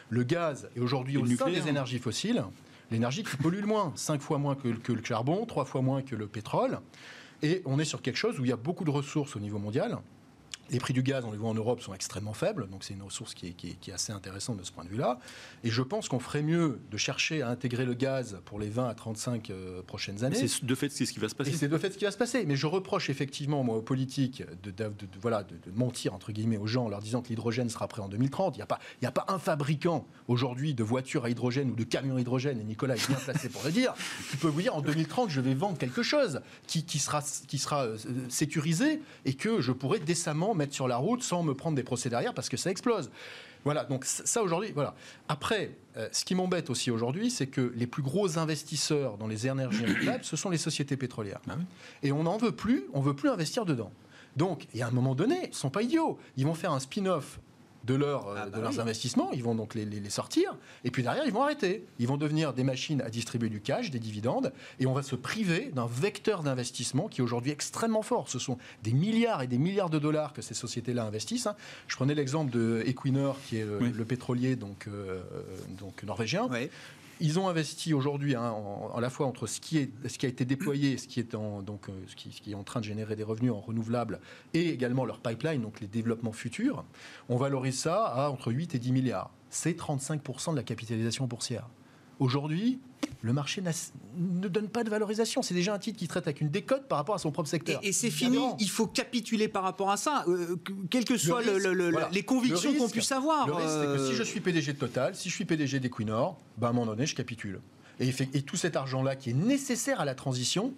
Le 0.08 0.24
gaz 0.24 0.68
est 0.74 0.80
aujourd'hui 0.80 1.16
au 1.16 1.26
sein 1.26 1.50
des 1.50 1.68
énergies 1.68 1.98
fossiles 1.98 2.42
l'énergie 2.92 3.24
qui 3.24 3.36
pollue 3.36 3.60
le 3.60 3.66
moins. 3.66 3.92
Cinq 3.96 4.20
fois 4.20 4.38
moins 4.38 4.54
que, 4.54 4.68
que, 4.68 4.92
le 4.92 5.02
charbon, 5.02 5.44
trois 5.46 5.64
fois 5.64 5.82
moins 5.82 6.02
que 6.02 6.14
le 6.14 6.28
pétrole. 6.28 6.78
Et 7.42 7.62
on 7.64 7.78
est 7.78 7.84
sur 7.84 8.02
quelque 8.02 8.16
chose 8.16 8.38
où 8.38 8.44
il 8.44 8.48
y 8.48 8.52
a 8.52 8.56
beaucoup 8.56 8.84
de 8.84 8.90
ressources 8.90 9.34
au 9.34 9.40
niveau 9.40 9.58
mondial. 9.58 9.98
Les 10.70 10.78
prix 10.78 10.94
du 10.94 11.02
gaz, 11.02 11.24
on 11.24 11.32
les 11.32 11.38
voit 11.38 11.50
en 11.50 11.54
Europe, 11.54 11.80
sont 11.80 11.94
extrêmement 11.94 12.32
faibles, 12.32 12.68
donc 12.70 12.84
c'est 12.84 12.94
une 12.94 13.02
ressource 13.02 13.34
qui 13.34 13.46
est, 13.48 13.92
assez 13.92 14.12
intéressante 14.12 14.56
de 14.56 14.64
ce 14.64 14.72
point 14.72 14.84
de 14.84 14.88
vue-là. 14.88 15.18
Et 15.64 15.70
je 15.70 15.82
pense 15.82 16.08
qu'on 16.08 16.18
ferait 16.18 16.42
mieux 16.42 16.80
de 16.90 16.96
chercher 16.96 17.42
à 17.42 17.48
intégrer 17.48 17.84
le 17.84 17.94
gaz 17.94 18.40
pour 18.44 18.58
les 18.58 18.70
20 18.70 18.88
à 18.88 18.94
35 18.94 19.50
euh, 19.50 19.82
prochaines 19.82 20.24
années. 20.24 20.48
C'est 20.48 20.64
de 20.64 20.74
fait 20.74 20.88
ce 20.88 21.04
qui 21.04 21.18
va 21.18 21.28
se 21.28 21.34
passer. 21.34 21.52
c'est 21.52 21.68
de 21.68 21.78
fait 21.78 21.92
ce 21.92 21.98
qui 21.98 22.04
va 22.04 22.10
se 22.10 22.16
passer. 22.16 22.46
Mais 22.46 22.56
je 22.56 22.66
reproche 22.66 23.10
effectivement, 23.10 23.62
moi, 23.62 23.76
aux 23.76 23.82
politiques 23.82 24.42
de, 24.62 24.92
voilà, 25.20 25.42
de, 25.42 25.56
mentir, 25.74 26.14
entre 26.14 26.32
guillemets, 26.32 26.56
aux 26.56 26.66
gens 26.66 26.86
en 26.86 26.88
leur 26.88 27.00
disant 27.00 27.22
que 27.22 27.28
l'hydrogène 27.28 27.68
sera 27.68 27.88
prêt 27.88 28.02
en 28.02 28.08
2030. 28.08 28.56
Il 28.56 28.58
n'y 28.58 28.62
a, 28.62 28.66
pas, 28.66 28.78
a 29.02 29.10
pas 29.10 29.26
un 29.28 29.38
fabricant 29.38 30.06
aujourd'hui 30.28 30.74
de 30.74 30.82
voitures 30.82 31.24
à 31.24 31.30
hydrogène 31.30 31.70
ou 31.70 31.74
de 31.74 31.84
camions 31.84 32.16
à 32.16 32.20
hydrogène, 32.20 32.60
et 32.60 32.64
Nicolas 32.64 32.96
est 32.96 33.08
bien 33.08 33.18
placé 33.18 33.48
pour 33.48 33.62
le 33.64 33.70
dire, 33.70 33.94
qui 34.30 34.36
peut 34.36 34.48
vous 34.48 34.62
dire 34.62 34.74
en 34.74 34.80
2030, 34.80 35.30
je 35.30 35.40
vais 35.40 35.54
vendre 35.54 35.78
quelque 35.78 36.02
chose 36.02 36.40
qui, 36.66 36.84
qui 36.84 36.98
sera, 36.98 37.22
qui 37.46 37.58
sera 37.58 37.84
euh, 37.84 37.96
sécurisé 38.28 39.00
et 39.24 39.34
que 39.34 39.60
je 39.60 39.72
pourrai 39.72 39.98
décemment 39.98 40.51
mettre 40.54 40.74
sur 40.74 40.88
la 40.88 40.96
route 40.96 41.22
sans 41.22 41.42
me 41.42 41.54
prendre 41.54 41.76
des 41.76 41.82
procès 41.82 42.08
derrière 42.08 42.34
parce 42.34 42.48
que 42.48 42.56
ça 42.56 42.70
explose. 42.70 43.10
Voilà, 43.64 43.84
donc 43.84 44.04
ça 44.04 44.42
aujourd'hui, 44.42 44.72
voilà. 44.72 44.94
Après, 45.28 45.76
euh, 45.96 46.08
ce 46.10 46.24
qui 46.24 46.34
m'embête 46.34 46.68
aussi 46.68 46.90
aujourd'hui, 46.90 47.30
c'est 47.30 47.46
que 47.46 47.72
les 47.76 47.86
plus 47.86 48.02
gros 48.02 48.38
investisseurs 48.38 49.16
dans 49.18 49.28
les 49.28 49.46
énergies 49.46 49.84
renouvelables, 49.84 50.24
ce 50.24 50.36
sont 50.36 50.50
les 50.50 50.58
sociétés 50.58 50.96
pétrolières. 50.96 51.40
Bah 51.46 51.56
Et 52.02 52.10
on 52.10 52.24
n'en 52.24 52.38
veut 52.38 52.52
plus, 52.52 52.86
on 52.92 53.00
veut 53.00 53.14
plus 53.14 53.28
investir 53.28 53.64
dedans. 53.64 53.92
Donc, 54.36 54.66
il 54.74 54.80
y 54.80 54.82
a 54.82 54.88
un 54.88 54.90
moment 54.90 55.14
donné, 55.14 55.36
ils 55.44 55.50
ne 55.50 55.54
sont 55.54 55.70
pas 55.70 55.82
idiots. 55.82 56.18
Ils 56.36 56.46
vont 56.46 56.54
faire 56.54 56.72
un 56.72 56.80
spin-off 56.80 57.38
de, 57.84 57.94
leur, 57.94 58.28
euh, 58.28 58.34
ah 58.36 58.46
bah 58.46 58.58
de 58.58 58.62
leurs 58.62 58.80
investissements, 58.80 59.30
ils 59.32 59.42
vont 59.42 59.54
donc 59.54 59.74
les, 59.74 59.84
les, 59.84 60.10
sortir, 60.10 60.56
et 60.84 60.90
puis 60.90 61.02
derrière, 61.02 61.24
ils 61.24 61.32
vont 61.32 61.42
arrêter. 61.42 61.86
Ils 61.98 62.06
vont 62.06 62.16
devenir 62.16 62.52
des 62.52 62.64
machines 62.64 63.00
à 63.02 63.10
distribuer 63.10 63.48
du 63.48 63.60
cash, 63.60 63.90
des 63.90 63.98
dividendes, 63.98 64.52
et 64.78 64.86
on 64.86 64.92
va 64.92 65.02
se 65.02 65.16
priver 65.16 65.70
d'un 65.74 65.86
vecteur 65.86 66.42
d'investissement 66.42 67.08
qui 67.08 67.20
est 67.20 67.24
aujourd'hui 67.24 67.50
extrêmement 67.50 68.02
fort. 68.02 68.28
Ce 68.28 68.38
sont 68.38 68.58
des 68.82 68.92
milliards 68.92 69.42
et 69.42 69.46
des 69.46 69.58
milliards 69.58 69.90
de 69.90 69.98
dollars 69.98 70.32
que 70.32 70.42
ces 70.42 70.54
sociétés-là 70.54 71.04
investissent. 71.04 71.46
Hein. 71.46 71.56
Je 71.88 71.96
prenais 71.96 72.14
l'exemple 72.14 72.50
de 72.50 72.82
Equinor, 72.86 73.38
qui 73.48 73.56
est 73.56 73.64
le, 73.64 74.04
pétrolier 74.04 74.56
donc, 74.56 74.86
euh, 74.88 75.22
donc 75.78 76.02
norvégien. 76.02 76.48
Ils 77.24 77.38
ont 77.38 77.48
investi 77.48 77.94
aujourd'hui 77.94 78.34
hein, 78.34 78.52
à 78.92 79.00
la 79.00 79.08
fois 79.08 79.28
entre 79.28 79.46
ce 79.46 79.60
qui, 79.60 79.78
a 79.78 80.26
été 80.26 80.44
déployé, 80.44 80.98
ce 80.98 81.06
qui 81.06 81.20
est 81.20 81.36
en, 81.36 81.60
euh, 81.60 81.92
ce 82.08 82.16
qui, 82.16 82.50
est 82.50 82.54
en 82.56 82.64
train 82.64 82.80
de 82.80 82.84
générer 82.84 83.14
des 83.14 83.22
revenus 83.22 83.52
en 83.52 83.60
renouvelables 83.60 84.18
et 84.54 84.70
également 84.70 85.04
leur 85.04 85.20
pipeline, 85.20 85.62
donc 85.62 85.80
les 85.80 85.86
développements 85.86 86.32
futurs. 86.32 86.84
On 87.28 87.36
valorise 87.36 87.78
ça 87.78 88.06
à 88.06 88.28
entre 88.28 88.50
8 88.50 88.74
et 88.74 88.80
10 88.80 88.90
milliards. 88.90 89.30
C'est 89.50 89.78
35% 89.78 90.50
de 90.50 90.56
la 90.56 90.64
capitalisation 90.64 91.28
boursière. 91.28 91.68
Aujourd'hui, 92.18 92.78
le 93.22 93.32
marché 93.32 93.62
ne 94.16 94.48
donne 94.48 94.68
pas 94.68 94.84
de 94.84 94.90
valorisation. 94.90 95.42
C'est 95.42 95.54
déjà 95.54 95.74
un 95.74 95.78
titre 95.78 95.98
qui 95.98 96.08
traite 96.08 96.26
avec 96.26 96.40
une 96.40 96.50
décote 96.50 96.88
par 96.88 96.98
rapport 96.98 97.14
à 97.14 97.18
son 97.18 97.30
propre 97.30 97.48
secteur. 97.48 97.80
Et, 97.82 97.92
c'est 97.92 98.10
fini, 98.10 98.38
il 98.58 98.68
faut 98.70 98.86
capituler 98.86 99.48
par 99.48 99.62
rapport 99.62 99.90
à 99.90 99.96
ça, 99.96 100.24
euh, 100.28 100.56
quelles 100.90 101.04
que 101.04 101.16
soient 101.16 101.42
les 102.10 102.22
convictions 102.22 102.74
qu'on 102.74 102.88
puisse 102.88 103.12
avoir. 103.12 103.46
Le 103.46 103.54
risque, 103.54 103.68
c'est 103.68 103.86
que 103.86 104.06
si 104.08 104.14
je 104.14 104.22
suis 104.22 104.40
PDG 104.40 104.72
de 104.72 104.78
Total, 104.78 105.14
si 105.14 105.28
je 105.28 105.34
suis 105.34 105.44
PDG 105.44 105.80
d'Equinor, 105.80 106.38
ben 106.58 106.68
à 106.68 106.70
un 106.70 106.72
moment 106.72 106.86
donné, 106.86 107.06
je 107.06 107.14
capitule. 107.14 107.60
Et, 108.00 108.08
et 108.08 108.42
tout 108.42 108.56
cet 108.56 108.76
argent-là 108.76 109.16
qui 109.16 109.30
est 109.30 109.34
nécessaire 109.34 110.00
à 110.00 110.04
la 110.04 110.14
transition 110.14 110.72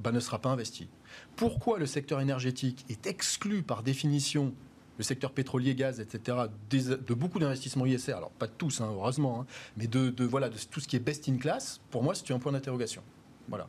ben, 0.00 0.12
ne 0.12 0.20
sera 0.20 0.38
pas 0.38 0.48
investi. 0.48 0.88
Pourquoi 1.36 1.78
le 1.78 1.86
secteur 1.86 2.20
énergétique 2.20 2.84
est 2.88 3.06
exclu 3.06 3.62
par 3.62 3.82
définition 3.82 4.54
le 5.00 5.04
secteur 5.04 5.32
pétrolier, 5.32 5.74
gaz, 5.74 5.98
etc., 5.98 6.36
de 6.70 7.14
beaucoup 7.14 7.38
d'investissements 7.38 7.86
ISR, 7.86 8.12
alors 8.12 8.30
pas 8.32 8.46
de 8.46 8.52
tous, 8.52 8.82
hein, 8.82 8.90
heureusement, 8.92 9.40
hein, 9.40 9.46
mais 9.78 9.86
de, 9.86 10.12
voilà, 10.24 10.50
de 10.50 10.58
tout 10.70 10.78
ce 10.78 10.86
qui 10.86 10.96
est 10.96 11.00
best 11.00 11.26
in 11.26 11.38
class, 11.38 11.80
pour 11.90 12.02
moi, 12.02 12.14
c'est 12.14 12.30
un 12.34 12.38
point 12.38 12.52
d'interrogation. 12.52 13.02
Voilà. 13.48 13.66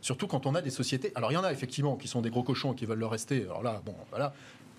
Surtout 0.00 0.26
quand 0.26 0.46
on 0.46 0.54
a 0.54 0.62
des 0.62 0.70
sociétés. 0.70 1.12
Alors 1.14 1.32
il 1.32 1.34
y 1.34 1.36
en 1.36 1.44
a 1.44 1.52
effectivement 1.52 1.96
qui 1.96 2.08
sont 2.08 2.22
des 2.22 2.30
gros 2.30 2.42
cochons 2.42 2.72
et 2.72 2.76
qui 2.76 2.86
veulent 2.86 2.98
le 2.98 3.06
rester. 3.06 3.42
Alors 3.42 3.62
là, 3.62 3.82
bon, 3.84 3.94
voilà, 4.08 4.32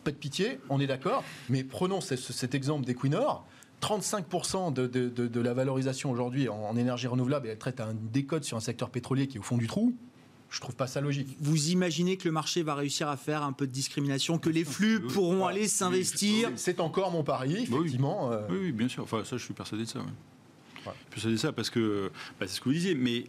pas 0.03 0.09
de 0.09 0.15
pitié, 0.15 0.59
on 0.69 0.79
est 0.79 0.87
d'accord. 0.87 1.23
Mais 1.49 1.63
prenons 1.63 2.01
cet 2.01 2.55
exemple 2.55 2.83
d'Equinor. 2.83 3.45
35% 3.83 4.73
de, 4.73 5.39
la 5.39 5.53
valorisation 5.53 6.09
aujourd'hui 6.09 6.49
en, 6.49 6.75
énergie 6.75 7.05
renouvelable, 7.05 7.45
et 7.45 7.51
elle 7.51 7.59
traite 7.59 7.79
à 7.79 7.85
un 7.85 7.93
décode 7.93 8.43
sur 8.43 8.57
un 8.57 8.61
secteur 8.61 8.89
pétrolier 8.89 9.27
qui 9.27 9.37
est 9.37 9.39
au 9.39 9.43
fond 9.43 9.57
du 9.57 9.67
trou 9.67 9.93
je 10.51 10.59
trouve 10.59 10.75
pas 10.75 10.85
ça 10.85 10.99
logique. 10.99 11.37
Vous 11.39 11.69
imaginez 11.69 12.17
que 12.17 12.27
le 12.27 12.33
marché 12.33 12.61
va 12.61 12.75
réussir 12.75 13.07
à 13.07 13.15
faire 13.15 13.41
un 13.41 13.53
peu 13.53 13.65
de 13.65 13.71
discrimination, 13.71 14.37
que 14.37 14.49
les 14.49 14.65
flux 14.65 14.99
pourront 14.99 15.47
aller 15.47 15.67
s'investir 15.67 16.51
C'est 16.57 16.81
encore 16.81 17.11
mon 17.11 17.23
pari, 17.23 17.63
effectivement. 17.63 18.31
Euh. 18.31 18.45
Oui, 18.49 18.73
bien 18.73 18.89
sûr. 18.89 19.03
Enfin, 19.03 19.23
ça, 19.23 19.37
je 19.37 19.43
suis 19.43 19.53
persuadé 19.53 19.85
de 19.85 19.89
ça. 19.89 19.99
Je 20.83 20.89
suis 20.89 20.99
persuadé 21.09 21.35
de 21.35 21.39
ça 21.39 21.53
parce 21.53 21.69
que 21.69 22.11
bah, 22.37 22.47
c'est 22.47 22.55
ce 22.55 22.59
que 22.59 22.65
vous 22.65 22.73
disiez. 22.73 22.95
Mais 22.95 23.25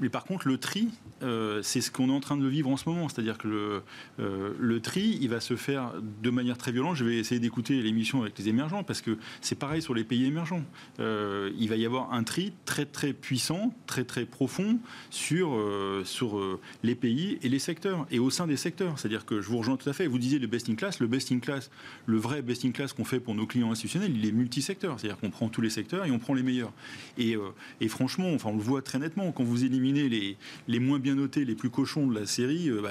mais 0.00 0.08
par 0.08 0.24
contre, 0.24 0.48
le 0.48 0.58
tri, 0.58 0.88
euh, 1.22 1.60
c'est 1.62 1.80
ce 1.80 1.90
qu'on 1.90 2.08
est 2.08 2.12
en 2.12 2.20
train 2.20 2.36
de 2.36 2.46
vivre 2.46 2.70
en 2.70 2.76
ce 2.76 2.88
moment. 2.88 3.08
C'est-à-dire 3.08 3.38
que 3.38 3.48
le, 3.48 3.82
euh, 4.20 4.52
le, 4.58 4.80
tri, 4.80 5.18
il 5.20 5.28
va 5.28 5.40
se 5.40 5.56
faire 5.56 5.92
de 6.22 6.30
manière 6.30 6.56
très 6.56 6.72
violente. 6.72 6.96
Je 6.96 7.04
vais 7.04 7.18
essayer 7.18 7.40
d'écouter 7.40 7.80
l'émission 7.82 8.22
avec 8.22 8.38
les 8.38 8.48
émergents, 8.48 8.84
parce 8.84 9.02
que 9.02 9.18
c'est 9.40 9.58
pareil 9.58 9.82
sur 9.82 9.94
les 9.94 10.04
pays 10.04 10.24
émergents. 10.24 10.62
Euh, 11.00 11.50
il 11.58 11.68
va 11.68 11.76
y 11.76 11.84
avoir 11.84 12.12
un 12.12 12.22
tri 12.22 12.52
très 12.64 12.86
très 12.86 13.12
puissant, 13.12 13.74
très 13.86 14.04
très 14.04 14.24
profond 14.24 14.78
sur, 15.10 15.58
sur 16.04 16.40
les 16.82 16.94
pays 16.94 17.38
et 17.42 17.48
les 17.48 17.58
secteurs, 17.58 18.06
et 18.10 18.18
au 18.18 18.30
sein 18.30 18.46
des 18.46 18.56
secteurs. 18.56 18.98
C'est-à-dire 18.98 19.26
que 19.26 19.40
je 19.40 19.48
vous 19.48 19.58
rejoins 19.58 19.76
tout 19.76 19.88
à 19.88 19.92
fait. 19.92 20.06
Vous 20.06 20.18
disiez 20.18 20.38
le 20.38 20.46
best 20.46 20.68
in 20.70 20.74
class. 20.74 21.00
Le 21.00 21.06
best 21.06 21.32
in 21.32 21.38
class, 21.38 21.70
le 22.06 22.16
vrai 22.16 22.42
best 22.42 22.64
in 22.64 22.70
class 22.70 22.92
qu'on 22.92 23.04
fait 23.04 23.20
pour 23.20 23.34
nos 23.34 23.46
clients 23.46 23.70
institutionnels, 23.70 24.16
il 24.16 24.26
est 24.26 24.32
multisecteur. 24.32 24.98
C'est-à-dire 24.98 25.18
qu'on 25.18 25.30
prend 25.30 25.48
tous 25.48 25.60
les 25.60 25.70
secteurs 25.70 26.06
et 26.06 26.10
on 26.10 26.18
prend 26.18 26.34
les 26.34 26.42
meilleurs. 26.42 26.72
Et, 27.18 27.36
et 27.80 27.88
franchement, 27.88 28.32
enfin, 28.32 28.50
on 28.50 28.56
le 28.56 28.62
voit 28.62 28.82
très 28.82 28.98
nettement 28.98 29.30
quand 29.32 29.44
vous 29.44 29.64
éliminez 29.64 29.81
les, 29.90 30.36
les 30.68 30.78
moins 30.78 30.98
bien 30.98 31.14
notés, 31.14 31.44
les 31.44 31.54
plus 31.54 31.70
cochons 31.70 32.06
de 32.06 32.18
la 32.18 32.26
série, 32.26 32.68
euh, 32.68 32.82
bah, 32.82 32.90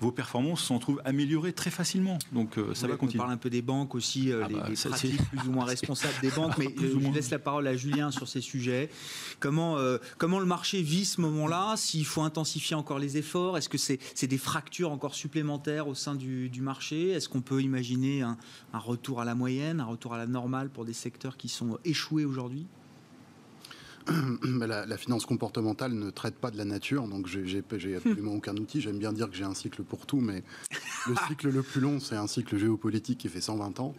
vos 0.00 0.12
performances 0.12 0.64
s'en 0.64 0.78
trouvent 0.78 1.02
améliorées 1.04 1.52
très 1.52 1.70
facilement. 1.70 2.18
Donc 2.32 2.58
euh, 2.58 2.74
ça 2.74 2.86
va 2.86 2.96
continuer. 2.96 3.20
On 3.20 3.24
parle 3.24 3.34
un 3.34 3.38
peu 3.38 3.50
des 3.50 3.62
banques 3.62 3.94
aussi, 3.94 4.32
euh, 4.32 4.42
ah 4.44 4.48
les, 4.48 4.54
bah, 4.54 4.88
pratiques 4.88 5.22
plus 5.28 5.48
ou 5.48 5.52
moins 5.52 5.64
responsables 5.66 6.14
des 6.22 6.30
banques, 6.30 6.56
mais 6.58 6.74
je 6.78 7.12
laisse 7.12 7.30
la 7.30 7.38
parole 7.38 7.66
à 7.66 7.76
Julien 7.76 8.10
sur 8.10 8.28
ces 8.28 8.40
sujets. 8.40 8.88
Comment, 9.40 9.76
comment 10.18 10.38
le 10.38 10.46
marché 10.46 10.82
vit 10.82 11.04
ce 11.04 11.20
moment-là? 11.20 11.74
S'il 11.76 12.06
faut 12.06 12.22
intensifier 12.22 12.76
encore 12.76 12.98
les 12.98 13.16
efforts? 13.16 13.58
Est-ce 13.58 13.68
que 13.68 13.78
c'est 13.78 14.26
des 14.26 14.38
fractures 14.38 14.92
encore 14.92 15.14
supplémentaires 15.14 15.88
au 15.88 15.94
sein 15.94 16.14
du, 16.14 16.48
du 16.48 16.60
marché? 16.60 17.10
Est-ce 17.10 17.28
qu'on 17.28 17.40
peut 17.40 17.60
imaginer 17.60 18.22
un, 18.22 18.36
un 18.72 18.78
retour 18.78 19.20
à 19.20 19.24
la 19.24 19.34
moyenne, 19.34 19.80
un 19.80 19.84
retour 19.84 20.14
à 20.14 20.18
la 20.18 20.26
normale 20.26 20.70
pour 20.70 20.84
des 20.84 20.92
secteurs 20.92 21.36
qui 21.36 21.48
sont 21.48 21.78
échoués 21.84 22.24
aujourd'hui? 22.24 22.66
la, 24.66 24.96
finance 24.96 25.26
comportementale 25.26 25.92
ne 25.92 26.10
traite 26.10 26.36
pas 26.36 26.50
de 26.50 26.56
la 26.56 26.64
nature, 26.64 27.06
donc 27.08 27.26
j'ai 27.26 27.62
absolument 27.96 28.34
aucun 28.34 28.56
outil. 28.56 28.80
J'aime 28.80 28.98
bien 28.98 29.12
dire 29.12 29.30
que 29.30 29.36
j'ai 29.36 29.44
un 29.44 29.54
cycle 29.54 29.82
pour 29.82 30.06
tout, 30.06 30.20
mais 30.20 30.42
le 31.06 31.14
cycle 31.28 31.50
le 31.50 31.62
plus 31.62 31.80
long, 31.80 32.00
c'est 32.00 32.16
un 32.16 32.26
cycle 32.26 32.56
géopolitique 32.58 33.18
qui 33.18 33.28
fait 33.28 33.40
120 33.40 33.80
ans, 33.80 33.94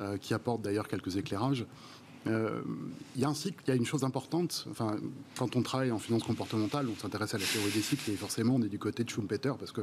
euh, 0.00 0.16
qui 0.16 0.34
apporte 0.34 0.62
d'ailleurs 0.62 0.88
quelques 0.88 1.16
éclairages. 1.16 1.66
Euh, 2.26 2.60
il 3.16 3.22
y 3.22 3.24
a 3.24 3.28
un 3.28 3.34
cycle, 3.34 3.62
il 3.66 3.70
y 3.70 3.72
a 3.72 3.76
une 3.76 3.86
chose 3.86 4.04
importante. 4.04 4.66
Enfin, 4.70 4.96
quand 5.36 5.56
on 5.56 5.62
travaille 5.62 5.90
en 5.90 5.98
finance 5.98 6.22
comportementale, 6.22 6.86
on 6.88 6.96
s'intéresse 7.00 7.34
à 7.34 7.38
la 7.38 7.44
théorie 7.44 7.70
des 7.70 7.80
cycles 7.80 8.10
et 8.10 8.16
forcément 8.16 8.56
on 8.56 8.62
est 8.62 8.68
du 8.68 8.78
côté 8.78 9.04
de 9.04 9.08
Schumpeter 9.08 9.52
parce 9.58 9.72
que 9.72 9.82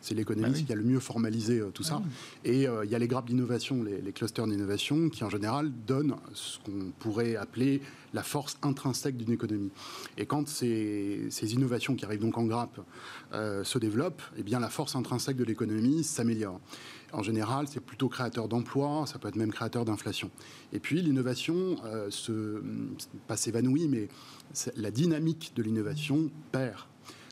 c'est 0.00 0.14
l'économiste 0.14 0.62
Bah 0.62 0.66
qui 0.66 0.72
a 0.72 0.76
le 0.76 0.82
mieux 0.82 1.00
formalisé 1.00 1.60
euh, 1.60 1.70
tout 1.70 1.82
ça. 1.82 2.02
Et 2.44 2.66
euh, 2.66 2.84
il 2.84 2.90
y 2.90 2.94
a 2.94 2.98
les 2.98 3.08
grappes 3.08 3.26
d'innovation, 3.26 3.82
les, 3.82 4.00
les 4.00 4.12
clusters 4.12 4.46
d'innovation, 4.46 5.08
qui 5.08 5.24
en 5.24 5.30
général 5.30 5.70
donnent 5.86 6.16
ce 6.32 6.58
qu'on 6.60 6.92
pourrait 6.98 7.36
appeler 7.36 7.80
la 8.14 8.22
force 8.22 8.56
intrinsèque 8.62 9.16
d'une 9.16 9.32
économie. 9.32 9.70
Et 10.16 10.24
quand 10.24 10.48
ces, 10.48 11.28
innovations 11.42 11.96
qui 11.96 12.04
arrivent 12.04 12.20
donc 12.20 12.38
en 12.38 12.44
grappe 12.44 12.80
euh, 13.32 13.64
se 13.64 13.78
développent, 13.78 14.22
eh 14.38 14.42
bien 14.42 14.60
la 14.60 14.70
force 14.70 14.96
intrinsèque 14.96 15.36
de 15.36 15.44
l'économie 15.44 16.04
s'améliore. 16.04 16.60
En 17.12 17.22
général, 17.22 17.66
c'est 17.68 17.80
plutôt 17.80 18.08
créateur 18.08 18.48
d'emplois, 18.48 19.04
ça 19.06 19.18
peut 19.18 19.28
être 19.28 19.36
même 19.36 19.52
créateur 19.52 19.84
d'inflation. 19.84 20.30
Et 20.72 20.78
puis 20.78 21.02
l'innovation 21.02 21.76
euh, 21.84 22.10
se 22.10 22.62
pas 23.26 23.36
s'évanouit, 23.36 23.88
mais 23.88 24.08
la 24.76 24.90
dynamique 24.90 25.52
de 25.56 25.62
l'innovation 25.62 26.30
perd 26.52 26.86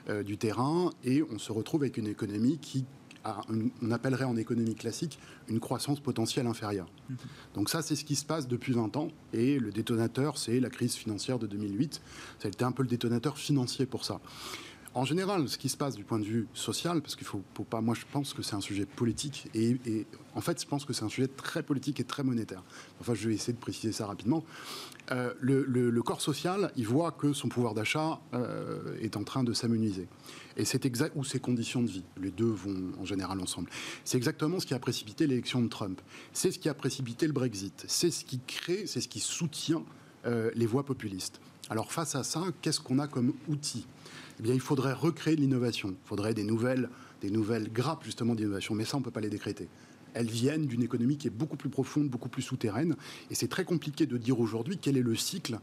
euh, 0.09 0.25
du 0.25 0.37
terrain 0.37 0.91
et 1.05 1.23
on 1.23 1.39
se 1.39 1.53
retrouve 1.53 1.83
avec 1.83 1.97
une 1.97 2.09
économie 2.09 2.59
qui 2.59 2.85
une- 3.51 3.71
on 3.83 3.91
appellerait 3.91 4.25
en 4.25 4.37
économie 4.37 4.75
classique 4.75 5.19
une 5.49 5.61
croissance 5.61 6.01
potentielle 6.01 6.47
inférieure. 6.47 6.89
Donc 7.55 7.69
ça, 7.69 7.83
c'est 7.83 7.95
ce 7.97 8.05
qui 8.05 8.17
se 8.17 8.25
passe 8.25 8.49
depuis 8.49 8.73
20 8.73 8.97
ans. 8.97 9.09
Et 9.33 9.59
le 9.59 9.71
détonateur, 9.71 10.39
c'est 10.39 10.59
la 10.61 10.71
crise 10.71 10.95
financière 10.95 11.39
de 11.39 11.47
2008. 11.47 12.01
Ça 12.39 12.47
a 12.47 12.49
été 12.49 12.65
un 12.65 12.73
peu 12.73 12.83
le 12.83 12.89
détonateur 12.89 13.39
financier 13.39 13.87
pour 13.87 14.05
ça. 14.05 14.21
En 14.95 15.07
général, 15.07 15.49
ce 15.49 15.57
qui 15.57 15.71
se 15.71 15.77
passe 15.77 15.95
du 15.95 16.05
point 16.05 16.19
de 16.19 16.25
vue 16.25 16.49
social, 16.53 17.01
parce 17.01 17.17
qu'il 17.17 17.27
faut, 17.27 17.43
faut 17.55 17.65
pas, 17.65 17.81
moi 17.81 17.95
je 17.95 18.05
pense 18.13 18.35
que 18.35 18.43
c'est 18.43 18.55
un 18.55 18.61
sujet 18.61 18.85
politique, 18.85 19.49
et, 19.55 20.07
en 20.35 20.43
fait 20.43 20.61
je 20.61 20.67
pense 20.67 20.85
que 20.85 20.93
c'est 20.93 21.05
un 21.05 21.09
sujet 21.09 21.29
très 21.29 21.63
politique 21.63 21.99
et 21.99 22.05
très 22.05 22.23
monétaire. 22.23 22.63
Enfin, 23.01 23.15
je 23.15 23.29
vais 23.29 23.35
essayer 23.35 23.55
de 23.55 23.59
préciser 23.59 23.93
ça 23.93 24.07
rapidement. 24.07 24.45
Euh, 25.11 25.33
le 25.41 26.03
corps 26.03 26.21
social, 26.21 26.73
il 26.77 26.87
voit 26.87 27.11
que 27.11 27.33
son 27.33 27.49
pouvoir 27.49 27.73
d'achat 27.73 28.21
euh, 28.35 28.97
est 29.01 29.17
en 29.17 29.25
train 29.25 29.45
de 29.45 29.53
s'amenuiser. 29.55 30.09
Et 30.57 30.67
c'est 30.67 30.85
exact, 30.85 31.15
ou 31.17 31.25
ses 31.25 31.41
conditions 31.41 31.83
de 31.83 31.89
vie. 31.89 32.05
Les 32.21 32.31
deux 32.31 32.51
vont 32.51 32.93
en 33.01 33.07
général 33.07 33.41
ensemble. 33.41 33.71
C'est 34.05 34.19
exactement 34.19 34.61
ce 34.61 34.67
qui 34.67 34.75
a 34.75 34.79
précipité 34.79 35.27
l'élection 35.27 35.63
de 35.63 35.69
Trump. 35.69 36.01
C'est 36.33 36.51
ce 36.51 36.59
qui 36.59 36.69
a 36.69 36.75
précipité 36.75 37.27
le 37.27 37.33
Brexit. 37.33 37.85
C'est 37.89 38.11
ce 38.11 38.25
qui 38.25 38.41
crée, 38.47 38.87
c'est 38.87 39.01
ce 39.01 39.09
qui 39.09 39.21
soutient 39.21 39.85
euh, 40.27 40.51
les 40.55 40.67
voix 40.67 40.85
populistes. 40.85 41.41
Alors 41.71 41.91
face 41.91 42.15
à 42.15 42.23
ça, 42.23 42.45
qu'est-ce 42.61 42.81
qu'on 42.81 42.99
a 42.99 43.07
comme 43.07 43.33
outil 43.49 43.87
Eh 44.45 44.49
il 44.53 44.61
faudrait 44.61 44.93
recréer 44.93 45.37
de 45.37 45.41
l'innovation. 45.41 45.91
Il 45.91 46.09
faudrait 46.09 46.35
des 46.35 46.45
nouvelles, 46.45 46.89
des 47.21 47.31
nouvelles 47.31 47.73
grappes 47.73 48.05
justement 48.05 48.35
d'innovation. 48.35 48.75
Mais 48.75 48.85
ça, 48.85 48.97
on 48.97 49.01
ne 49.01 49.05
peut 49.05 49.11
pas 49.11 49.21
les 49.21 49.31
décréter. 49.31 49.69
Elles 50.15 50.27
viennent 50.27 50.67
d'une 50.67 50.83
économie 50.83 51.17
qui 51.17 51.29
est 51.29 51.31
beaucoup 51.31 51.57
plus 51.57 51.71
profonde, 51.71 52.09
beaucoup 52.09 52.29
plus 52.29 52.43
souterraine. 52.43 52.97
Et 53.31 53.35
c'est 53.35 53.49
très 53.49 53.65
compliqué 53.65 54.07
de 54.07 54.19
dire 54.19 54.41
aujourd'hui 54.41 54.79
quel 54.79 54.97
est 54.97 55.03
le 55.03 55.15
cycle 55.15 55.59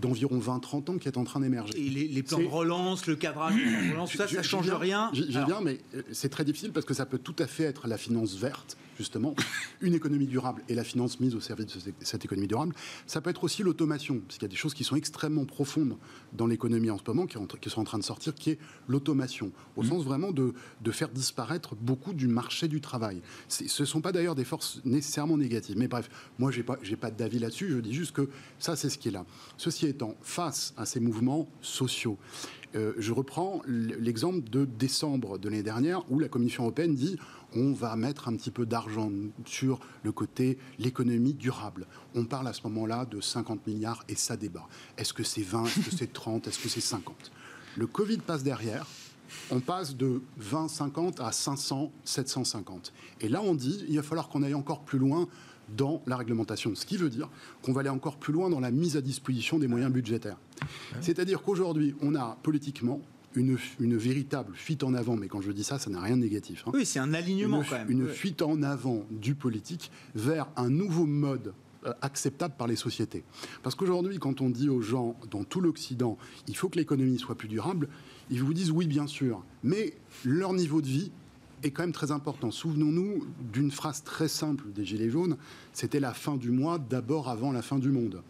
d'environ 0.00 0.38
20-30 0.38 0.90
ans 0.90 0.98
qui 0.98 1.08
est 1.08 1.16
en 1.18 1.24
train 1.24 1.40
d'émerger. 1.40 1.72
Et 1.78 1.88
les, 1.88 2.08
les 2.08 2.22
plans 2.22 2.38
de 2.38 2.44
relance, 2.46 3.06
le 3.06 3.16
cadrage 3.16 3.54
plans 3.54 3.86
de 3.86 3.90
relance, 3.92 4.10
tout 4.10 4.16
ça, 4.16 4.26
Je- 4.26 4.36
ça 4.36 4.42
je 4.42 4.48
change 4.48 4.64
viens- 4.66 4.78
rien. 4.78 5.10
J'y 5.12 5.26
viens, 5.30 5.60
mais 5.62 5.78
euh, 5.94 6.02
c'est 6.12 6.28
très 6.28 6.44
difficile 6.44 6.72
parce 6.72 6.86
que 6.86 6.94
ça 6.94 7.06
peut 7.06 7.18
tout 7.18 7.36
à 7.38 7.46
fait 7.46 7.64
être 7.64 7.86
la 7.86 7.96
finance 7.96 8.34
verte, 8.36 8.76
justement, 8.98 9.34
une 9.80 9.94
économie 9.94 10.26
durable 10.26 10.62
et 10.68 10.74
la 10.74 10.82
finance 10.84 11.20
mise 11.20 11.34
au 11.34 11.40
service 11.40 11.66
de 11.66 11.92
cette- 12.00 12.24
économie 12.24 12.48
durable. 12.48 12.74
Ça 13.06 13.20
peut 13.20 13.30
être 13.30 13.44
aussi 13.44 13.62
l'automation, 13.62 14.20
parce 14.20 14.34
qu'il 14.38 14.42
y 14.42 14.46
a 14.46 14.48
des 14.48 14.56
choses 14.56 14.74
qui 14.74 14.82
sont 14.84 14.96
extrêmement 14.96 15.44
profondes 15.44 15.96
dans 16.32 16.46
l'économie 16.46 16.90
en 16.90 16.98
ce 16.98 17.02
moment, 17.06 17.26
qui, 17.26 17.36
sont 17.70 17.80
en 17.80 17.84
train 17.84 17.98
de 17.98 18.04
sortir, 18.04 18.34
qui 18.34 18.50
est 18.50 18.58
l'automation, 18.88 19.52
au 19.76 19.82
Mmh. 19.82 19.88
sens 19.88 20.04
vraiment 20.04 20.32
de, 20.32 20.54
de 20.80 20.90
faire 20.90 21.10
disparaître 21.10 21.74
beaucoup 21.76 22.12
du 22.14 22.26
marché 22.26 22.66
du 22.68 22.80
travail. 22.80 23.20
Ce 23.48 23.64
ne 23.82 23.86
sont 23.86 24.00
pas 24.00 24.12
d'ailleurs 24.12 24.34
des 24.34 24.44
forces 24.44 24.80
nécessairement 24.84 25.36
négatives. 25.36 25.76
Mais 25.78 25.88
bref, 25.88 26.08
moi, 26.38 26.50
je 26.50 26.56
n'ai 26.58 26.62
pas, 26.64 26.78
j'ai 26.82 26.96
pas 26.96 27.10
d'avis 27.10 27.38
là-dessus, 27.38 27.68
je 27.70 27.78
dis 27.78 27.92
juste 27.94 28.12
que 28.12 28.28
ça, 28.58 28.74
c'est 28.76 28.88
ce 28.88 28.98
qui 28.98 29.08
est 29.08 29.12
là. 29.12 29.24
Ceci 29.66 29.86
étant, 29.86 30.14
face 30.22 30.72
à 30.76 30.86
ces 30.86 31.00
mouvements 31.00 31.48
sociaux, 31.60 32.18
euh, 32.76 32.92
je 32.98 33.12
reprends 33.12 33.62
l'exemple 33.66 34.48
de 34.48 34.64
décembre 34.64 35.38
de 35.38 35.48
l'année 35.48 35.64
dernière 35.64 36.08
où 36.08 36.20
la 36.20 36.28
Commission 36.28 36.62
européenne 36.62 36.94
dit 36.94 37.18
on 37.56 37.72
va 37.72 37.96
mettre 37.96 38.28
un 38.28 38.36
petit 38.36 38.52
peu 38.52 38.64
d'argent 38.64 39.10
sur 39.44 39.80
le 40.04 40.12
côté 40.12 40.56
l'économie 40.78 41.34
durable. 41.34 41.88
On 42.14 42.26
parle 42.26 42.46
à 42.46 42.52
ce 42.52 42.62
moment-là 42.62 43.06
de 43.06 43.20
50 43.20 43.66
milliards 43.66 44.04
et 44.08 44.14
ça 44.14 44.36
débat. 44.36 44.68
Est-ce 44.98 45.12
que 45.12 45.24
c'est 45.24 45.42
20, 45.42 45.64
est-ce 45.64 45.80
que 45.80 45.96
c'est 45.96 46.12
30, 46.12 46.46
est-ce 46.46 46.60
que 46.60 46.68
c'est 46.68 46.80
50 46.80 47.32
Le 47.76 47.88
Covid 47.88 48.18
passe 48.18 48.44
derrière. 48.44 48.86
On 49.50 49.58
passe 49.58 49.96
de 49.96 50.22
20, 50.36 50.68
50 50.68 51.18
à 51.18 51.32
500, 51.32 51.90
750. 52.04 52.92
Et 53.20 53.28
là, 53.28 53.42
on 53.42 53.56
dit 53.56 53.84
il 53.88 53.96
va 53.96 54.04
falloir 54.04 54.28
qu'on 54.28 54.44
aille 54.44 54.54
encore 54.54 54.84
plus 54.84 55.00
loin 55.00 55.26
dans 55.76 56.02
la 56.06 56.16
réglementation. 56.16 56.74
Ce 56.74 56.86
qui 56.86 56.96
veut 56.96 57.10
dire 57.10 57.28
qu'on 57.62 57.72
va 57.72 57.80
aller 57.80 57.88
encore 57.90 58.16
plus 58.16 58.32
loin 58.32 58.50
dans 58.50 58.60
la 58.60 58.70
mise 58.70 58.96
à 58.96 59.00
disposition 59.00 59.58
des 59.58 59.68
moyens 59.68 59.92
budgétaires. 59.92 60.36
C'est-à-dire 61.00 61.42
qu'aujourd'hui, 61.42 61.94
on 62.02 62.14
a 62.14 62.38
politiquement 62.42 63.00
une, 63.34 63.58
une 63.80 63.96
véritable 63.96 64.54
fuite 64.54 64.82
en 64.82 64.94
avant, 64.94 65.16
mais 65.16 65.28
quand 65.28 65.40
je 65.42 65.52
dis 65.52 65.64
ça, 65.64 65.78
ça 65.78 65.90
n'a 65.90 66.00
rien 66.00 66.16
de 66.16 66.22
négatif. 66.22 66.64
hein. 66.66 66.70
Oui, 66.72 66.86
c'est 66.86 66.98
un 66.98 67.12
alignement 67.12 67.62
une, 67.62 67.68
quand 67.68 67.76
même. 67.78 67.90
une 67.90 68.08
fuite 68.08 68.40
en 68.42 68.62
avant 68.62 69.04
du 69.10 69.34
politique 69.34 69.90
vers 70.14 70.48
un 70.56 70.70
nouveau 70.70 71.04
mode 71.04 71.52
euh, 71.84 71.92
acceptable 72.00 72.54
par 72.56 72.66
les 72.66 72.76
sociétés. 72.76 73.24
Parce 73.62 73.74
qu'aujourd'hui, 73.74 74.18
quand 74.18 74.40
on 74.40 74.48
dit 74.48 74.70
aux 74.70 74.80
gens 74.80 75.16
dans 75.30 75.44
tout 75.44 75.60
l'Occident, 75.60 76.16
il 76.48 76.56
faut 76.56 76.68
que 76.70 76.78
l'économie 76.78 77.18
soit 77.18 77.34
plus 77.34 77.48
durable, 77.48 77.88
ils 78.30 78.42
vous 78.42 78.54
disent 78.54 78.70
oui, 78.70 78.86
bien 78.86 79.06
sûr, 79.06 79.44
mais 79.62 79.92
leur 80.24 80.54
niveau 80.54 80.80
de 80.80 80.86
vie 80.86 81.10
est 81.62 81.70
quand 81.70 81.82
même 81.82 81.92
très 81.92 82.10
important. 82.10 82.50
Souvenons-nous 82.50 83.26
d'une 83.52 83.70
phrase 83.70 84.02
très 84.04 84.28
simple 84.28 84.64
des 84.72 84.84
Gilets 84.84 85.10
jaunes, 85.10 85.36
c'était 85.72 86.00
la 86.00 86.14
fin 86.14 86.36
du 86.36 86.50
mois 86.50 86.78
d'abord 86.78 87.28
avant 87.28 87.52
la 87.52 87.62
fin 87.62 87.78
du 87.78 87.90
monde. 87.90 88.22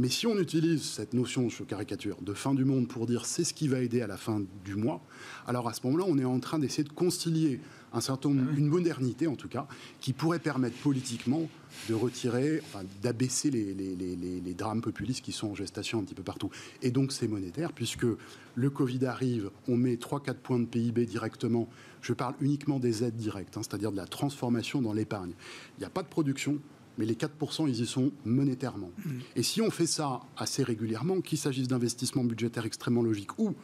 Mais 0.00 0.08
si 0.08 0.26
on 0.26 0.38
utilise 0.38 0.82
cette 0.82 1.12
notion, 1.12 1.50
je 1.50 1.62
caricature, 1.62 2.16
de 2.22 2.32
fin 2.32 2.54
du 2.54 2.64
monde 2.64 2.88
pour 2.88 3.06
dire 3.06 3.26
c'est 3.26 3.44
ce 3.44 3.52
qui 3.52 3.68
va 3.68 3.80
aider 3.80 4.00
à 4.00 4.06
la 4.06 4.16
fin 4.16 4.40
du 4.64 4.74
mois, 4.74 5.02
alors 5.46 5.68
à 5.68 5.74
ce 5.74 5.80
moment-là, 5.84 6.04
on 6.08 6.16
est 6.16 6.24
en 6.24 6.40
train 6.40 6.58
d'essayer 6.58 6.84
de 6.84 6.88
concilier 6.92 7.60
un 7.92 8.00
certain 8.00 8.30
nombre, 8.30 8.50
une 8.56 8.66
modernité 8.68 9.26
en 9.26 9.34
tout 9.36 9.48
cas, 9.48 9.66
qui 10.00 10.14
pourrait 10.14 10.38
permettre 10.38 10.76
politiquement 10.78 11.46
de 11.90 11.92
retirer, 11.92 12.62
enfin, 12.64 12.82
d'abaisser 13.02 13.50
les, 13.50 13.74
les- 13.74 13.94
les- 13.94 14.16
les- 14.16 14.40
les 14.40 14.54
drames 14.54 14.80
populistes 14.80 15.20
qui 15.22 15.32
sont 15.32 15.48
en 15.48 15.54
gestation 15.54 15.98
un 15.98 16.04
petit 16.04 16.14
peu 16.14 16.22
partout. 16.22 16.48
Et 16.80 16.90
donc 16.92 17.12
c'est 17.12 17.28
monétaire, 17.28 17.74
puisque 17.74 18.06
le 18.54 18.70
Covid 18.70 19.04
arrive, 19.04 19.50
on 19.68 19.76
met 19.76 19.96
3-4 19.96 20.34
points 20.36 20.60
de 20.60 20.64
PIB 20.64 21.04
directement. 21.04 21.68
Je 22.00 22.14
parle 22.14 22.36
uniquement 22.40 22.78
des 22.78 23.04
aides 23.04 23.16
directes, 23.16 23.58
hein, 23.58 23.62
c'est-à-dire 23.62 23.92
de 23.92 23.98
la 23.98 24.06
transformation 24.06 24.80
dans 24.80 24.94
l'épargne. 24.94 25.32
Il 25.76 25.80
n'y 25.80 25.86
a 25.86 25.90
pas 25.90 26.02
de 26.02 26.08
production, 26.08 26.58
mais 27.00 27.06
les 27.06 27.14
4%, 27.14 27.66
ils 27.66 27.80
y 27.80 27.86
sont 27.86 28.12
monétairement. 28.26 28.90
Et 29.34 29.42
si 29.42 29.62
on 29.62 29.70
fait 29.70 29.86
ça 29.86 30.20
assez 30.36 30.62
régulièrement, 30.62 31.22
qu'il 31.22 31.38
s'agisse 31.38 31.66
d'investissements 31.66 32.24
budgétaires 32.24 32.66
extrêmement 32.66 33.02
logiques 33.02 33.38
ou 33.38 33.54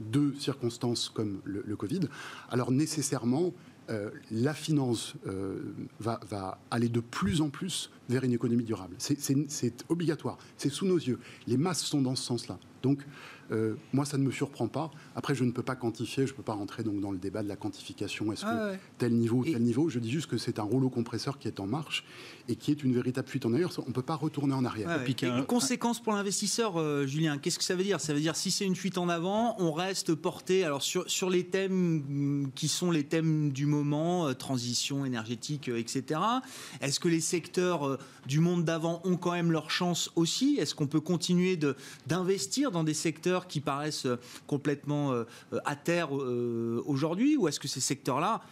de 0.00 0.32
circonstances 0.38 1.10
comme 1.10 1.40
le, 1.44 1.62
le 1.66 1.76
Covid, 1.76 2.00
alors 2.48 2.72
nécessairement, 2.72 3.52
euh, 3.90 4.08
la 4.30 4.54
finance 4.54 5.12
euh, 5.26 5.74
va, 6.00 6.20
va 6.30 6.58
aller 6.70 6.88
de 6.88 7.00
plus 7.00 7.42
en 7.42 7.50
plus 7.50 7.90
vers 8.08 8.24
une 8.24 8.32
économie 8.32 8.64
durable. 8.64 8.94
C'est- 8.98 9.84
obligatoire, 9.88 10.38
c'est 10.56 10.70
sous 10.70 10.86
nos 10.86 10.98
yeux. 10.98 11.18
Les 11.46 11.56
masses 11.56 11.82
sont 11.82 12.02
dans 12.02 12.14
ce 12.14 12.22
sens-là. 12.24 12.58
Donc, 12.82 13.04
euh, 13.50 13.74
moi, 13.92 14.04
ça 14.04 14.16
ne 14.18 14.22
me 14.22 14.30
surprend 14.30 14.68
pas. 14.68 14.90
Après, 15.16 15.34
je 15.34 15.42
ne 15.44 15.50
peux 15.50 15.62
pas 15.62 15.74
quantifier, 15.76 16.26
je 16.26 16.32
ne 16.32 16.36
peux 16.36 16.42
pas 16.42 16.52
rentrer 16.52 16.82
donc, 16.84 17.00
dans 17.00 17.10
le 17.10 17.18
débat 17.18 17.42
de 17.42 17.48
la 17.48 17.56
quantification. 17.56 18.32
Est-ce 18.32 18.44
Ah 18.46 18.52
que 18.54 18.70
ouais. 18.72 18.80
tel 18.98 19.12
niveau, 19.14 19.44
Et- 19.44 19.52
tel 19.52 19.62
niveau? 19.62 19.88
Je 19.88 19.98
dis 19.98 20.10
juste 20.10 20.28
que 20.28 20.36
c'est 20.38 20.58
un 20.60 20.62
rouleau 20.64 20.88
compresseur 20.88 21.38
qui 21.38 21.48
est 21.48 21.58
en 21.58 21.66
marche 21.66 22.04
et 22.48 22.54
qui 22.54 22.70
est 22.70 22.82
une 22.84 22.92
véritable 22.94 23.28
fuite 23.28 23.44
en 23.46 23.52
arrière. 23.52 23.70
On 23.84 23.88
ne 23.88 23.92
peut 23.92 24.02
pas 24.02 24.14
retourner 24.14 24.54
en 24.54 24.64
arrière. 24.64 24.88
Ouais, 24.88 25.14
Et 25.22 25.26
un- 25.26 25.42
conséquence 25.42 26.00
pour 26.00 26.12
l'investisseur, 26.12 26.76
euh, 26.76 27.06
Julien, 27.06 27.38
qu'est-ce 27.38 27.58
que 27.58 27.64
ça 27.64 27.74
veut 27.74 27.82
dire? 27.82 28.00
Ça 28.00 28.14
veut 28.14 28.20
dire 28.20 28.36
si 28.36 28.50
c'est 28.50 28.64
une 28.66 28.76
fuite 28.76 28.98
en 28.98 29.08
avant, 29.08 29.56
on 29.58 29.72
reste 29.72 30.14
porté 30.14 30.64
alors 30.64 30.82
sur, 30.82 31.08
sur 31.10 31.30
les 31.30 31.44
thèmes 31.46 32.02
mm, 32.08 32.52
qui 32.54 32.68
sont 32.68 32.90
les 32.92 33.04
thèmes 33.04 33.50
du 33.52 33.66
moment, 33.66 34.26
euh, 34.28 34.34
transition 34.34 35.04
énergétique, 35.04 35.68
euh, 35.68 35.78
etc. 35.78 36.20
Est-ce 36.80 37.00
que 37.00 37.08
les 37.08 37.20
secteurs 37.20 37.95
euh, 37.96 38.26
du 38.26 38.40
monde 38.40 38.64
d'avant 38.64 39.00
ont 39.04 39.16
quand 39.16 39.32
même 39.32 39.52
leur 39.52 39.70
chance 39.70 40.10
aussi. 40.16 40.56
Est-ce 40.58 40.74
qu'on 40.74 40.86
peut 40.86 41.00
continuer 41.00 41.58
d'investir 42.06 42.70
dans 42.70 42.84
des 42.84 42.94
secteurs 42.94 43.46
qui 43.46 43.60
paraissent 43.60 44.06
euh, 44.06 44.18
complètement 44.46 45.12
euh, 45.12 45.24
à 45.64 45.76
terre 45.76 46.12
aujourd'hui 46.12 47.36
Ou 47.36 47.48
est-ce 47.48 47.60
que 47.60 47.68
ces 47.68 47.80
secteurs-là, 47.80 48.42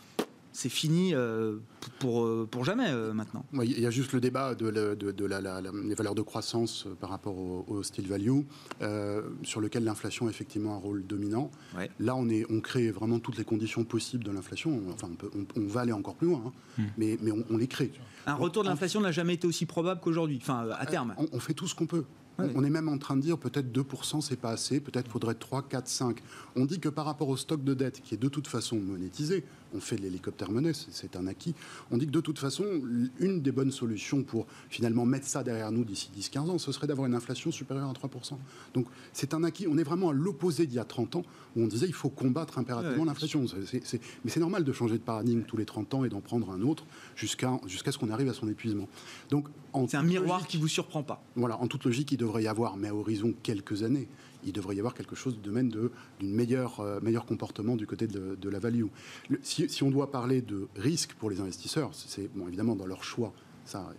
c'est 0.57 0.69
fini 0.69 1.15
euh, 1.15 1.57
pour, 1.99 2.25
euh, 2.25 2.47
pour 2.49 2.65
jamais 2.65 2.87
euh, 2.89 3.13
maintenant 3.13 3.45
Ouais, 3.53 3.67
Il 3.67 3.81
y 3.81 3.87
a 3.87 3.91
juste 3.91 4.13
le 4.13 4.21
débat 4.21 4.55
de, 4.55 4.69
la- 4.69 4.95
de- 4.95 5.11
de 5.11 5.25
la- 5.25 5.41
la- 5.41 5.61
la- 5.61 5.73
les 5.73 5.95
valeurs 5.97 6.15
de 6.15 6.23
croissance 6.23 6.87
euh, 6.87 6.95
par 6.95 7.11
rapport 7.11 7.37
au, 7.37 7.65
au 7.69 7.83
style 7.83 8.07
value, 8.07 8.43
euh, 8.81 9.23
sur 9.43 9.61
lequel 9.61 9.83
l'inflation 9.83 10.29
a 10.29 10.31
effectivement 10.31 10.75
un 10.75 10.79
rôle 10.79 11.05
dominant. 11.05 11.51
Ouais. 11.77 11.91
Là, 11.99 12.15
on, 12.15 12.29
est, 12.29 12.47
on 12.51 12.61
crée 12.61 12.93
vraiment 12.93 13.19
toutes 13.19 13.37
les 13.37 13.45
conditions 13.45 13.83
possibles 13.85 14.23
de 14.23 14.31
l'inflation. 14.31 14.81
Enfin, 14.93 15.09
on, 15.11 15.17
peut- 15.17 15.31
on- 15.37 15.61
on 15.61 15.67
va 15.67 15.81
aller 15.81 15.93
encore 15.93 16.15
plus 16.15 16.29
loin, 16.29 16.43
hein. 16.47 16.53
Hmm. 16.79 16.83
mais, 16.99 17.19
mais 17.21 17.33
on, 17.33 17.45
on 17.51 17.57
les 17.57 17.67
crée. 17.69 17.91
Un 18.27 18.35
retour 18.35 18.63
de 18.63 18.69
l'inflation 18.69 19.01
n'a 19.01 19.11
jamais 19.13 19.35
été 19.35 19.47
aussi 19.49 19.67
probable 19.67 20.01
qu'aujourd'hui, 20.01 20.39
enfin 20.41 20.67
euh, 20.67 20.73
à 20.79 20.87
terme. 20.87 21.15
On, 21.19 21.27
on 21.33 21.41
fait 21.41 21.55
tout 21.55 21.67
ce 21.67 21.75
qu'on 21.75 21.87
peut. 21.87 22.05
On 22.37 22.65
est 22.65 22.71
même 22.71 22.89
en 22.89 22.99
train 22.99 23.17
de 23.17 23.23
dire 23.23 23.39
peut-être 23.39 23.71
2%, 23.71 24.21
c'est 24.21 24.35
pas 24.35 24.51
assez, 24.51 24.81
peut-être 24.81 25.09
faudrait 25.09 25.35
3, 25.37 25.63
4, 25.69 25.87
5. 25.87 26.21
On 26.57 26.65
dit 26.65 26.81
que 26.81 26.89
par 26.89 27.05
rapport 27.05 27.29
au 27.29 27.37
stock 27.37 27.63
de 27.63 27.75
dette, 27.75 28.01
qui 28.03 28.13
est 28.15 28.19
de 28.19 28.29
toute 28.29 28.49
façon 28.49 28.75
monétisé, 28.81 29.45
on 29.75 29.81
fait 29.81 29.97
de 29.97 30.03
l'hélicoptère 30.03 30.51
monnaie, 30.51 30.73
c'est 30.75 31.17
un 31.17 31.27
acquis, 31.27 31.55
on 31.91 31.99
dit 31.99 32.07
que 32.07 32.13
de 32.13 32.21
toute 32.21 32.39
façon, 32.39 32.65
une 33.19 33.43
des 33.43 33.53
bonnes 33.53 33.71
solutions 33.71 34.23
pour 34.23 34.47
finalement 34.71 35.05
mettre 35.05 35.27
ça 35.27 35.43
derrière 35.43 35.73
nous 35.73 35.85
d'ici 35.85 36.11
10-15 36.17 36.39
ans, 36.51 36.59
ce 36.59 36.73
serait 36.73 36.87
d'avoir 36.87 37.07
une 37.07 37.15
inflation 37.15 37.51
supérieure 37.51 37.89
à 37.89 37.93
3%. 37.93 38.37
Donc 38.75 38.87
c'est 39.13 39.35
un 39.35 39.45
acquis, 39.45 39.67
on 39.69 39.79
est 39.79 39.83
vraiment 39.83 40.11
à 40.11 40.13
l'opposé 40.13 40.67
d'il 40.67 40.77
y 40.77 40.81
a 40.81 40.85
30 40.85 41.17
ans, 41.17 41.23
où 41.57 41.63
on 41.63 41.67
disait 41.67 41.87
il 41.87 41.95
faut 41.95 42.11
combattre 42.11 42.59
impérativement 42.59 43.05
l'inflation. 43.05 43.45
Mais 44.25 44.31
c'est 44.31 44.41
normal 44.41 44.65
de 44.65 44.73
changer 44.73 44.95
de 44.95 45.03
paradigme 45.03 45.43
tous 45.43 45.57
les 45.57 45.65
30 45.65 45.95
ans 45.95 46.05
et 46.05 46.09
d'en 46.09 46.21
prendre 46.21 46.51
un 46.51 46.63
autre 46.63 46.85
jusqu'à 47.17 47.61
jusqu'à 47.67 47.93
ce 47.93 47.99
qu'on 47.99 48.11
arrive 48.11 48.29
à 48.29 48.35
son 48.35 48.49
épuisement. 48.49 48.89
Donc 49.31 49.49
c'est 49.89 49.97
un 49.97 50.03
miroir 50.03 50.47
qui 50.47 50.57
vous 50.57 50.69
surprend 50.69 51.03
pas. 51.03 51.23
Voilà, 51.35 51.61
en 51.61 51.67
toute 51.67 51.85
logique, 51.85 52.13
il 52.13 52.17
devrait 52.17 52.45
y 52.45 52.49
avoir, 52.49 52.77
mais 52.77 52.89
à 52.89 52.95
horizon 52.95 53.35
quelques 53.43 53.83
années, 53.83 54.09
il 54.45 54.53
devrait 54.53 54.77
y 54.77 54.79
avoir 54.79 54.95
quelque 54.95 55.17
chose 55.17 55.37
de 55.37 55.41
domaine 55.41 55.69
d'une 55.69 56.35
meilleure 56.35 56.81
euh, 56.81 57.01
meilleur 57.01 57.27
comportement 57.27 57.77
du 57.77 57.87
côté 57.87 58.07
de, 58.07 58.49
la 58.49 58.59
value. 58.59 58.85
si, 59.43 59.69
si, 59.69 59.83
on 59.83 59.91
doit 59.91 60.11
parler 60.11 60.43
de 60.43 60.69
risque 60.77 61.15
pour 61.15 61.31
les 61.31 61.41
investisseurs, 61.41 61.91
c'est 61.93 62.29
bon 62.35 62.47
évidemment 62.47 62.77
dans 62.77 62.87
leur 62.87 63.03
choix 63.03 63.33
ça, 63.65 63.93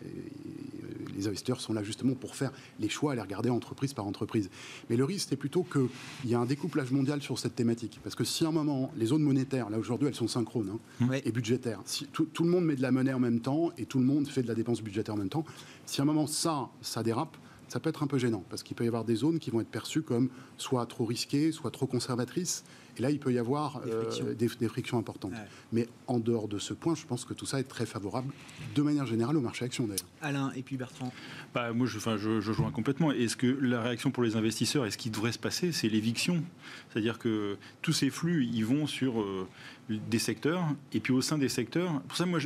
les 1.15 1.27
investisseurs 1.27 1.59
sont 1.59 1.73
là 1.73 1.83
justement 1.83 2.13
pour 2.13 2.35
faire 2.35 2.51
les 2.79 2.89
choix 2.89 3.13
et 3.13 3.15
les 3.15 3.21
regarder 3.21 3.49
entreprise 3.49 3.93
par 3.93 4.05
entreprise. 4.05 4.49
Mais 4.89 4.95
le 4.95 5.03
risque, 5.03 5.27
c'est 5.29 5.35
plutôt 5.35 5.63
qu'il 5.63 6.29
y 6.29 6.35
a 6.35 6.39
un 6.39 6.45
découplage 6.45 6.91
mondial 6.91 7.21
sur 7.21 7.39
cette 7.39 7.55
thématique. 7.55 7.99
Parce 8.03 8.15
que 8.15 8.23
si 8.23 8.45
à 8.45 8.49
un 8.49 8.51
moment, 8.51 8.91
les 8.95 9.07
zones 9.07 9.23
monétaires, 9.23 9.69
là 9.69 9.79
aujourd'hui, 9.79 10.07
elles 10.07 10.15
sont 10.15 10.27
synchrones 10.27 10.77
hein, 11.01 11.09
et 11.23 11.31
budgétaires, 11.31 11.81
si 11.85 12.05
tout, 12.07 12.25
tout, 12.25 12.43
le 12.43 12.49
monde 12.49 12.65
met 12.65 12.75
de 12.75 12.81
la 12.81 12.91
monnaie 12.91 13.13
en 13.13 13.19
même 13.19 13.39
temps 13.39 13.71
et 13.77 13.85
tout 13.85 13.99
le 13.99 14.05
monde 14.05 14.27
fait 14.27 14.43
de 14.43 14.47
la 14.47 14.55
dépense 14.55 14.81
budgétaire 14.81 15.15
en 15.15 15.17
même 15.17 15.29
temps, 15.29 15.45
si 15.85 15.99
à 15.99 16.03
un 16.03 16.05
moment 16.05 16.27
ça, 16.27 16.69
ça 16.81 17.01
dérape, 17.01 17.37
ça 17.75 17.81
peut 17.81 17.89
être 17.89 18.03
un 18.03 18.07
peu 18.07 18.17
gênant 18.17 18.41
parce 18.49 18.63
qu'il 18.63 18.73
peut 18.73 18.85
y 18.85 18.87
avoir 18.87 19.03
des 19.03 19.15
zones 19.15 19.37
qui 19.37 19.51
vont 19.51 19.59
être 19.59 19.67
perçues 19.67 20.01
comme 20.01 20.29
soit 20.57 20.85
trop 20.85 21.03
risquées, 21.03 21.51
soit 21.51 21.71
trop 21.71 21.87
conservatrices. 21.87 22.63
Et 22.97 23.01
là, 23.01 23.11
il 23.11 23.19
peut 23.19 23.33
y 23.33 23.37
avoir 23.37 23.81
des 23.81 23.91
euh, 23.91 24.69
frictions, 24.69 24.97
importantes. 24.97 25.33
Mais 25.73 25.89
en 26.07 26.19
dehors 26.19 26.47
de 26.47 26.57
ce 26.57 26.73
point, 26.73 26.95
je 26.95 27.05
pense 27.05 27.25
que 27.25 27.33
tout 27.33 27.45
ça 27.45 27.59
est 27.59 27.65
très 27.65 27.85
favorable, 27.85 28.31
de 28.73 28.81
manière 28.81 29.05
générale, 29.05 29.35
au 29.35 29.41
marché 29.41 29.65
action 29.65 29.87
d'ailleurs. 29.87 30.07
Alain 30.21 30.53
et 30.55 30.61
puis 30.61 30.77
Bertrand. 30.77 31.11
Bah, 31.53 31.73
moi, 31.73 31.85
je, 31.85 31.97
enfin, 31.97 32.15
je, 32.15 32.39
je 32.39 32.53
joins 32.53 32.71
complètement. 32.71 33.11
Est-ce 33.11 33.35
que 33.35 33.47
la 33.47 33.81
réaction 33.81 34.09
pour 34.09 34.23
les 34.23 34.37
investisseurs, 34.37 34.85
et 34.85 34.91
ce 34.91 34.97
qui 34.97 35.09
devrait 35.09 35.33
se 35.33 35.39
passer, 35.39 35.73
c'est 35.73 35.89
l'éviction? 35.89 36.45
C'est-à-dire 36.89 37.19
que 37.19 37.57
tous 37.81 37.91
ces 37.91 38.09
flux, 38.09 38.45
ils 38.45 38.65
vont 38.65 38.87
sur 38.87 39.19
euh, 39.19 39.45
des 39.89 40.19
secteurs, 40.19 40.63
et 40.93 40.99
puis 40.99 41.13
au 41.13 41.21
sein 41.21 41.37
des 41.37 41.49
secteurs, 41.49 42.01
pour 42.07 42.17
ça, 42.17 42.25
moi, 42.25 42.39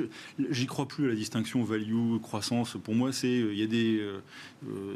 j'y 0.50 0.66
crois 0.66 0.88
plus 0.88 1.06
à 1.06 1.10
la 1.10 1.16
distinction 1.16 1.64
value, 1.64 2.18
croissance. 2.22 2.78
Pour 2.84 2.96
moi, 2.96 3.14
c'est, 3.14 3.32
il 3.32 3.58
y 3.58 3.64
a 3.64 3.68
des, 3.68 4.00
euh, 4.00 4.20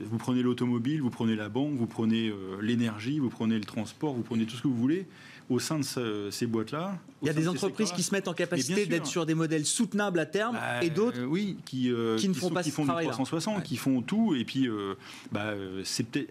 vous 0.05 0.17
prenez 0.17 0.43
l'automobile, 0.43 1.01
vous 1.01 1.09
prenez 1.09 1.35
la 1.35 1.49
banque, 1.49 1.73
vous 1.75 1.87
prenez 1.87 2.33
l'énergie, 2.61 3.19
vous 3.19 3.29
prenez 3.29 3.57
le 3.57 3.65
transport, 3.65 4.13
vous 4.13 4.23
prenez 4.23 4.45
tout 4.45 4.55
ce 4.55 4.63
que 4.63 4.67
vous 4.67 4.77
voulez 4.77 5.05
au 5.49 5.59
sein 5.59 5.79
de 5.79 6.29
ces 6.31 6.45
boîtes-là. 6.45 6.97
Il 7.21 7.27
y 7.27 7.29
a 7.29 7.33
des 7.33 7.47
entreprises 7.47 7.91
qui 7.91 8.03
se 8.03 8.13
mettent 8.13 8.27
en 8.27 8.33
capacité 8.33 8.85
d'être 8.85 9.05
sur 9.05 9.25
des 9.25 9.33
modèles 9.33 9.65
soutenables 9.65 10.19
à 10.19 10.25
terme 10.25 10.55
bah, 10.55 10.83
et 10.83 10.89
d'autres 10.89 11.21
euh, 11.21 11.25
oui, 11.25 11.57
qui, 11.65 11.91
euh, 11.91 12.17
qui, 12.17 12.27
ne 12.27 12.33
font 12.33 12.49
pas 12.49 12.63
qui 12.63 12.71
font 12.71 12.85
360, 12.85 13.63
qui 13.63 13.77
font 13.77 14.01
tout. 14.01 14.35
Et 14.35 14.43
puis, 14.43 14.67
euh, 14.67 14.95
bah, 15.31 15.53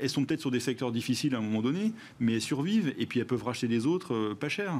elles 0.00 0.10
sont 0.10 0.24
peut-être 0.24 0.40
sur 0.40 0.50
des 0.50 0.60
secteurs 0.60 0.92
difficiles 0.92 1.34
à 1.34 1.38
un 1.38 1.40
moment 1.40 1.62
donné, 1.62 1.92
mais 2.20 2.34
elles 2.34 2.42
survivent 2.42 2.94
et 2.98 3.06
puis 3.06 3.20
elles 3.20 3.26
peuvent 3.26 3.44
racheter 3.44 3.68
des 3.68 3.86
autres 3.86 4.34
pas 4.34 4.48
cher. 4.48 4.74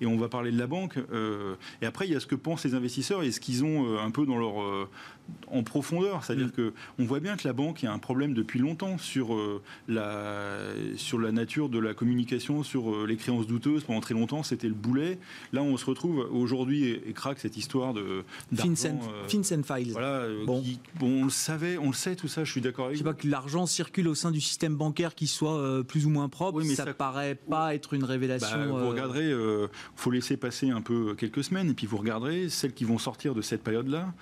et 0.00 0.06
on 0.06 0.16
va 0.16 0.28
parler 0.30 0.50
de 0.50 0.58
la 0.58 0.66
banque. 0.66 0.96
et 1.82 1.86
après, 1.86 2.06
il 2.06 2.12
y 2.12 2.16
a 2.16 2.20
ce 2.20 2.26
que 2.26 2.34
pensent 2.34 2.64
les 2.64 2.74
investisseurs 2.74 3.22
et 3.22 3.30
ce 3.30 3.40
qu'ils 3.40 3.64
ont 3.64 3.98
un 3.98 4.10
peu 4.10 4.24
dans 4.24 4.38
leur 4.38 4.88
en 5.48 5.62
profondeur. 5.62 6.24
C'est-à-dire 6.24 6.48
mm. 6.48 6.52
que 6.52 6.72
on 6.98 7.04
voit 7.04 7.20
bien 7.20 7.36
que 7.36 7.46
la 7.46 7.52
banque 7.52 7.84
a 7.84 7.92
un 7.92 7.98
problème 7.98 8.34
depuis 8.34 8.58
longtemps 8.58 8.98
sur, 8.98 9.36
la, 9.88 10.58
sur 10.96 11.18
la 11.18 11.32
nature 11.32 11.68
de 11.68 11.78
la 11.78 11.94
communication, 11.94 12.62
sur 12.62 13.06
les 13.06 13.16
créances 13.16 13.46
douteuses. 13.46 13.84
Pendant 13.84 14.00
très 14.00 14.14
longtemps, 14.14 14.42
c'était 14.42 14.68
le 14.68 14.74
boulet. 14.74 15.18
Là, 15.52 15.62
on 15.62 15.76
se 15.76 15.84
retrouve 15.84 16.28
aujourd'hui 16.32 16.84
et, 16.84 17.12
craque 17.12 17.38
cette 17.38 17.56
histoire 17.56 17.92
de 17.92 18.24
Fincent 18.54 18.88
euh, 18.88 19.62
Files. 19.62 19.92
Voilà, 19.92 20.22
euh, 20.22 20.44
bon. 20.44 20.62
on 21.00 21.24
le 21.24 21.30
savait, 21.30 21.78
on 21.78 21.88
le 21.88 21.94
sait, 21.94 22.16
tout 22.16 22.28
ça. 22.28 22.44
Je 22.44 22.50
suis 22.50 22.60
d'accord 22.60 22.86
avec. 22.86 22.96
Je 22.96 23.02
sais 23.02 23.04
pas 23.08 23.14
que 23.14 23.28
l'argent 23.28 23.66
circule 23.66 24.08
au 24.08 24.14
sein 24.14 24.30
du 24.30 24.40
système 24.40 24.76
bancaire 24.76 25.14
qui 25.14 25.26
soit 25.26 25.58
euh, 25.58 25.82
plus 25.82 26.06
ou 26.06 26.10
moins 26.10 26.28
propre. 26.28 26.58
Oui, 26.58 26.64
mais 26.66 26.74
ça, 26.74 26.84
ne 26.84 26.92
paraît 26.92 27.34
pas 27.34 27.74
être 27.74 27.94
une 27.94 28.04
révélation. 28.04 28.56
Bah, 28.56 28.66
vous 28.66 28.88
regarderez, 28.88 29.30
il 29.30 29.68
faut 29.96 30.10
laisser 30.10 30.36
passer 30.36 30.70
un 30.70 30.80
peu 30.80 31.14
quelques 31.14 31.44
semaines 31.44 31.70
et 31.70 31.74
puis 31.74 31.86
vous 31.86 31.96
regarderez 31.96 32.48
celles 32.48 32.72
qui 32.72 32.84
vont 32.84 32.98
sortir 32.98 33.34
de 33.34 33.42
cette 33.42 33.62
période-là, 33.62 34.12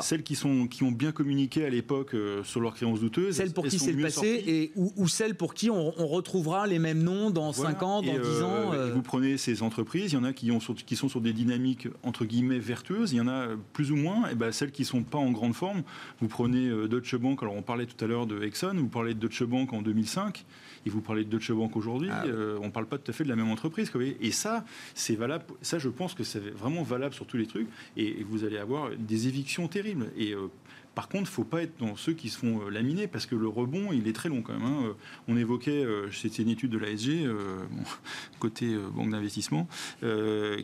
celles 0.00 0.22
qui 0.22 0.34
sont 0.34 0.66
qui 0.66 0.82
ont 0.82 0.92
bien 0.92 1.12
communiqué 1.12 1.64
à 1.64 1.70
l'époque 1.70 2.14
sur 2.44 2.60
leurs 2.60 2.74
créances 2.74 3.00
douteuses. 3.00 3.36
Celles 3.36 3.52
pour 3.52 3.66
qui 3.66 3.78
c'est 3.78 3.92
le 3.92 4.02
passé 4.02 4.42
et 4.46 4.72
ou, 4.76 5.08
celles 5.08 5.34
pour 5.34 5.54
qui 5.54 5.70
on, 5.70 5.90
retrouvera 5.90 6.66
les 6.66 6.78
mêmes 6.78 7.02
noms 7.02 7.30
dans 7.30 7.52
5 7.52 7.82
ans, 7.82 8.02
dans 8.02 8.18
10 8.18 8.42
ans. 8.42 8.72
vous 8.94 9.02
prenez 9.02 9.36
ces 9.36 9.62
entreprises, 9.62 10.12
il 10.12 10.14
y 10.14 10.18
en 10.18 10.24
a 10.24 10.32
qui, 10.32 10.50
ont 10.50 10.58
qui 10.58 10.96
sont 10.96 11.08
sur 11.08 11.20
des 11.20 11.32
dynamiques 11.32 11.88
entre 12.02 12.24
guillemets 12.24 12.58
vertueuses, 12.58 13.12
il 13.12 13.16
y 13.16 13.20
en 13.20 13.28
a 13.28 13.48
plus 13.72 13.92
ou 13.92 13.96
moins, 13.96 14.28
et 14.28 14.34
ben 14.34 14.52
celles 14.52 14.70
qui 14.70 14.84
sont 14.84 15.02
pas 15.02 15.18
en 15.18 15.30
grande 15.30 15.54
forme. 15.54 15.82
Vous 16.20 16.28
prenez 16.28 16.68
euh, 16.68 16.88
Deutsche 16.88 17.16
Bank, 17.16 17.42
alors 17.42 17.54
on 17.54 17.62
parlait 17.62 17.86
tout 17.86 18.02
à 18.04 18.08
l'heure 18.08 18.26
de 18.26 18.42
Exxon, 18.42 18.74
vous 18.76 18.88
parlez 18.88 19.14
de 19.14 19.18
Deutsche 19.18 19.44
Bank 19.44 19.72
en 19.72 19.82
2005, 19.82 20.44
et 20.86 20.90
vous 20.90 21.00
parlez 21.00 21.24
de 21.24 21.30
Deutsche 21.30 21.52
Bank 21.52 21.76
aujourd'hui, 21.76 22.08
ah 22.10 22.24
euh, 22.26 22.58
on 22.62 22.66
ne 22.66 22.70
parle 22.70 22.86
pas 22.86 22.98
tout 22.98 23.10
à 23.10 23.14
fait 23.14 23.24
de 23.24 23.28
la 23.28 23.36
même 23.36 23.50
entreprise. 23.50 23.90
Et 24.20 24.30
ça, 24.30 24.64
c'est 24.94 25.14
valable. 25.14 25.44
Ça, 25.62 25.78
je 25.78 25.88
pense 25.88 26.14
que 26.14 26.24
c'est 26.24 26.40
vraiment 26.50 26.82
valable 26.82 27.14
sur 27.14 27.26
tous 27.26 27.36
les 27.36 27.46
trucs. 27.46 27.68
Et, 27.96 28.24
vous 28.28 28.44
allez 28.44 28.58
avoir 28.58 28.90
des 28.96 29.28
évictions 29.28 29.66
terribles. 29.68 29.79
Et 30.16 30.32
euh, 30.32 30.48
par 30.94 31.08
contre, 31.08 31.22
il 31.22 31.32
ne 31.32 31.34
faut 31.34 31.44
pas 31.44 31.62
être 31.62 31.78
dans 31.78 31.94
ceux 31.94 32.12
qui 32.12 32.28
se 32.28 32.38
font 32.38 32.60
euh, 32.60 32.70
laminer 32.70 33.06
parce 33.06 33.24
que 33.24 33.36
le 33.36 33.46
rebond, 33.46 33.92
il 33.92 34.08
est 34.08 34.12
très 34.12 34.28
long 34.28 34.42
quand 34.42 34.52
même. 34.52 34.62
Hein. 34.64 34.94
On 35.28 35.36
évoquait, 35.36 35.84
euh, 35.84 36.10
c'était 36.10 36.42
une 36.42 36.48
étude 36.48 36.70
de 36.70 36.78
l'ASG, 36.78 37.24
euh, 37.24 37.60
côté 38.40 38.76
banque 38.94 39.10
d'investissement, 39.10 39.68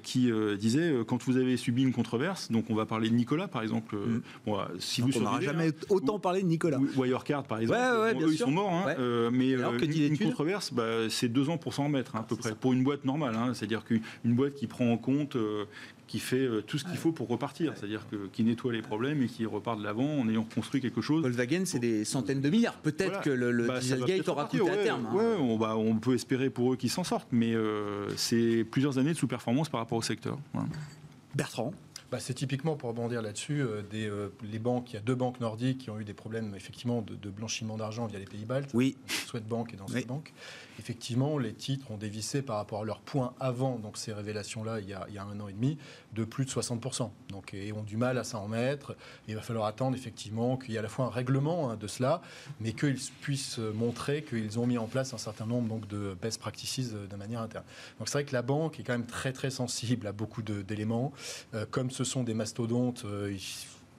qui 0.02 0.30
disait 0.58 0.94
quand 1.06 1.22
vous 1.24 1.36
avez 1.36 1.56
subi 1.56 1.82
une 1.82 1.92
controverse, 1.92 2.50
donc 2.50 2.66
on 2.70 2.74
va 2.74 2.86
parler 2.86 3.08
de 3.08 3.14
Nicolas 3.14 3.48
par 3.48 3.62
exemple. 3.62 3.96
Mm. 3.96 4.52
si 4.78 5.00
vous 5.00 5.16
on 5.16 5.20
n'aura 5.20 5.40
jamais 5.40 5.70
autant 5.88 6.18
parlé 6.18 6.42
de 6.42 6.46
Nicolas. 6.46 6.78
Wirecard 6.96 7.44
par 7.44 7.60
exemple, 7.60 7.78
eux 7.78 8.32
ils 8.32 8.38
sont 8.38 8.50
morts, 8.50 8.72
hein, 8.72 9.30
mais 9.32 9.52
une, 9.52 10.18
controverse, 10.18 10.72
bah, 10.72 11.08
c'est 11.08 11.28
deux 11.28 11.48
ans 11.48 11.58
pour 11.58 11.74
s'en 11.74 11.84
remettre 11.84 12.16
hein, 12.16 12.20
à 12.20 12.22
peu 12.22 12.36
près, 12.36 12.54
pour 12.54 12.72
une 12.72 12.82
boîte 12.82 13.04
normale. 13.04 13.34
C'est-à-dire 13.54 13.84
qu'une 13.84 14.02
boîte 14.24 14.54
qui 14.54 14.66
prend 14.66 14.90
en 14.90 14.98
compte 14.98 15.36
qui 16.06 16.18
fait 16.18 16.46
euh, 16.46 16.62
tout 16.62 16.78
ce 16.78 16.84
qu'il 16.84 16.96
faut 16.96 17.12
pour 17.12 17.28
repartir, 17.28 17.72
c'est-à-dire 17.76 18.06
que, 18.10 18.28
qui 18.32 18.44
nettoie 18.44 18.72
les 18.72 18.82
problèmes 18.82 19.22
et 19.22 19.26
qui 19.26 19.44
repart 19.44 19.78
de 19.78 19.84
l'avant 19.84 20.20
en 20.20 20.28
ayant 20.28 20.44
construit 20.44 20.80
quelque 20.80 21.00
chose. 21.00 21.22
Volkswagen, 21.22 21.64
c'est 21.64 21.78
des 21.78 22.04
centaines 22.04 22.40
de 22.40 22.50
milliards. 22.50 22.78
Peut-être 22.78 23.22
que 23.22 23.30
le, 23.30 23.66
bah, 23.66 23.80
Dieselgate 23.80 24.28
aura 24.28 24.44
coûté 24.44 24.70
à 24.70 24.76
terme. 24.76 25.06
Hein. 25.06 25.36
on, 25.40 25.56
bah, 25.56 25.76
on, 25.76 25.96
peut 25.96 26.14
espérer 26.14 26.50
pour 26.50 26.72
eux 26.72 26.76
qu'ils 26.76 26.90
s'en 26.90 27.04
sortent, 27.04 27.28
mais 27.32 27.54
euh, 27.54 28.08
c'est 28.16 28.64
plusieurs 28.70 28.98
années 28.98 29.12
de 29.12 29.18
sous-performance 29.18 29.68
par 29.68 29.80
rapport 29.80 29.98
au 29.98 30.02
secteur. 30.02 30.38
Bertrand 31.34 31.72
bah, 32.12 32.20
c'est 32.20 32.34
typiquement, 32.34 32.76
pour 32.76 32.90
rebondir 32.90 33.20
là-dessus, 33.20 33.60
euh, 33.60 34.28
les 34.42 34.58
banques, 34.60 34.92
il 34.92 34.94
y 34.94 34.96
a 34.96 35.02
deux 35.02 35.16
banques 35.16 35.40
nordiques 35.40 35.78
qui 35.78 35.90
ont 35.90 35.98
eu 35.98 36.04
des 36.04 36.14
problèmes 36.14 36.54
effectivement 36.54 37.02
de, 37.02 37.30
blanchiment 37.30 37.76
d'argent 37.76 38.06
via 38.06 38.20
les 38.20 38.26
pays 38.26 38.44
baltes, 38.44 38.70
oui. 38.74 38.96
Swedbank 39.08 39.74
et 39.74 39.76
dans 39.76 39.86
oui. 39.86 40.04
Bank 40.06 40.32
effectivement, 40.78 41.38
les 41.38 41.52
titres 41.52 41.90
ont 41.90 41.96
dévissé 41.96 42.42
par 42.42 42.56
rapport 42.56 42.82
à 42.82 42.84
leur 42.84 43.00
point 43.00 43.34
avant 43.40 43.78
donc 43.78 43.96
ces 43.96 44.12
révélations-là, 44.12 44.80
il, 44.80 44.88
y 44.88 44.94
a 44.94 45.24
un 45.24 45.40
an 45.40 45.48
et 45.48 45.52
demi, 45.52 45.78
de 46.14 46.24
plus 46.24 46.44
de 46.44 46.50
60%. 46.50 47.10
Donc, 47.30 47.54
et 47.54 47.72
ont 47.72 47.82
du 47.82 47.96
mal 47.96 48.18
à 48.18 48.24
s'en 48.24 48.44
remettre. 48.44 48.96
Il 49.28 49.34
va 49.34 49.42
falloir 49.42 49.66
attendre 49.66 49.96
effectivement 49.96 50.56
qu'il 50.56 50.72
y 50.72 50.76
ait 50.76 50.78
à 50.78 50.82
la 50.82 50.88
fois 50.88 51.06
un 51.06 51.10
règlement 51.10 51.70
hein, 51.70 51.76
de 51.76 51.86
cela, 51.86 52.22
mais 52.60 52.72
qu'ils 52.72 52.98
puissent 53.20 53.58
montrer 53.58 54.22
qu'ils 54.22 54.58
ont 54.58 54.66
mis 54.66 54.78
en 54.78 54.86
place 54.86 55.14
un 55.14 55.18
certain 55.18 55.46
nombre 55.46 55.68
donc, 55.68 55.88
de 55.88 56.16
best 56.20 56.40
practices 56.40 56.92
de 56.92 57.16
manière 57.16 57.40
interne. 57.40 57.64
Donc 57.98 58.08
c'est 58.08 58.18
vrai 58.18 58.24
que 58.24 58.32
la 58.32 58.42
banque 58.42 58.80
est 58.80 58.82
quand 58.82 58.92
même 58.92 59.06
très 59.06 59.32
très 59.32 59.50
sensible 59.50 60.06
à 60.06 60.12
beaucoup 60.12 60.42
d'éléments. 60.42 61.12
Euh, 61.54 61.66
comme 61.70 61.90
ce 61.90 62.04
sont 62.04 62.22
des 62.22 62.34
mastodontes, 62.34 63.04
euh, 63.04 63.36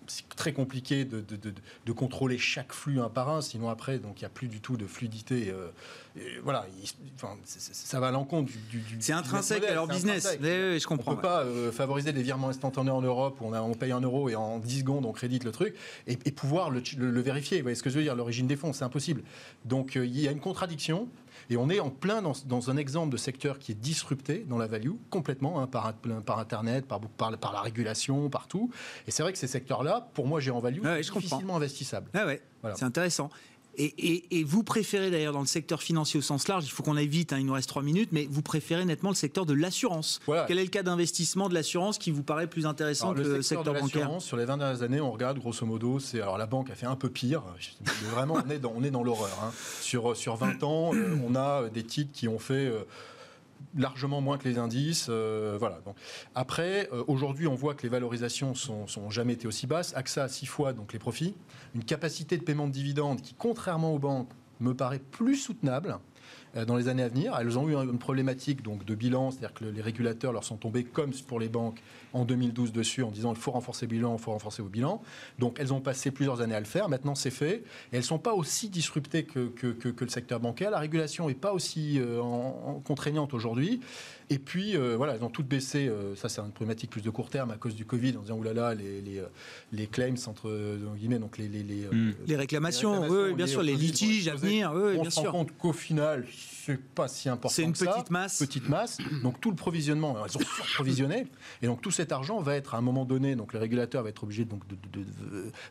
c'est 0.07 0.27
très 0.29 0.53
compliqué 0.53 1.03
de, 1.03 1.91
contrôler 1.91 2.37
chaque 2.37 2.71
flux 2.71 3.01
un 3.01 3.09
par 3.09 3.29
un, 3.29 3.41
sinon 3.41 3.69
après, 3.69 3.97
il 3.97 4.01
n'y 4.01 4.25
a 4.25 4.29
plus 4.29 4.47
du 4.47 4.61
tout 4.61 4.77
de 4.77 4.87
fluidité. 4.87 5.49
Euh, 5.49 5.69
voilà, 6.43 6.65
ça 7.55 7.99
va 7.99 8.07
à 8.07 8.11
l'encontre 8.11 8.51
du. 8.69 8.83
c'est 8.99 9.13
intrinsèque 9.13 9.63
à 9.65 9.73
leur 9.73 9.87
business. 9.87 10.37
je 10.41 10.85
comprends. 10.85 11.11
On 11.11 11.15
ne 11.15 11.21
peut 11.21 11.27
pas 11.27 11.43
euh, 11.43 11.71
favoriser 11.71 12.13
des 12.13 12.23
virements 12.23 12.49
instantanés 12.49 12.91
en 12.91 13.01
Europe 13.01 13.39
où 13.41 13.45
on, 13.45 13.53
a, 13.53 13.61
on, 13.61 13.73
paye 13.73 13.91
un 13.91 14.01
euro 14.01 14.29
et 14.29 14.35
en 14.35 14.59
10 14.59 14.79
secondes 14.79 15.05
on 15.05 15.11
crédite 15.11 15.43
le 15.43 15.51
truc 15.51 15.75
et, 16.07 16.15
pouvoir 16.31 16.69
le, 16.69 16.81
vérifier. 17.21 17.57
Vous 17.57 17.63
voyez 17.63 17.75
ce 17.75 17.83
que 17.83 17.89
je 17.89 17.97
veux 17.97 18.03
dire? 18.03 18.15
L'origine 18.15 18.47
des 18.47 18.55
fonds, 18.55 18.73
c'est 18.73 18.83
impossible. 18.83 19.23
Donc 19.65 19.95
euh, 19.95 20.05
il 20.05 20.19
y 20.19 20.27
a 20.27 20.31
une 20.31 20.39
contradiction. 20.39 21.07
Et 21.49 21.55
on 21.55 21.69
est 21.69 21.79
en 21.79 21.89
plein 21.89 22.21
dans, 22.21 22.69
un 22.69 22.77
exemple 22.77 23.11
de 23.11 23.17
secteur 23.17 23.57
qui 23.57 23.71
est 23.71 23.75
disrupté 23.75 24.45
dans 24.49 24.57
la 24.57 24.67
value, 24.67 24.91
complètement, 25.09 25.61
hein, 25.61 25.67
par, 25.67 25.93
par, 26.25 26.39
Internet, 26.39 26.85
par, 26.85 26.99
par, 26.99 27.53
la 27.53 27.61
régulation, 27.61 28.29
partout. 28.29 28.69
Et 29.07 29.11
c'est 29.11 29.23
vrai 29.23 29.31
que 29.31 29.37
ces 29.37 29.47
secteurs-là, 29.47 30.09
pour 30.13 30.27
moi, 30.27 30.41
j'ai 30.41 30.51
en 30.51 30.59
value, 30.59 30.81
ouais, 30.81 30.99
difficilement 30.99 31.55
investissable. 31.55 32.09
Ah 32.13 32.25
ouais, 32.25 32.41
C'est 32.75 32.83
intéressant. 32.83 33.29
Et, 33.77 34.43
vous 34.43 34.63
préférez 34.63 35.11
d'ailleurs 35.11 35.33
dans 35.33 35.41
le 35.41 35.45
secteur 35.45 35.81
financier 35.81 36.17
au 36.17 36.23
sens 36.23 36.47
large, 36.47 36.65
il 36.65 36.71
faut 36.71 36.83
qu'on 36.83 36.97
aille 36.97 37.07
vite, 37.07 37.33
hein, 37.33 37.37
il 37.39 37.45
nous 37.45 37.53
reste 37.53 37.69
trois 37.69 37.83
minutes, 37.83 38.09
mais 38.11 38.27
vous 38.29 38.41
préférez 38.41 38.85
nettement 38.85 39.09
le 39.09 39.15
secteur 39.15 39.45
de 39.45 39.53
l'assurance. 39.53 40.19
Quel 40.47 40.57
est 40.57 40.63
le 40.63 40.69
cas 40.69 40.83
d'investissement 40.83 41.49
de 41.49 41.53
l'assurance 41.53 41.97
qui 41.97 42.11
vous 42.11 42.23
paraît 42.23 42.47
plus 42.47 42.65
intéressant 42.65 43.13
que 43.13 43.21
le 43.21 43.41
secteur, 43.41 43.73
bancaire 43.73 44.09
Sur 44.19 44.37
les 44.37 44.45
20 44.45 44.57
dernières 44.57 44.81
années, 44.81 45.01
on 45.01 45.11
regarde 45.11 45.37
grosso 45.39 45.65
modo, 45.65 45.99
c'est 45.99 46.21
alors 46.21 46.37
la 46.37 46.47
banque 46.47 46.69
a 46.69 46.75
fait 46.75 46.85
un 46.85 46.95
peu 46.95 47.09
pire. 47.09 47.43
Vraiment, 48.11 48.41
on 48.45 48.49
est 48.49 48.59
dans, 48.59 48.73
on 48.75 48.83
est 48.83 48.91
dans 48.91 49.03
l'horreur. 49.03 49.37
Hein. 49.43 49.51
Sur, 49.81 50.15
sur 50.15 50.35
20 50.35 50.63
ans, 50.63 50.93
euh, 50.93 51.17
on 51.27 51.35
a 51.35 51.69
des 51.69 51.83
titres 51.83 52.11
qui 52.13 52.27
ont 52.27 52.39
fait 52.39 52.67
euh, 52.67 52.83
largement 53.77 54.21
moins 54.21 54.37
que 54.37 54.47
les 54.47 54.57
indices. 54.57 55.07
Euh, 55.09 55.57
voilà. 55.59 55.79
après, 56.35 56.89
euh, 56.91 57.03
aujourd'hui, 57.07 57.47
on 57.47 57.55
voit 57.55 57.75
que 57.75 57.83
les 57.83 57.89
valorisations 57.89 58.55
sont, 58.55 59.09
jamais 59.09 59.33
été 59.33 59.47
aussi 59.47 59.67
basses. 59.67 59.95
AXA 59.95 60.23
à 60.23 60.27
6 60.27 60.45
fois 60.45 60.73
donc 60.73 60.93
les 60.93 60.99
profits, 60.99 61.35
une 61.75 61.83
capacité 61.83 62.37
de 62.37 62.43
paiement 62.43 62.67
de 62.67 62.73
dividendes 62.73 63.21
qui, 63.21 63.33
contrairement 63.33 63.93
aux 63.93 63.99
banques, 63.99 64.29
me 64.59 64.73
paraît 64.73 64.99
plus 64.99 65.35
soutenable. 65.35 65.99
Euh, 66.55 66.65
dans 66.65 66.75
les 66.75 66.87
années 66.87 67.03
à 67.03 67.09
venir. 67.09 67.35
Elles 67.39 67.57
ont 67.59 67.67
eu 67.67 67.75
une 67.75 67.99
problématique 67.99 68.61
donc, 68.61 68.85
de 68.85 68.95
bilan, 68.95 69.31
c'est-à-dire 69.31 69.53
que 69.53 69.65
les 69.65 69.81
régulateurs 69.81 70.31
leur 70.31 70.43
sont 70.43 70.57
tombés 70.57 70.83
comme 70.83 71.11
pour 71.27 71.39
les 71.39 71.49
banques 71.49 71.81
en 72.17 72.25
2012 72.25 72.71
dessus 72.71 73.03
en 73.03 73.11
disant 73.11 73.33
il 73.33 73.39
faut 73.39 73.51
renforcer 73.51 73.85
le 73.85 73.91
bilan, 73.91 74.15
il 74.17 74.21
faut 74.21 74.31
renforcer 74.31 74.61
vos 74.61 74.69
bilans. 74.69 75.01
Donc 75.39 75.57
elles 75.59 75.73
ont 75.73 75.81
passé 75.81 76.11
plusieurs 76.11 76.41
années 76.41 76.55
à 76.55 76.59
le 76.59 76.65
faire. 76.65 76.89
Maintenant 76.89 77.15
c'est 77.15 77.31
fait. 77.31 77.55
Et 77.55 77.63
elles 77.93 77.99
ne 77.99 78.03
sont 78.03 78.19
pas 78.19 78.33
aussi 78.33 78.69
disruptées 78.69 79.23
que, 79.23 79.47
que, 79.47 79.67
que, 79.67 80.03
le 80.03 80.09
secteur 80.09 80.39
bancaire. 80.39 80.71
La 80.71 80.79
régulation 80.79 81.27
n'est 81.27 81.33
pas 81.33 81.53
aussi 81.53 81.99
euh, 81.99 82.21
contraignante 82.83 83.33
aujourd'hui. 83.33 83.79
Et 84.29 84.39
puis, 84.39 84.75
euh, 84.75 84.95
voilà, 84.97 85.15
elles 85.15 85.23
ont 85.23 85.29
toutes 85.29 85.47
baissé. 85.47 85.89
ça, 86.15 86.27
c'est 86.27 86.41
une 86.41 86.51
problématique 86.51 86.89
plus 86.89 87.01
de 87.01 87.09
court 87.09 87.29
terme 87.29 87.51
à 87.51 87.55
cause 87.55 87.75
du 87.75 87.85
Covid, 87.85 88.17
en 88.17 88.21
disant, 88.21 88.37
oulala, 88.37 88.73
les, 88.73 89.01
les, 89.01 89.21
les 89.71 89.87
claims, 89.87 90.15
entre 90.27 90.77
guillemets, 90.97 91.19
donc 91.19 91.37
les... 91.37 91.47
Les, 91.47 91.63
les, 91.63 91.87
hmm. 91.87 92.13
les 92.27 92.35
réclamations, 92.35 93.07
oui, 93.07 93.33
bien 93.33 93.47
sûr, 93.47 93.63
les 93.63 93.75
litiges 93.75 94.27
à 94.27 94.35
venir, 94.35 94.73
oui, 94.75 94.97
on 94.97 95.01
bien 95.03 95.09
se 95.09 95.21
rend 95.21 95.31
compte 95.31 95.57
qu'au 95.57 95.71
final, 95.71 96.25
c'est 96.67 96.93
pas 96.93 97.07
si 97.07 97.29
important. 97.29 97.53
C'est 97.53 97.63
une 97.63 97.73
petite 97.73 98.09
masse. 98.09 98.39
Petite 98.39 98.67
masse. 98.67 98.97
Donc 99.23 99.39
tout 99.39 99.49
le 99.49 99.55
provisionnement, 99.55 100.17
ils 100.27 100.37
ont 100.37 100.41
surprovisionné. 100.41 101.27
Et 101.61 101.67
donc 101.67 101.81
tout 101.81 101.91
cet 101.91 102.11
argent 102.11 102.41
va 102.41 102.55
être 102.55 102.75
à 102.75 102.77
un 102.77 102.81
moment 102.81 103.05
donné, 103.05 103.35
donc 103.35 103.53
les 103.53 103.59
régulateurs 103.59 104.03
vont 104.03 104.09
être 104.09 104.23
obligés 104.23 104.45
donc, 104.45 104.67
de, 104.67 104.77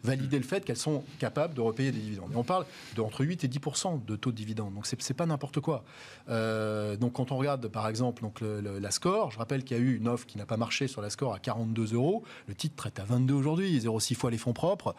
valider 0.02 0.38
le 0.38 0.44
fait 0.44 0.64
qu'elles 0.64 0.76
sont 0.76 1.04
capables 1.18 1.54
de 1.54 1.60
repayer 1.60 1.92
des 1.92 1.98
dividendes. 1.98 2.32
Et 2.32 2.36
on 2.36 2.44
parle 2.44 2.64
d'entre 2.94 3.24
8 3.24 3.44
et 3.44 3.48
10 3.48 3.60
de 4.06 4.16
taux 4.16 4.30
de 4.30 4.36
dividendes. 4.36 4.74
Donc 4.74 4.86
c'est 4.86 5.14
pas 5.14 5.26
n'importe 5.26 5.60
quoi. 5.60 5.84
Euh, 6.28 6.96
donc 6.96 7.14
quand 7.14 7.30
on 7.30 7.36
regarde 7.36 7.68
par 7.68 7.88
exemple 7.88 8.22
donc 8.22 8.40
la 8.40 8.90
score, 8.90 9.30
je 9.30 9.38
rappelle 9.38 9.64
qu'il 9.64 9.76
y 9.76 9.80
a 9.80 9.82
eu 9.82 9.96
une 9.96 10.08
offre 10.08 10.26
qui 10.26 10.38
n'a 10.38 10.46
pas 10.46 10.56
marché 10.56 10.88
sur 10.88 11.02
la 11.02 11.10
score 11.10 11.34
à 11.34 11.38
42 11.38 11.94
euros. 11.94 12.24
Le 12.48 12.54
titre 12.54 12.76
traite 12.76 12.98
à 12.98 13.04
22 13.04 13.34
aujourd'hui, 13.34 13.78
0,6 13.78 14.14
fois 14.14 14.30
les 14.30 14.38
fonds 14.38 14.52
propres 14.52 14.94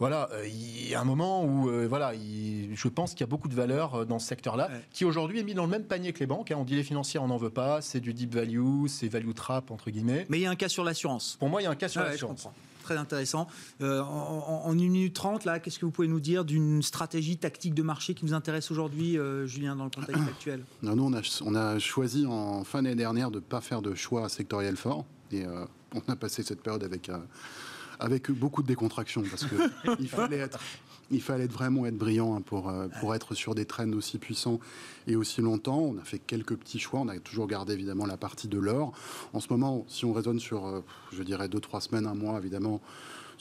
voilà, 0.00 0.30
euh, 0.32 0.48
il 0.48 0.88
y 0.88 0.94
a 0.94 1.00
un 1.00 1.04
moment 1.04 1.44
où, 1.44 1.68
euh, 1.68 1.86
voilà, 1.86 2.14
je 2.14 2.88
pense 2.88 3.10
qu'il 3.12 3.20
y 3.20 3.24
a 3.24 3.26
beaucoup 3.26 3.48
de 3.48 3.54
valeur 3.54 3.94
euh, 3.94 4.04
dans 4.06 4.18
ce 4.18 4.26
secteur-là, 4.26 4.70
qui 4.92 5.04
aujourd'hui 5.04 5.40
est 5.40 5.42
mis 5.42 5.52
dans 5.52 5.64
le 5.64 5.70
même 5.70 5.84
panier 5.84 6.14
que 6.14 6.20
les 6.20 6.26
banques. 6.26 6.50
Hein. 6.50 6.56
On 6.58 6.64
dit 6.64 6.74
les 6.74 6.82
financiers, 6.82 7.20
on 7.20 7.26
n'en 7.26 7.36
veut 7.36 7.50
pas, 7.50 7.82
c'est 7.82 8.00
du 8.00 8.14
deep 8.14 8.34
value, 8.34 8.86
c'est 8.86 9.08
value 9.08 9.32
trap, 9.32 9.70
entre 9.70 9.90
guillemets. 9.90 10.24
Mais 10.30 10.38
il 10.38 10.40
y 10.40 10.46
a 10.46 10.50
un 10.50 10.56
cas 10.56 10.70
sur 10.70 10.84
l'assurance. 10.84 11.36
Pour 11.38 11.50
moi, 11.50 11.60
il 11.60 11.64
y 11.64 11.66
a 11.66 11.70
un 11.70 11.76
cas 11.76 11.88
sur 11.88 12.00
l'assurance. 12.00 12.48
Très 12.82 12.96
intéressant. 12.96 13.46
en, 13.82 14.72
une 14.72 14.90
minute 14.90 15.14
trente, 15.14 15.44
là, 15.44 15.60
qu'est-ce 15.60 15.78
que 15.78 15.84
vous 15.84 15.92
pouvez 15.92 16.08
nous 16.08 16.18
dire 16.18 16.46
d'une 16.46 16.82
stratégie 16.82 17.36
tactique 17.36 17.74
de 17.74 17.82
marché 17.82 18.14
qui 18.14 18.24
vous 18.24 18.32
intéresse 18.32 18.70
aujourd'hui, 18.70 19.18
Julien, 19.44 19.76
dans 19.76 19.84
le 19.84 19.90
contexte 19.90 20.22
actuel? 20.28 20.64
Nous, 20.82 21.04
on 21.04 21.12
a, 21.12 21.20
on 21.44 21.54
a, 21.54 21.78
choisi 21.78 22.24
en 22.26 22.64
fin 22.64 22.82
d'année 22.82 22.96
dernière 22.96 23.30
de 23.30 23.36
ne 23.36 23.44
pas 23.44 23.60
faire 23.60 23.82
de 23.82 23.94
choix 23.94 24.30
sectoriel 24.30 24.76
fort. 24.76 25.04
Et 25.30 25.44
on 25.94 26.10
a 26.10 26.16
passé 26.16 26.42
cette 26.42 26.62
période 26.62 26.82
avec 26.82 27.10
avec 28.00 28.30
beaucoup 28.30 28.62
de 28.62 28.68
décontraction 28.68 29.22
parce 29.22 29.44
que 29.44 29.56
il 30.00 30.08
fallait 30.08 30.38
être 30.38 30.58
il 31.10 31.20
fallait 31.20 31.46
vraiment 31.46 31.86
être 31.86 31.96
brillant 31.96 32.36
hein, 32.36 32.40
pour, 32.40 32.68
euh, 32.68 32.86
pour 33.00 33.14
être 33.14 33.34
sur 33.34 33.54
des 33.54 33.64
trends 33.64 33.92
aussi 33.92 34.18
puissants 34.18 34.60
et 35.06 35.16
aussi 35.16 35.40
longtemps. 35.40 35.78
On 35.78 35.98
a 35.98 36.04
fait 36.04 36.20
quelques 36.20 36.54
petits 36.54 36.78
choix. 36.78 37.00
On 37.00 37.08
a 37.08 37.18
toujours 37.18 37.48
gardé 37.48 37.72
évidemment 37.72 38.06
la 38.06 38.16
partie 38.16 38.48
de 38.48 38.58
l'or. 38.58 38.92
En 39.32 39.40
ce 39.40 39.48
moment, 39.50 39.84
si 39.88 40.04
on 40.04 40.12
raisonne 40.12 40.38
sur, 40.38 40.66
euh, 40.66 40.84
je 41.12 41.22
dirais, 41.22 41.48
deux, 41.48 41.60
trois 41.60 41.80
semaines, 41.80 42.06
un 42.06 42.14
mois, 42.14 42.38
évidemment, 42.38 42.80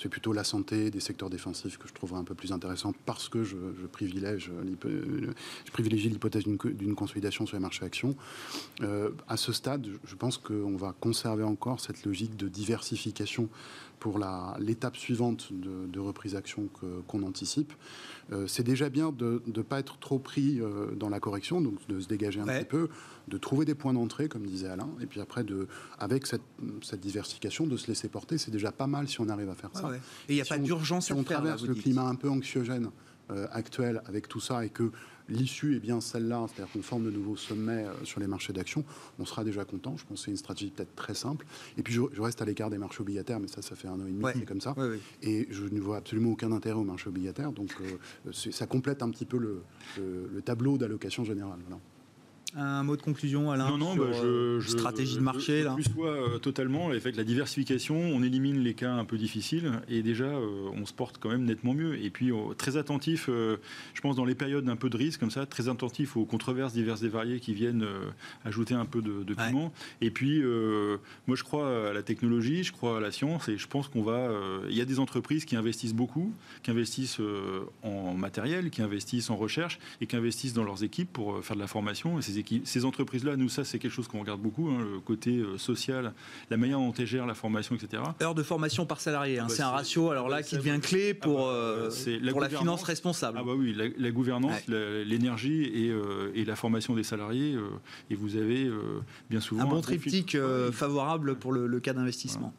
c'est 0.02 0.10
plutôt 0.10 0.32
la 0.32 0.46
santé, 0.46 0.90
des 0.92 1.02
secteurs 1.02 1.30
défensifs 1.30 1.78
que 1.78 1.88
je 1.88 1.94
trouverais 1.94 2.20
un 2.20 2.24
peu 2.24 2.34
plus 2.34 2.54
intéressant 2.54 2.94
parce 3.06 3.28
que 3.28 3.44
je, 3.44 3.58
privilège, 3.92 4.50
je 4.64 5.72
privilégie 5.72 6.08
l'hypothèse 6.08 6.46
d'une 6.46 6.96
consolidation 6.96 7.46
sur 7.46 7.58
les 7.58 7.62
marchés 7.62 7.84
actions. 7.84 8.16
Euh, 8.82 9.10
à 9.28 9.36
ce 9.36 9.52
stade, 9.52 9.88
je 10.06 10.16
pense 10.16 10.38
qu'on 10.38 10.78
va 10.78 10.96
conserver 11.02 11.44
encore 11.44 11.82
cette 11.82 12.06
logique 12.06 12.38
de 12.38 12.48
diversification 12.48 13.50
pour 14.00 14.20
l'étape 14.60 14.98
suivante 14.98 15.50
de, 15.52 16.00
reprise 16.00 16.36
action 16.36 16.70
qu'on 17.08 17.24
anticipe. 17.24 17.74
Euh, 18.32 18.48
c'est 18.48 18.64
déjà 18.64 18.90
bien 18.90 19.12
de 19.12 19.42
ne 19.46 19.62
pas 19.62 19.80
être 19.80 19.98
trop 19.98 20.20
pris 20.20 20.62
euh, 20.62 20.96
dans 20.96 21.10
la 21.10 21.20
correction, 21.20 21.62
donc 21.62 21.76
de 21.88 22.00
se 22.00 22.08
dégager 22.08 22.40
un 22.40 22.46
petit 22.46 22.66
peu, 22.66 22.90
de 23.28 23.38
trouver 23.38 23.66
des 23.66 23.76
points 23.76 23.94
d'entrée, 23.94 24.30
comme 24.30 24.46
disait 24.46 24.70
Alain, 24.70 24.90
et 25.02 25.08
puis 25.08 25.20
après, 25.20 25.44
de, 25.44 25.68
avec 25.98 26.28
cette, 26.28 26.42
diversification, 27.00 27.68
de 27.68 27.76
se 27.76 27.88
laisser 27.88 28.08
porter. 28.08 28.38
C'est 28.38 28.52
déjà 28.52 28.72
pas 28.72 28.88
mal 28.88 29.08
si 29.08 29.20
on 29.20 29.30
arrive 29.30 29.50
à 29.50 29.56
faire 29.56 29.72
ça. 29.74 29.92
Et 30.30 30.34
il 30.34 30.36
n'y 30.36 30.42
a 30.42 30.46
pas 30.46 30.58
d'urgence 30.58 31.08
si 31.08 31.14
on 31.14 31.24
traverse 31.24 31.64
le 31.64 31.74
climat 31.74 32.08
un 32.08 32.16
peu 32.16 32.30
anxiogène 32.30 32.90
euh, 33.32 33.48
actuel 33.52 34.02
avec 34.08 34.28
tout 34.28 34.40
ça 34.40 34.66
et 34.66 34.70
que 34.70 34.92
l'issue 35.30 35.76
est 35.76 35.80
bien 35.80 36.02
celle-là, 36.02 36.46
c'est-à-dire 36.48 36.72
qu'on 36.72 36.82
forme 36.82 37.06
de 37.06 37.12
nouveaux 37.12 37.36
sommets 37.36 37.86
euh, 37.86 38.04
sur 38.04 38.20
les 38.20 38.28
marchés 38.28 38.54
d'actions, 38.54 38.84
on 39.20 39.26
sera 39.26 39.44
déjà 39.44 39.66
content. 39.66 39.96
Je 39.98 40.06
pense 40.06 40.20
que 40.20 40.26
c'est 40.26 40.32
une 40.32 40.38
stratégie 40.38 40.72
peut-être 40.72 40.96
très 40.96 41.14
simple. 41.14 41.46
Et 41.78 41.84
puis 41.84 41.94
je, 41.94 42.02
reste 42.22 42.42
à 42.42 42.46
l'écart 42.46 42.70
des 42.70 42.78
marchés 42.78 43.02
obligataires, 43.02 43.40
mais 43.40 43.48
ça, 43.48 43.62
ça 43.62 43.76
fait 43.76 43.88
un 43.88 44.00
an 44.00 44.06
et 44.06 44.12
demi 44.12 44.26
c'est 44.34 44.46
comme 44.46 44.62
ça. 44.62 44.76
Et 45.22 45.48
je 45.50 45.64
ne 45.66 45.80
vois 45.80 45.98
absolument 45.98 46.32
aucun 46.32 46.52
intérêt 46.52 46.80
aux 46.80 46.84
marchés 46.84 47.08
obligataires. 47.10 47.52
Donc 47.52 47.76
euh, 47.82 48.32
ça 48.32 48.66
complète 48.66 49.04
un 49.04 49.10
petit 49.10 49.26
peu 49.26 49.38
le, 49.38 49.62
tableau 50.42 50.78
d'allocation 50.78 51.24
générale. 51.24 51.60
Un 52.56 52.82
mot 52.82 52.96
de 52.96 53.02
conclusion, 53.02 53.52
Alain 53.52 53.70
Non, 53.70 53.78
non, 53.78 53.96
bah, 53.96 54.06
je, 54.12 54.60
stratégie 54.68 55.16
de 55.16 55.22
marché. 55.22 55.60
Je, 55.60 55.66
là? 55.66 55.76
Je 55.78 55.90
euh, 56.00 56.40
totalement. 56.40 56.90
Avec 56.90 57.16
la 57.16 57.24
diversification, 57.24 57.96
on 57.96 58.24
élimine 58.24 58.64
les 58.64 58.74
cas 58.74 58.92
un 58.92 59.06
peu 59.06 59.20
difficiles 59.20 59.72
et 59.88 60.02
déjà, 60.02 60.26
euh, 60.26 60.70
on 60.74 60.88
se 60.88 60.94
porte 60.94 61.20
quand 61.20 61.30
même 61.30 61.44
nettement 61.44 61.76
mieux. 61.76 62.04
Et 62.04 62.10
puis, 62.10 62.32
oh, 62.32 62.56
très 62.58 62.76
attentif, 62.76 63.28
euh, 63.30 63.58
je 63.94 64.02
pense, 64.02 64.16
dans 64.16 64.26
les 64.26 64.34
périodes 64.34 64.66
d'un 64.66 64.76
peu 64.76 64.90
de 64.90 64.98
risque 64.98 65.20
comme 65.20 65.30
ça, 65.30 65.46
très 65.46 65.70
attentif 65.70 66.18
aux 66.18 66.26
controverses 66.26 66.74
diverses 66.74 67.04
et 67.04 67.08
variées 67.08 67.40
qui 67.40 67.54
viennent 67.54 67.86
ajouter 68.46 68.74
un 68.74 68.86
peu 68.86 69.04
de, 69.04 69.34
piment. 69.34 69.72
Et 70.02 70.10
puis, 70.10 70.42
moi, 71.28 71.36
je 71.36 71.44
crois 71.44 71.90
à 71.90 71.94
la 71.94 72.02
technologie, 72.02 72.64
je 72.64 72.72
crois 72.72 72.98
à 72.98 73.00
la 73.00 73.12
science 73.12 73.48
et 73.48 73.58
je 73.58 73.68
pense 73.68 73.88
qu'on 73.88 74.02
va. 74.02 74.32
Il 74.70 74.76
y 74.76 74.82
a 74.82 74.86
des 74.86 75.00
entreprises 75.00 75.46
qui 75.46 75.56
investissent 75.56 75.94
beaucoup, 75.94 76.34
qui 76.64 76.72
investissent 76.72 77.22
en 77.84 78.16
matériel, 78.16 78.72
qui 78.72 78.82
investissent 78.82 79.30
en 79.30 79.38
recherche 79.38 79.80
et 80.02 80.08
qui 80.08 80.16
investissent 80.16 80.54
dans 80.54 80.64
leurs 80.64 80.84
équipes 80.84 81.14
pour 81.14 81.44
faire 81.46 81.56
de 81.56 81.62
la 81.62 81.68
formation. 81.68 82.18
Et 82.18 82.22
ces 82.22 82.39
ces 82.64 82.86
entreprises-là, 82.86 83.36
nous, 83.36 83.50
ça, 83.50 83.64
c'est 83.64 83.80
quelque 83.80 83.92
chose 83.92 84.08
qu'on 84.08 84.20
regarde 84.20 84.42
beaucoup, 84.42 84.70
hein, 84.70 84.80
le 84.80 85.00
côté 85.00 85.38
euh, 85.38 85.58
social, 85.58 86.14
la 86.50 86.58
manière 86.58 86.80
dont 86.80 86.94
elles 86.94 87.06
gèrent 87.06 87.26
la 87.26 87.34
formation, 87.34 87.76
etc. 87.76 88.04
Heure 88.22 88.36
de 88.36 88.44
formation 88.44 88.86
par 88.86 89.02
salarié, 89.02 89.40
hein, 89.40 89.46
bah, 89.48 89.54
c'est 89.56 89.64
un 89.64 89.70
ratio, 89.70 90.12
alors 90.12 90.30
là, 90.30 90.44
qui 90.44 90.56
devient 90.56 90.80
clé 90.82 91.14
pour, 91.14 91.50
ah 91.50 91.54
bah, 91.54 91.58
euh, 91.58 92.20
la, 92.22 92.32
pour 92.32 92.42
la 92.42 92.50
finance 92.50 92.84
responsable. 92.84 93.38
Ah 93.40 93.44
bah 93.44 93.54
oui, 93.58 93.76
la, 93.98 94.12
gouvernance, 94.12 94.68
l'énergie 94.68 95.64
et, 95.64 95.90
euh, 95.90 96.32
et, 96.36 96.46
la 96.46 96.56
formation 96.56 96.96
des 96.96 97.04
salariés, 97.04 97.56
et 98.10 98.16
vous 98.16 98.36
avez 98.36 98.70
bien 99.30 99.40
souvent... 99.40 99.64
Un 99.64 99.68
bon 99.68 99.82
triptyque 99.82 100.38
favorable 100.72 101.36
pour 101.36 101.52
le, 101.52 101.80
cas 101.80 101.94
d'investissement 101.94 102.54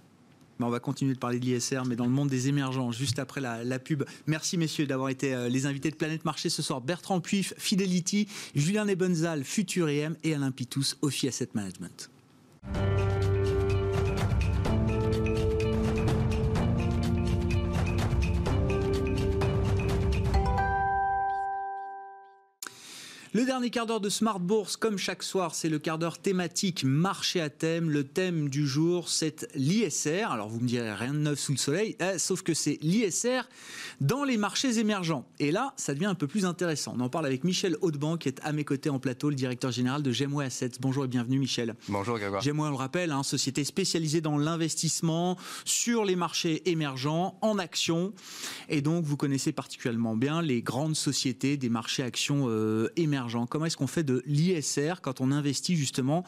on 0.66 0.70
va 0.70 0.80
continuer 0.80 1.14
de 1.14 1.18
parler 1.18 1.38
de 1.38 1.44
l'ISR, 1.44 1.82
mais 1.86 1.96
dans 1.96 2.04
le 2.04 2.10
monde 2.10 2.28
des 2.28 2.48
émergents, 2.48 2.92
juste 2.92 3.18
après 3.18 3.40
la, 3.40 3.78
pub. 3.78 4.04
Merci 4.26 4.58
messieurs 4.58 4.86
d'avoir 4.86 5.08
été 5.08 5.34
euh, 5.34 5.48
les 5.48 5.66
invités 5.66 5.90
de 5.90 5.96
Planète 5.96 6.24
Marché 6.24 6.48
ce 6.48 6.62
soir. 6.62 6.80
Bertrand 6.80 7.20
Puif, 7.20 7.54
Fidelity, 7.56 8.28
Julien 8.54 8.84
Nebenzal, 8.84 9.44
Futur 9.44 9.88
EM 9.88 10.16
et 10.22 10.34
Alain 10.34 10.50
Pitous, 10.50 10.96
Ophi 11.02 11.28
Asset 11.28 11.48
Management. 11.54 12.10
Le 23.32 23.44
dernier 23.44 23.70
quart 23.70 23.86
d'heure 23.86 24.00
de 24.00 24.08
Smart 24.08 24.40
Bourse, 24.40 24.76
comme 24.76 24.98
chaque 24.98 25.22
soir, 25.22 25.54
c'est 25.54 25.68
le 25.68 25.78
quart 25.78 25.98
d'heure 25.98 26.18
thématique 26.18 26.82
marché 26.82 27.40
à 27.40 27.48
thème. 27.48 27.88
Le 27.88 28.02
thème 28.02 28.48
du 28.48 28.66
jour, 28.66 29.08
c'est 29.08 29.46
l'ISR. 29.54 30.32
Alors 30.32 30.48
vous 30.48 30.58
me 30.58 30.66
direz 30.66 30.92
rien 30.92 31.14
de 31.14 31.20
neuf 31.20 31.38
sous 31.38 31.52
le 31.52 31.58
soleil, 31.58 31.96
eh, 32.00 32.18
sauf 32.18 32.42
que 32.42 32.54
c'est 32.54 32.78
l'ISR 32.82 33.42
dans 34.00 34.24
les 34.24 34.36
marchés 34.36 34.80
émergents. 34.80 35.28
Et 35.38 35.52
là, 35.52 35.74
ça 35.76 35.94
devient 35.94 36.06
un 36.06 36.16
peu 36.16 36.26
plus 36.26 36.44
intéressant. 36.44 36.96
On 36.96 37.00
en 37.00 37.08
parle 37.08 37.24
avec 37.24 37.44
Michel 37.44 37.76
Hautebanc, 37.82 38.16
qui 38.16 38.26
est 38.26 38.40
à 38.42 38.50
mes 38.50 38.64
côtés 38.64 38.90
en 38.90 38.98
plateau, 38.98 39.30
le 39.30 39.36
directeur 39.36 39.70
général 39.70 40.02
de 40.02 40.10
Gemway 40.10 40.46
Assets. 40.46 40.72
Bonjour 40.80 41.04
et 41.04 41.08
bienvenue 41.08 41.38
Michel. 41.38 41.76
Bonjour 41.88 42.18
Grégoire. 42.18 42.42
Gemway, 42.42 42.66
on 42.66 42.70
le 42.70 42.76
rappelle, 42.76 43.12
hein, 43.12 43.22
société 43.22 43.62
spécialisée 43.62 44.20
dans 44.20 44.38
l'investissement 44.38 45.36
sur 45.64 46.04
les 46.04 46.16
marchés 46.16 46.68
émergents, 46.68 47.38
en 47.42 47.60
actions. 47.60 48.12
Et 48.68 48.82
donc 48.82 49.04
vous 49.04 49.16
connaissez 49.16 49.52
particulièrement 49.52 50.16
bien 50.16 50.42
les 50.42 50.62
grandes 50.62 50.96
sociétés 50.96 51.56
des 51.56 51.68
marchés 51.68 52.02
actions 52.02 52.46
euh, 52.48 52.88
émergents 52.96 53.19
Comment 53.48 53.66
est-ce 53.66 53.76
qu'on 53.76 53.86
fait 53.86 54.02
de 54.02 54.22
l'ISR 54.26 55.00
quand 55.02 55.20
on 55.20 55.30
investit 55.30 55.76
justement 55.76 56.24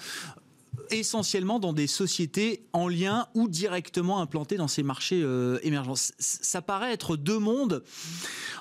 essentiellement 0.90 1.59
dans 1.59 1.72
des 1.72 1.86
sociétés 1.86 2.64
en 2.72 2.88
lien 2.88 3.26
ou 3.34 3.49
directement 3.49 4.20
implantées 4.20 4.57
dans 4.57 4.68
ces 4.68 4.82
marchés 4.82 5.20
euh, 5.22 5.59
émergents? 5.62 5.95
Ça 6.18 6.62
paraît 6.62 6.93
être 6.93 7.16
deux 7.16 7.38
mondes 7.38 7.84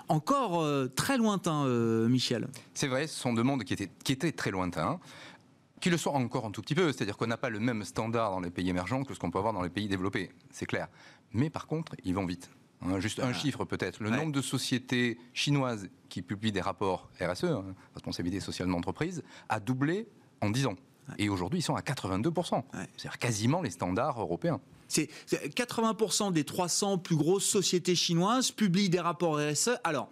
encore 0.07 0.61
euh, 0.61 0.87
très 0.87 1.17
lointains, 1.17 1.65
euh, 1.65 2.07
Michel. 2.07 2.47
C'est 2.73 2.87
vrai, 2.87 3.07
ce 3.07 3.19
sont 3.19 3.33
deux 3.33 3.43
mondes 3.43 3.63
qui 3.63 3.73
étaient, 3.73 3.89
qui 4.03 4.11
étaient 4.11 4.31
très 4.31 4.51
lointains 4.51 4.99
qui 5.81 5.89
le 5.89 5.97
sont 5.97 6.11
encore 6.11 6.45
un 6.45 6.51
tout 6.51 6.61
petit 6.61 6.75
peu, 6.75 6.91
c'est-à-dire 6.91 7.17
qu'on 7.17 7.25
n'a 7.25 7.37
pas 7.37 7.49
le 7.49 7.59
même 7.59 7.83
standard 7.83 8.29
dans 8.29 8.39
les 8.39 8.51
pays 8.51 8.69
émergents 8.69 9.03
que 9.03 9.15
ce 9.15 9.19
qu'on 9.19 9.31
peut 9.31 9.39
avoir 9.39 9.51
dans 9.51 9.63
les 9.63 9.69
pays 9.71 9.87
développés, 9.87 10.29
c'est 10.51 10.67
clair. 10.67 10.87
Mais 11.33 11.49
par 11.49 11.65
contre, 11.65 11.95
ils 12.03 12.13
vont 12.13 12.27
vite. 12.27 12.51
Hein, 12.83 12.99
juste 12.99 13.19
un 13.19 13.29
ah. 13.29 13.33
chiffre 13.33 13.65
peut-être. 13.65 14.01
Le 14.01 14.09
nombre 14.09 14.31
de 14.31 14.41
sociétés 14.41 15.19
chinoises 15.33 15.89
qui 16.09 16.21
publient 16.21 16.51
des 16.51 16.61
rapports 16.61 17.09
RSE, 17.19 17.45
hein, 17.45 17.75
responsabilité 17.93 18.39
sociale 18.39 18.69
d'entreprise, 18.69 19.23
a 19.49 19.59
doublé 19.59 20.07
en 20.41 20.49
10 20.49 20.67
ans. 20.67 20.75
Et 21.17 21.29
aujourd'hui, 21.29 21.59
ils 21.59 21.63
sont 21.63 21.75
à 21.75 21.81
82%. 21.81 22.63
C'est-à-dire 22.73 23.17
quasiment 23.19 23.61
les 23.61 23.71
standards 23.71 24.19
européens. 24.19 24.59
C'est 24.87 25.09
80% 25.27 26.33
des 26.33 26.43
300 26.43 26.97
plus 26.97 27.15
grosses 27.15 27.45
sociétés 27.45 27.95
chinoises 27.95 28.51
publient 28.51 28.89
des 28.89 28.99
rapports 28.99 29.37
RSE. 29.37 29.71
Alors, 29.85 30.09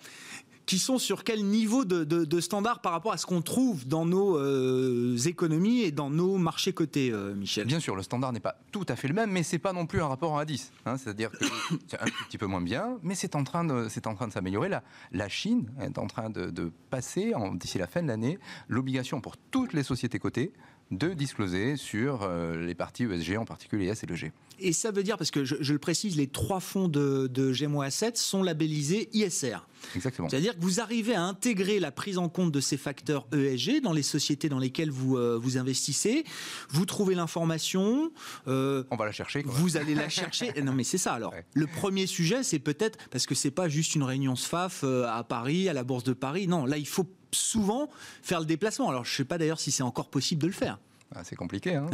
qui 0.70 0.78
sont 0.78 1.00
sur 1.00 1.24
quel 1.24 1.46
niveau 1.46 1.84
de, 1.84 2.04
de, 2.04 2.40
standard 2.40 2.80
par 2.80 2.92
rapport 2.92 3.12
à 3.12 3.18
ce 3.18 3.26
qu'on 3.26 3.42
trouve 3.42 3.88
dans 3.88 4.06
nos 4.06 4.38
euh, 4.38 5.18
économies 5.26 5.82
et 5.82 5.92
dans 5.92 6.12
nos 6.12 6.38
marchés 6.38 6.74
cotés, 6.74 7.10
euh, 7.12 7.34
Michel? 7.34 7.66
Bien 7.66 7.80
sûr, 7.80 7.96
le 7.96 8.04
standard 8.04 8.34
n'est 8.34 8.40
pas 8.40 8.56
tout 8.72 8.86
à 8.88 8.96
fait 8.96 9.08
le 9.08 9.16
même, 9.16 9.32
mais 9.32 9.42
c'est 9.42 9.58
pas 9.58 9.74
non 9.74 9.88
plus 9.88 10.00
un 10.00 10.06
rapport 10.06 10.38
à 10.38 10.46
10. 10.46 10.72
Hein. 10.86 10.98
C'est-à-dire 10.98 11.32
que 11.32 11.44
c'est 11.88 12.00
un 12.00 12.06
petit 12.28 12.38
peu 12.38 12.46
moins 12.46 12.62
bien, 12.62 13.00
mais 13.02 13.16
c'est 13.16 13.36
en 13.36 13.44
train 13.44 13.64
de, 13.64 13.88
c'est 13.90 14.06
en 14.06 14.14
train 14.14 14.28
de 14.28 14.32
s'améliorer. 14.32 14.70
La, 14.70 14.84
la 15.12 15.28
Chine 15.28 15.72
est 15.82 15.98
en 15.98 16.06
train 16.06 16.30
de, 16.30 16.52
de 16.52 16.72
passer, 16.92 17.34
d'ici 17.56 17.80
la 17.80 17.88
fin 17.88 18.04
de 18.04 18.08
l'année, 18.08 18.38
l'obligation 18.68 19.22
pour 19.22 19.38
toutes 19.38 19.74
les 19.74 19.82
sociétés 19.82 20.20
cotées 20.20 20.54
de 20.92 21.14
discloser 21.14 21.76
sur 21.76 22.24
euh, 22.24 22.66
les 22.66 22.74
parties 22.74 23.04
ESG, 23.04 23.38
en 23.38 23.46
particulier 23.46 23.88
S 23.88 24.04
et 24.04 24.08
le 24.08 24.16
G. 24.16 24.32
Et 24.60 24.74
ça 24.74 24.92
veut 24.92 25.04
dire, 25.04 25.18
parce 25.18 25.32
que 25.32 25.46
je, 25.46 25.72
le 25.72 25.80
précise, 25.80 26.18
les 26.18 26.28
trois 26.28 26.60
fonds 26.60 26.88
de, 26.88 27.28
de 27.28 27.54
GMO 27.54 27.82
Assets 27.82 28.16
sont 28.16 28.44
labellisés 28.44 29.08
ISR. 29.14 29.58
Exactement. 29.96 30.28
C'est-à-dire 30.28 30.56
que 30.56 30.62
vous 30.62 30.82
arrivez 30.82 31.16
à 31.16 31.24
intégrer 31.24 31.80
la 31.80 31.92
prise 31.92 32.18
en 32.18 32.28
compte 32.28 32.52
de 32.52 32.60
ces 32.60 32.76
facteurs 32.76 33.28
ESG 33.32 33.82
dans 33.82 33.94
les 33.94 34.04
sociétés 34.04 34.50
dans 34.50 34.60
lesquelles 34.60 34.92
vous, 34.92 35.16
euh, 35.16 35.40
vous 35.42 35.58
investissez. 35.58 36.26
Vous 36.70 36.86
trouvez 36.86 37.16
l'information. 37.16 38.12
Euh, 38.48 38.84
On 38.92 38.98
va 38.98 39.06
la 39.06 39.14
chercher. 39.14 39.44
Vous 39.46 39.78
allez 39.78 39.96
la 39.96 40.10
chercher. 40.10 40.52
non, 40.62 40.74
mais 40.74 40.84
c'est 40.84 40.98
ça. 40.98 41.14
Alors, 41.14 41.34
le 41.54 41.68
premier 41.68 42.08
sujet, 42.08 42.44
c'est 42.44 42.60
peut-être 42.60 42.98
parce 43.12 43.26
que 43.26 43.36
c'est 43.36 43.52
pas 43.52 43.70
juste 43.70 43.96
une 43.96 44.04
réunion 44.04 44.36
SFAF 44.36 44.84
à 44.84 45.24
Paris, 45.24 45.70
à 45.70 45.74
la 45.74 45.84
Bourse 45.84 46.04
de 46.04 46.14
Paris. 46.14 46.48
Non, 46.48 46.66
là, 46.66 46.78
il 46.78 46.88
faut 46.88 47.08
souvent 47.32 47.90
faire 48.22 48.40
le 48.40 48.46
déplacement. 48.46 48.90
Alors 48.90 49.06
je 49.06 49.12
ne 49.12 49.18
sais 49.18 49.26
pas 49.26 49.38
d'ailleurs 49.38 49.60
si 49.60 49.72
c'est 49.72 49.84
encore 49.84 50.10
possible 50.10 50.42
de 50.42 50.48
le 50.48 50.54
faire. 50.54 50.80
Ah, 51.16 51.24
c'est 51.24 51.36
compliqué, 51.36 51.74
hein. 51.74 51.90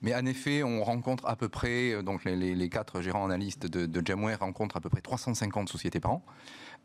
mais 0.00 0.14
en 0.14 0.24
effet, 0.26 0.62
on 0.62 0.84
rencontre 0.84 1.26
à 1.26 1.34
peu 1.34 1.48
près, 1.48 1.90
euh, 1.90 2.02
donc 2.02 2.24
les, 2.24 2.68
quatre 2.68 3.00
gérants 3.00 3.24
analystes 3.24 3.66
de, 3.66 3.84
de, 3.84 4.06
Jamware 4.06 4.38
rencontrent 4.38 4.76
à 4.76 4.80
peu 4.80 4.88
près 4.88 5.00
350 5.00 5.68
sociétés 5.68 5.98
par 5.98 6.12
an. 6.12 6.24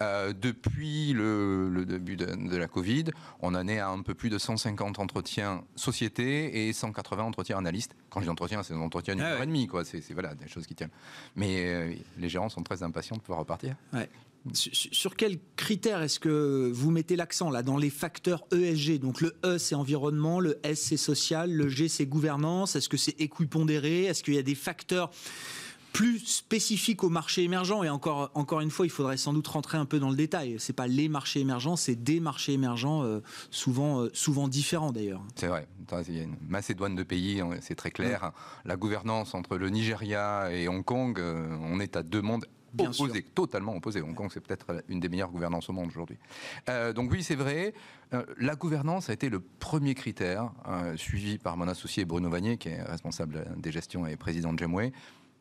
Euh, 0.02 0.34
depuis 0.34 1.14
le, 1.14 1.86
début 1.88 2.18
de, 2.18 2.58
la 2.58 2.68
Covid, 2.68 3.06
on 3.40 3.54
en 3.54 3.68
est 3.68 3.80
à 3.80 3.90
un 3.90 4.02
peu 4.02 4.14
plus 4.14 4.30
de 4.30 4.38
150 4.38 5.00
entretiens 5.00 5.64
sociétés 5.76 6.68
et 6.68 6.74
180 6.74 7.24
entretiens 7.24 7.58
analystes. 7.58 7.96
Quand 8.10 8.20
je 8.20 8.26
dis 8.26 8.32
entretiens, 8.32 8.64
c'est 8.64 8.74
des 8.74 8.80
entretiens 8.80 9.16
d'une 9.16 9.24
ah 9.24 9.34
heure 9.34 9.44
et 9.44 9.46
demie, 9.46 9.68
quoi. 9.68 9.86
C'est 9.86 10.02
voilà, 10.12 10.34
des 10.34 10.48
choses 10.48 10.66
qui 10.66 10.76
tiennent. 10.76 10.90
Mais 11.36 11.66
euh, 11.66 11.94
les 12.18 12.30
gérants 12.30 12.50
sont 12.50 12.64
très 12.64 12.82
impatients 12.82 13.16
de 13.16 13.22
pouvoir 13.22 13.40
repartir. 13.40 13.76
Sur 14.54 15.16
quels 15.16 15.40
critères 15.56 16.02
est-ce 16.02 16.20
que 16.20 16.72
vous 16.74 16.92
mettez 16.92 17.16
l'accent 17.16 17.50
là 17.50 17.64
dans 17.64 17.78
les 17.78 17.90
facteurs 17.90 18.46
ESG 18.52 19.00
Donc 19.00 19.22
le 19.22 19.36
E 19.44 19.58
c'est 19.58 19.76
environnement, 19.76 20.40
le 20.40 20.60
S 20.64 20.82
c'est 20.82 20.98
social, 20.98 21.52
le 21.52 21.68
G 21.68 21.88
c'est 21.88 22.06
gouvernance. 22.06 22.76
Est-ce 22.76 22.90
que 22.90 22.98
c'est 22.98 23.20
équipondéré? 23.20 24.04
Est-ce 24.06 24.24
qu'il 24.24 24.36
y 24.36 24.40
a 24.40 24.44
des 24.44 24.56
facteurs 24.56 25.10
plus 25.96 26.20
spécifiques 26.20 27.06
au 27.06 27.10
marché 27.10 27.44
émergent 27.44 27.86
et 27.86 27.90
encore, 27.90 28.30
encore 28.34 28.60
une 28.60 28.70
fois, 28.70 28.86
il 28.86 28.90
faudrait 28.90 29.16
sans 29.16 29.32
doute 29.32 29.48
rentrer 29.48 29.78
un 29.78 29.86
peu 29.86 29.98
dans 29.98 30.10
le 30.10 30.18
détail. 30.18 30.58
C'est 30.60 30.74
pas 30.74 30.88
les 30.88 31.08
marchés 31.08 31.40
émergents, 31.40 31.78
c'est 31.78 31.96
des 31.96 32.20
marchés 32.20 32.52
émergents 32.52 33.04
euh, 33.04 33.22
souvent, 33.50 34.02
euh, 34.02 34.10
souvent 34.14 34.50
différents 34.50 34.92
d'ailleurs. 34.92 35.24
C'est 35.38 35.48
vrai. 35.48 35.70
Il 36.10 36.18
y 36.18 36.20
a 36.20 36.24
une 36.24 36.36
macédoine 36.50 36.96
de 36.96 37.04
pays, 37.04 37.42
c'est 37.62 37.76
très 37.76 37.92
clair. 37.92 38.34
La 38.66 38.76
gouvernance 38.76 39.34
entre 39.36 39.56
le 39.56 39.70
Nigeria 39.70 40.52
et 40.52 40.68
Hong 40.68 40.84
Kong, 40.84 41.18
euh, 41.18 41.48
on 41.62 41.80
est 41.80 41.96
à 41.96 42.04
deux 42.04 42.22
mondes 42.22 42.46
opposé, 42.80 43.24
totalement 43.24 43.76
opposé. 43.76 44.02
Hong 44.02 44.16
Kong, 44.16 44.30
c'est 44.34 44.40
peut-être 44.40 44.84
une 44.88 45.00
des 45.00 45.10
meilleures 45.10 45.32
gouvernances 45.32 45.70
au 45.70 45.74
monde 45.74 45.88
aujourd'hui. 45.88 46.18
Euh, 46.70 46.94
donc 46.94 47.12
oui, 47.12 47.24
c'est 47.24 47.36
vrai. 47.36 47.74
Euh, 48.14 48.24
la 48.38 48.56
gouvernance 48.56 49.10
a 49.10 49.14
été 49.14 49.30
le 49.30 49.40
premier 49.40 49.96
critère 49.96 50.52
euh, 50.68 50.96
suivi 50.98 51.38
par 51.38 51.58
mon 51.58 51.68
associé 51.68 52.06
Bruno 52.06 52.30
Vanier, 52.30 52.58
qui 52.58 52.70
est 52.70 52.82
responsable 52.82 53.46
des 53.58 53.72
gestions 53.72 54.06
et 54.06 54.16
président 54.16 54.54
de 54.54 54.60
Gemway 54.60 54.92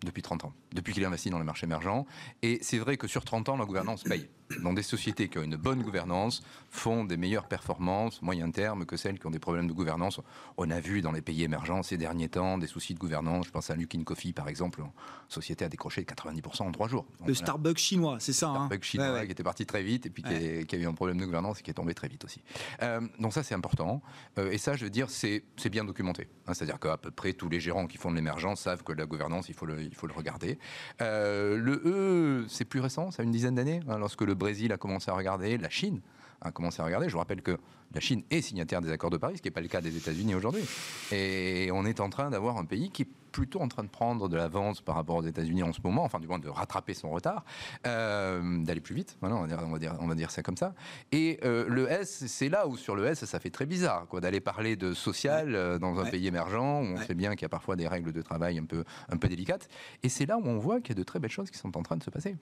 depuis 0.04 0.22
30 0.22 0.44
ans, 0.44 0.52
depuis 0.72 0.92
qu'il 0.92 1.04
investit 1.04 1.30
dans 1.30 1.38
les 1.38 1.44
marchés 1.44 1.66
émergents. 1.66 2.06
Et 2.42 2.58
c'est 2.62 2.78
vrai 2.78 2.96
que 2.96 3.06
sur 3.06 3.24
30 3.24 3.48
ans, 3.48 3.56
la 3.56 3.64
gouvernance 3.64 4.02
paye. 4.02 4.28
Dans 4.62 4.72
des 4.72 4.82
sociétés 4.82 5.28
qui 5.28 5.38
ont 5.38 5.42
une 5.42 5.56
bonne 5.56 5.82
gouvernance, 5.82 6.42
font 6.70 7.04
des 7.04 7.16
meilleures 7.16 7.46
performances 7.46 8.20
moyen 8.22 8.50
terme 8.50 8.84
que 8.84 8.96
celles 8.96 9.18
qui 9.18 9.26
ont 9.26 9.30
des 9.30 9.38
problèmes 9.38 9.66
de 9.66 9.72
gouvernance. 9.72 10.20
On 10.56 10.70
a 10.70 10.80
vu 10.80 11.00
dans 11.02 11.12
les 11.12 11.22
pays 11.22 11.42
émergents 11.42 11.82
ces 11.82 11.96
derniers 11.96 12.28
temps 12.28 12.58
des 12.58 12.66
soucis 12.66 12.94
de 12.94 12.98
gouvernance. 12.98 13.46
Je 13.46 13.50
pense 13.50 13.70
à 13.70 13.76
Luckin 13.76 14.02
Coffee, 14.02 14.32
par 14.32 14.48
exemple. 14.48 14.82
Société 15.28 15.64
a 15.64 15.68
décroché 15.68 16.02
90% 16.02 16.62
en 16.62 16.72
trois 16.72 16.88
jours. 16.88 17.06
le 17.26 17.34
Starbucks 17.34 17.78
chinois, 17.78 18.18
c'est 18.20 18.32
ça 18.32 18.46
Le 18.46 18.52
hein? 18.52 18.54
Starbucks 18.54 18.84
chinois 18.84 19.24
qui 19.24 19.32
était 19.32 19.42
parti 19.42 19.66
très 19.66 19.82
vite 19.82 20.06
et 20.06 20.10
puis 20.10 20.22
qui, 20.22 20.74
a, 20.74 20.78
eu 20.78 20.86
un 20.86 20.94
problème 20.94 21.18
de 21.18 21.24
gouvernance 21.24 21.60
et 21.60 21.62
qui 21.62 21.70
est 21.70 21.74
tombé 21.74 21.94
très 21.94 22.08
vite 22.08 22.24
aussi. 22.24 22.42
Euh, 22.82 23.00
donc 23.18 23.32
ça, 23.32 23.42
c'est 23.42 23.54
important. 23.54 24.02
Euh, 24.38 24.50
et 24.50 24.58
ça, 24.58 24.76
je 24.76 24.84
veux 24.84 24.90
dire, 24.90 25.08
c'est 25.10 25.42
bien 25.70 25.84
documenté. 25.84 26.28
Hein. 26.46 26.54
C'est-à-dire 26.54 26.78
qu'à 26.78 26.96
peu 26.96 27.10
près 27.10 27.32
tous 27.32 27.48
les 27.48 27.60
gérants 27.60 27.86
qui 27.86 27.96
font 27.96 28.10
de 28.10 28.16
l'émergence 28.16 28.60
savent 28.60 28.82
que 28.82 28.92
la 28.92 29.06
gouvernance, 29.06 29.48
il 29.48 29.54
faut 29.54 29.66
le, 29.66 29.82
il 29.82 29.94
faut 29.94 30.06
le 30.06 30.12
regarder. 30.12 30.58
Euh, 31.00 31.56
le 31.56 31.82
E, 31.84 32.46
c'est 32.48 32.64
plus 32.64 32.80
récent, 32.80 33.10
ça 33.10 33.22
a 33.22 33.24
une 33.24 33.32
dizaine 33.32 33.54
d'années, 33.54 33.80
hein, 33.88 33.98
lorsque 33.98 34.22
le 34.22 34.33
Brésil 34.34 34.72
a 34.72 34.76
commencé 34.76 35.10
à 35.10 35.14
regarder, 35.14 35.58
la 35.58 35.70
Chine 35.70 36.00
a 36.40 36.50
commencé 36.50 36.80
à 36.80 36.84
regarder. 36.84 37.08
Je 37.08 37.12
vous 37.12 37.18
rappelle 37.18 37.42
que 37.42 37.58
la 37.94 38.00
Chine 38.00 38.22
est 38.30 38.42
signataire 38.42 38.80
des 38.80 38.90
accords 38.90 39.10
de 39.10 39.16
Paris, 39.16 39.36
ce 39.36 39.42
qui 39.42 39.48
n'est 39.48 39.52
pas 39.52 39.60
le 39.60 39.68
cas 39.68 39.80
des 39.80 39.96
États-Unis 39.96 40.34
aujourd'hui. 40.34 40.64
Et 41.12 41.70
on 41.72 41.84
est 41.86 42.00
en 42.00 42.10
train 42.10 42.30
d'avoir 42.30 42.58
un 42.58 42.64
pays 42.64 42.90
qui 42.90 43.02
est 43.02 43.08
plutôt 43.30 43.60
en 43.60 43.68
train 43.68 43.82
de 43.82 43.88
prendre 43.88 44.28
de 44.28 44.36
l'avance 44.36 44.80
par 44.80 44.94
rapport 44.94 45.16
aux 45.16 45.24
États-Unis 45.24 45.64
en 45.64 45.72
ce 45.72 45.80
moment, 45.82 46.04
enfin 46.04 46.20
du 46.20 46.28
moins 46.28 46.38
de 46.38 46.48
rattraper 46.48 46.94
son 46.94 47.10
retard, 47.10 47.44
euh, 47.86 48.62
d'aller 48.62 48.80
plus 48.80 48.94
vite. 48.94 49.16
Voilà, 49.20 49.36
on, 49.36 49.40
va 49.42 49.48
dire, 49.48 49.58
on, 49.62 49.70
va 49.70 49.78
dire, 49.78 49.96
on 50.00 50.06
va 50.06 50.14
dire 50.14 50.30
ça 50.30 50.42
comme 50.42 50.56
ça. 50.56 50.74
Et 51.10 51.40
euh, 51.44 51.66
le 51.68 51.90
S, 51.90 52.26
c'est 52.28 52.48
là 52.48 52.68
où 52.68 52.76
sur 52.76 52.94
le 52.94 53.06
S, 53.06 53.24
ça 53.24 53.40
fait 53.40 53.50
très 53.50 53.66
bizarre 53.66 54.06
quoi, 54.08 54.20
d'aller 54.20 54.40
parler 54.40 54.76
de 54.76 54.94
social 54.94 55.54
euh, 55.54 55.78
dans 55.78 55.98
un 55.98 56.04
pays 56.04 56.28
émergent 56.28 56.82
où 56.82 56.94
on 56.94 56.96
sait 56.98 57.14
bien 57.14 57.32
qu'il 57.32 57.42
y 57.42 57.46
a 57.46 57.48
parfois 57.48 57.74
des 57.74 57.88
règles 57.88 58.12
de 58.12 58.22
travail 58.22 58.58
un 58.58 58.64
peu, 58.64 58.84
un 59.08 59.16
peu 59.16 59.28
délicates. 59.28 59.68
Et 60.04 60.08
c'est 60.08 60.26
là 60.26 60.38
où 60.38 60.46
on 60.46 60.58
voit 60.58 60.80
qu'il 60.80 60.90
y 60.90 60.98
a 60.98 61.00
de 61.00 61.04
très 61.04 61.18
belles 61.18 61.30
choses 61.30 61.50
qui 61.50 61.58
sont 61.58 61.76
en 61.76 61.82
train 61.82 61.96
de 61.96 62.04
se 62.04 62.10
passer. 62.10 62.36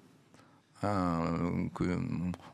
Hein, 0.85 1.69
que 1.75 1.85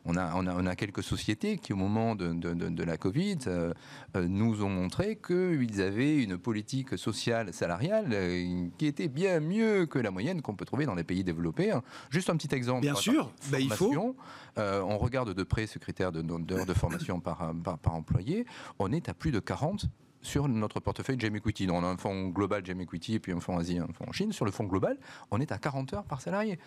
on, 0.04 0.16
a, 0.16 0.34
on, 0.34 0.46
a, 0.46 0.54
on, 0.54 0.66
a, 0.66 0.76
quelques 0.76 1.02
sociétés 1.02 1.56
qui, 1.56 1.72
au 1.72 1.76
moment 1.76 2.14
de, 2.14 2.34
de, 2.34 2.52
de, 2.52 2.84
la 2.84 2.98
Covid, 2.98 3.38
euh, 3.46 3.72
euh, 4.16 4.26
nous 4.28 4.62
ont 4.62 4.68
montré 4.68 5.16
qu'ils 5.16 5.80
avaient 5.80 6.22
une 6.22 6.36
politique 6.36 6.98
sociale 6.98 7.54
salariale 7.54 8.08
euh, 8.12 8.66
qui 8.76 8.86
était 8.86 9.08
bien 9.08 9.40
mieux 9.40 9.86
que 9.86 9.98
la 9.98 10.10
moyenne 10.10 10.42
qu'on 10.42 10.54
peut 10.54 10.66
trouver 10.66 10.84
dans 10.84 10.94
les 10.94 11.04
pays 11.04 11.24
développés. 11.24 11.70
Hein. 11.70 11.82
Juste 12.10 12.28
un 12.28 12.36
petit 12.36 12.54
exemple. 12.54 12.82
Bien 12.82 12.94
sûr, 12.94 13.30
ben, 13.50 13.60
il 13.60 13.72
faut. 13.72 14.14
on 14.56 14.98
regarde 14.98 15.32
de 15.32 15.42
près 15.42 15.66
ce 15.66 15.78
critère 15.78 16.12
d'heures 16.12 16.66
de, 16.66 16.74
formation 16.74 17.20
par, 17.20 17.54
par, 17.64 17.78
par, 17.78 17.94
employé. 17.94 18.44
On 18.78 18.92
est 18.92 19.08
à 19.08 19.14
plus 19.14 19.32
de 19.32 19.40
40 19.40 19.86
sur 20.20 20.48
notre 20.48 20.80
portefeuille 20.80 21.18
Gem 21.18 21.34
Equity. 21.36 21.66
Donc 21.66 21.76
on 21.78 21.84
a 21.84 21.88
un 21.88 21.96
fonds 21.96 22.28
global 22.28 22.64
Gem 22.64 22.80
Equity 22.80 23.14
et 23.14 23.20
puis 23.20 23.32
un 23.32 23.40
fonds 23.40 23.58
Asie, 23.58 23.78
un 23.78 23.86
fonds 23.86 24.06
en 24.06 24.12
Chine. 24.12 24.32
Sur 24.32 24.44
le 24.44 24.50
fonds 24.50 24.64
global, 24.64 24.98
on 25.30 25.40
est 25.40 25.52
à 25.52 25.58
40 25.58 25.94
heures 25.94 26.04
par 26.04 26.20
salarié. 26.20 26.58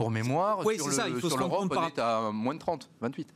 Pour 0.00 0.10
mémoire, 0.10 0.64
oui, 0.64 0.78
sur, 0.78 0.88
l'Europe, 1.36 1.70
on 1.70 1.86
est 1.86 1.98
à 1.98 2.30
moins 2.32 2.54
de 2.54 2.58
30, 2.58 2.88
28. 3.02 3.34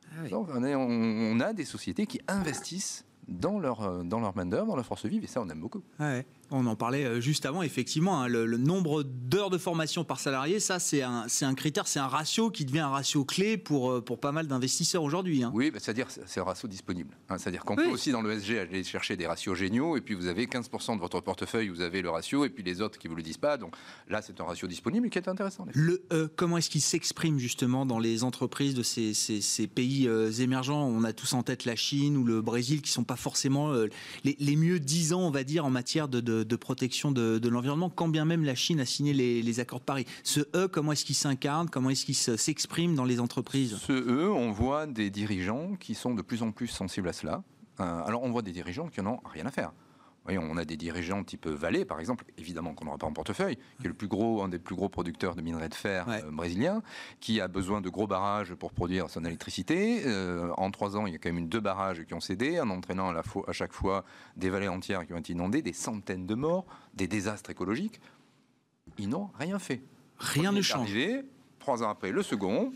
Ah 0.00 0.28
Donc 0.30 0.48
on, 0.50 0.64
on, 0.64 1.40
a 1.40 1.52
des 1.52 1.66
sociétés 1.66 2.06
qui 2.06 2.22
investissent 2.26 3.04
dans 3.28 3.58
leur, 3.58 3.82
euh, 3.82 4.02
dans 4.02 4.18
leur 4.18 4.34
main-d'œuvre, 4.34 4.68
dans 4.68 4.76
leur 4.76 4.86
force 4.86 5.04
vive, 5.04 5.24
et 5.24 5.26
ça, 5.26 5.42
on 5.42 5.48
aime 5.50 5.60
beaucoup. 5.60 5.82
Ouais. 6.00 6.24
On 6.50 6.66
en 6.66 6.76
parlait 6.76 7.04
euh, 7.04 7.20
juste 7.20 7.46
avant, 7.46 7.62
effectivement, 7.62 8.22
hein, 8.22 8.28
le, 8.28 8.56
nombre 8.56 9.02
d'heures 9.02 9.50
de 9.50 9.58
formation 9.58 10.04
par 10.04 10.20
salarié, 10.20 10.60
ça 10.60 10.78
c'est 10.78 11.02
un, 11.02 11.26
un, 11.42 11.54
critère, 11.54 11.86
c'est 11.86 11.98
un 11.98 12.08
ratio 12.08 12.50
qui 12.50 12.64
devient 12.64 12.80
un 12.80 12.88
ratio 12.88 13.24
clé 13.24 13.56
pour, 13.56 13.90
euh, 13.90 14.00
pour 14.00 14.20
pas 14.20 14.32
mal 14.32 14.46
d'investisseurs 14.46 15.02
aujourd'hui. 15.02 15.42
Hein. 15.42 15.50
Oui, 15.54 15.70
bah, 15.70 15.78
c'est-à-dire 15.80 16.08
c'est 16.10 16.40
un 16.40 16.44
ratio 16.44 16.68
disponible. 16.68 17.16
Hein. 17.28 17.38
c'est-à-dire 17.38 17.64
qu'on 17.64 17.76
peut 17.76 17.86
aussi 17.86 18.10
dans 18.10 18.22
le 18.22 18.38
SG 18.38 18.58
aller 18.58 18.84
chercher 18.84 19.16
des 19.16 19.26
ratios 19.26 19.56
géniaux, 19.56 19.96
et 19.96 20.00
puis 20.00 20.14
vous 20.14 20.26
avez 20.26 20.46
15% 20.46 20.96
de 20.96 21.00
votre 21.00 21.20
portefeuille, 21.20 21.68
vous 21.68 21.80
avez 21.80 22.02
le 22.02 22.10
ratio, 22.10 22.44
et 22.44 22.48
puis 22.48 22.62
les 22.62 22.80
autres 22.80 22.98
qui 22.98 23.06
ne 23.06 23.10
vous 23.10 23.16
le 23.16 23.22
disent 23.22 23.38
pas. 23.38 23.56
Donc 23.56 23.74
là, 24.08 24.22
c'est 24.22 24.40
un 24.40 24.44
ratio 24.44 24.68
disponible 24.68 25.10
qui 25.10 25.18
est 25.18 25.28
intéressant. 25.28 25.66
Le 25.72 26.04
E, 26.12 26.28
comment 26.36 26.58
est-ce 26.58 26.70
qu'il 26.70 26.80
s'exprime 26.80 27.38
justement 27.38 27.86
dans 27.86 27.98
les 27.98 28.24
entreprises 28.24 28.74
de 28.74 28.82
ces, 28.82 29.14
ces, 29.14 29.66
pays 29.66 30.08
euh, 30.08 30.30
émergents? 30.30 30.86
On 30.86 31.04
a 31.04 31.12
tous 31.12 31.32
en 31.34 31.42
tête 31.42 31.64
la 31.64 31.76
Chine 31.76 32.16
ou 32.16 32.24
le 32.24 32.40
Brésil 32.40 32.82
qui 32.82 32.90
sont 32.90 33.04
pas 33.04 33.16
forcément 33.16 33.72
les, 34.24 34.36
les, 34.38 34.56
mieux 34.56 34.80
disants, 34.80 35.20
on 35.20 35.30
va 35.30 35.44
dire, 35.44 35.64
en 35.64 35.70
matière 35.70 36.08
de 36.08 36.20
de, 36.20 36.35
protection 36.56 37.12
de, 37.12 37.48
l'environnement, 37.48 37.90
quand 37.90 38.08
bien 38.08 38.24
même 38.24 38.44
la 38.44 38.54
Chine 38.54 38.80
a 38.80 38.86
signé 38.86 39.12
les, 39.12 39.60
accords 39.60 39.80
de 39.80 39.84
Paris. 39.84 40.06
Ce 40.22 40.40
E, 40.54 40.68
comment 40.68 40.92
est-ce 40.92 41.04
qu'il 41.04 41.14
s'incarne 41.14 41.68
Comment 41.70 41.90
est-ce 41.90 42.04
qu'il 42.04 42.14
s'exprime 42.14 42.94
dans 42.94 43.04
les 43.04 43.20
entreprises? 43.20 43.76
Ce 43.78 43.92
E, 43.92 44.30
on 44.30 44.52
voit 44.52 44.86
des 44.86 45.10
dirigeants 45.10 45.76
qui 45.80 45.94
sont 45.94 46.14
de 46.14 46.22
plus 46.22 46.42
en 46.42 46.52
plus 46.52 46.68
sensibles 46.68 47.08
à 47.08 47.12
cela. 47.12 47.42
Euh, 47.80 48.02
alors 48.04 48.22
on 48.22 48.30
voit 48.30 48.42
des 48.42 48.52
dirigeants 48.52 48.88
qui 48.88 49.02
n'ont 49.02 49.20
rien 49.32 49.46
à 49.46 49.50
faire. 49.50 49.72
On 50.28 50.56
a 50.56 50.64
des 50.64 50.76
dirigeants 50.76 51.22
type 51.24 51.46
Vallée, 51.46 51.84
par 51.84 52.00
exemple, 52.00 52.24
évidemment 52.38 52.74
qu'on 52.74 52.84
n'aura 52.86 52.98
pas 52.98 53.06
en 53.06 53.12
portefeuille, 53.12 53.56
qui 53.80 53.84
est 53.84 53.88
le 53.88 53.94
plus 53.94 54.08
gros, 54.08 54.42
un 54.42 54.48
des 54.48 54.58
plus 54.58 54.74
gros 54.74 54.88
producteurs 54.88 55.36
de 55.36 55.42
minerais 55.42 55.68
de 55.68 55.74
fer 55.74 56.08
Ouais. 56.08 56.22
euh, 56.24 56.30
brésilien, 56.30 56.82
qui 57.20 57.40
a 57.40 57.48
besoin 57.48 57.80
de 57.80 57.88
gros 57.88 58.06
barrages 58.06 58.54
pour 58.54 58.72
produire 58.72 59.08
son 59.10 59.24
électricité. 59.24 60.02
Euh, 60.06 60.50
en 60.56 60.70
trois 60.70 60.96
ans, 60.96 61.06
il 61.06 61.12
y 61.12 61.16
a 61.16 61.18
quand 61.18 61.32
même 61.32 61.44
eu 61.44 61.46
deux 61.48 61.60
barrages 61.60 62.04
qui 62.04 62.14
ont 62.14 62.20
cédé, 62.20 62.58
en 62.60 62.68
entraînant 62.70 63.10
à, 63.10 63.12
la 63.12 63.22
fois, 63.22 63.44
à 63.48 63.52
chaque 63.52 63.72
fois 63.72 64.04
des 64.36 64.50
vallées 64.50 64.68
entières 64.68 65.06
qui 65.06 65.12
ont 65.12 65.18
été 65.18 65.32
inondées, 65.32 65.62
des 65.62 65.72
centaines 65.72 66.26
de 66.26 66.34
morts, 66.34 66.66
des 66.94 67.06
désastres 67.06 67.50
écologiques. 67.50 68.00
Ils 68.98 69.08
n'ont 69.08 69.30
rien 69.38 69.58
fait. 69.58 69.80
Rien 70.18 70.52
ne 70.52 70.62
change. 70.62 70.80
arrivé, 70.90 71.22
trois 71.58 71.82
ans 71.82 71.90
après, 71.90 72.10
le 72.10 72.22
second, 72.22 72.72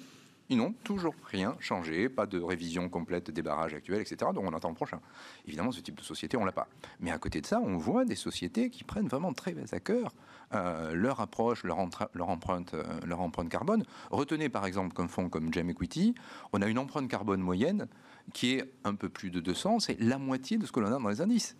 ils 0.51 0.57
n'ont 0.59 0.75
toujours 0.85 1.15
rien 1.25 1.57
changé, 1.61 2.09
pas 2.11 2.27
de 2.27 2.39
révision 2.39 2.89
complète 2.91 3.31
des 3.31 3.41
barrages 3.41 3.73
actuels, 3.73 4.01
etc. 4.03 4.33
Donc 4.35 4.45
on 4.45 4.53
attend 4.55 4.69
le 4.69 4.75
prochain. 4.75 5.01
Évidemment, 5.47 5.73
ce 5.73 5.81
type 5.81 5.95
de 5.95 6.03
société, 6.03 6.37
on 6.37 6.45
l'a 6.45 6.53
pas. 6.53 6.69
Mais 7.01 7.11
à 7.11 7.19
côté 7.19 7.41
de 7.41 7.47
ça, 7.47 7.61
on 7.65 7.77
voit 7.79 8.05
des 8.05 8.17
sociétés 8.17 8.69
qui 8.69 8.85
prennent 8.85 9.09
vraiment 9.09 9.33
très 9.33 9.55
à 9.73 9.81
cœur 9.81 10.13
euh, 10.53 10.93
leur 10.95 11.21
approche, 11.21 11.63
leur, 11.65 11.79
entra- 11.79 12.11
leur 12.13 12.29
empreinte, 12.29 12.75
euh, 12.75 12.83
leur 13.07 13.21
empreinte 13.21 13.49
carbone. 13.49 13.85
Retenez 14.11 14.49
par 14.49 14.67
exemple 14.67 14.95
qu'un 14.95 15.07
fonds 15.09 15.29
comme 15.29 15.53
Gem 15.55 15.71
Equity, 15.71 16.15
on 16.53 16.61
a 16.61 16.67
une 16.67 16.79
empreinte 16.79 17.09
carbone 17.09 17.41
moyenne 17.41 17.87
qui 18.33 18.55
est 18.55 18.73
un 18.85 18.95
peu 18.97 19.09
plus 19.09 19.31
de 19.31 19.41
200, 19.41 19.79
c'est 19.81 19.99
la 20.01 20.19
moitié 20.19 20.59
de 20.59 20.67
ce 20.67 20.73
que 20.73 20.81
l'on 20.81 20.89
a 20.89 20.99
dans 20.99 21.09
les 21.09 21.21
indices. 21.21 21.57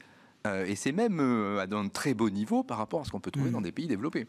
Euh, 0.47 0.65
et 0.67 0.75
c'est 0.75 0.93
même 0.93 1.21
à 1.21 1.67
un 1.77 1.89
très 1.89 2.15
beau 2.15 2.31
niveau 2.31 2.63
par 2.65 2.79
rapport 2.79 3.03
à 3.03 3.05
ce 3.05 3.11
qu'on 3.11 3.21
peut 3.21 3.31
trouver 3.31 3.49
Mhm. 3.51 3.55
dans 3.55 3.61
des 3.61 3.73
pays 3.73 3.87
développés. 3.87 4.27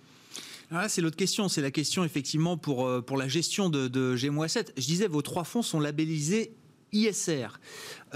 Là, 0.72 0.88
c'est 0.88 1.02
l'autre 1.02 1.18
question. 1.18 1.50
C'est 1.50 1.62
la 1.62 1.72
question, 1.72 2.04
effectivement, 2.06 2.58
pour, 2.58 2.88
euh, 2.88 3.02
pour 3.02 3.18
la 3.18 3.28
gestion 3.28 3.70
de, 3.70 3.88
de 3.88 4.16
GMO7. 4.16 4.68
Je 4.78 4.86
disais, 4.86 5.08
vos 5.08 5.22
trois 5.22 5.44
fonds 5.44 5.62
sont 5.62 5.80
labellisés 5.80 6.56
ISR. 6.94 7.48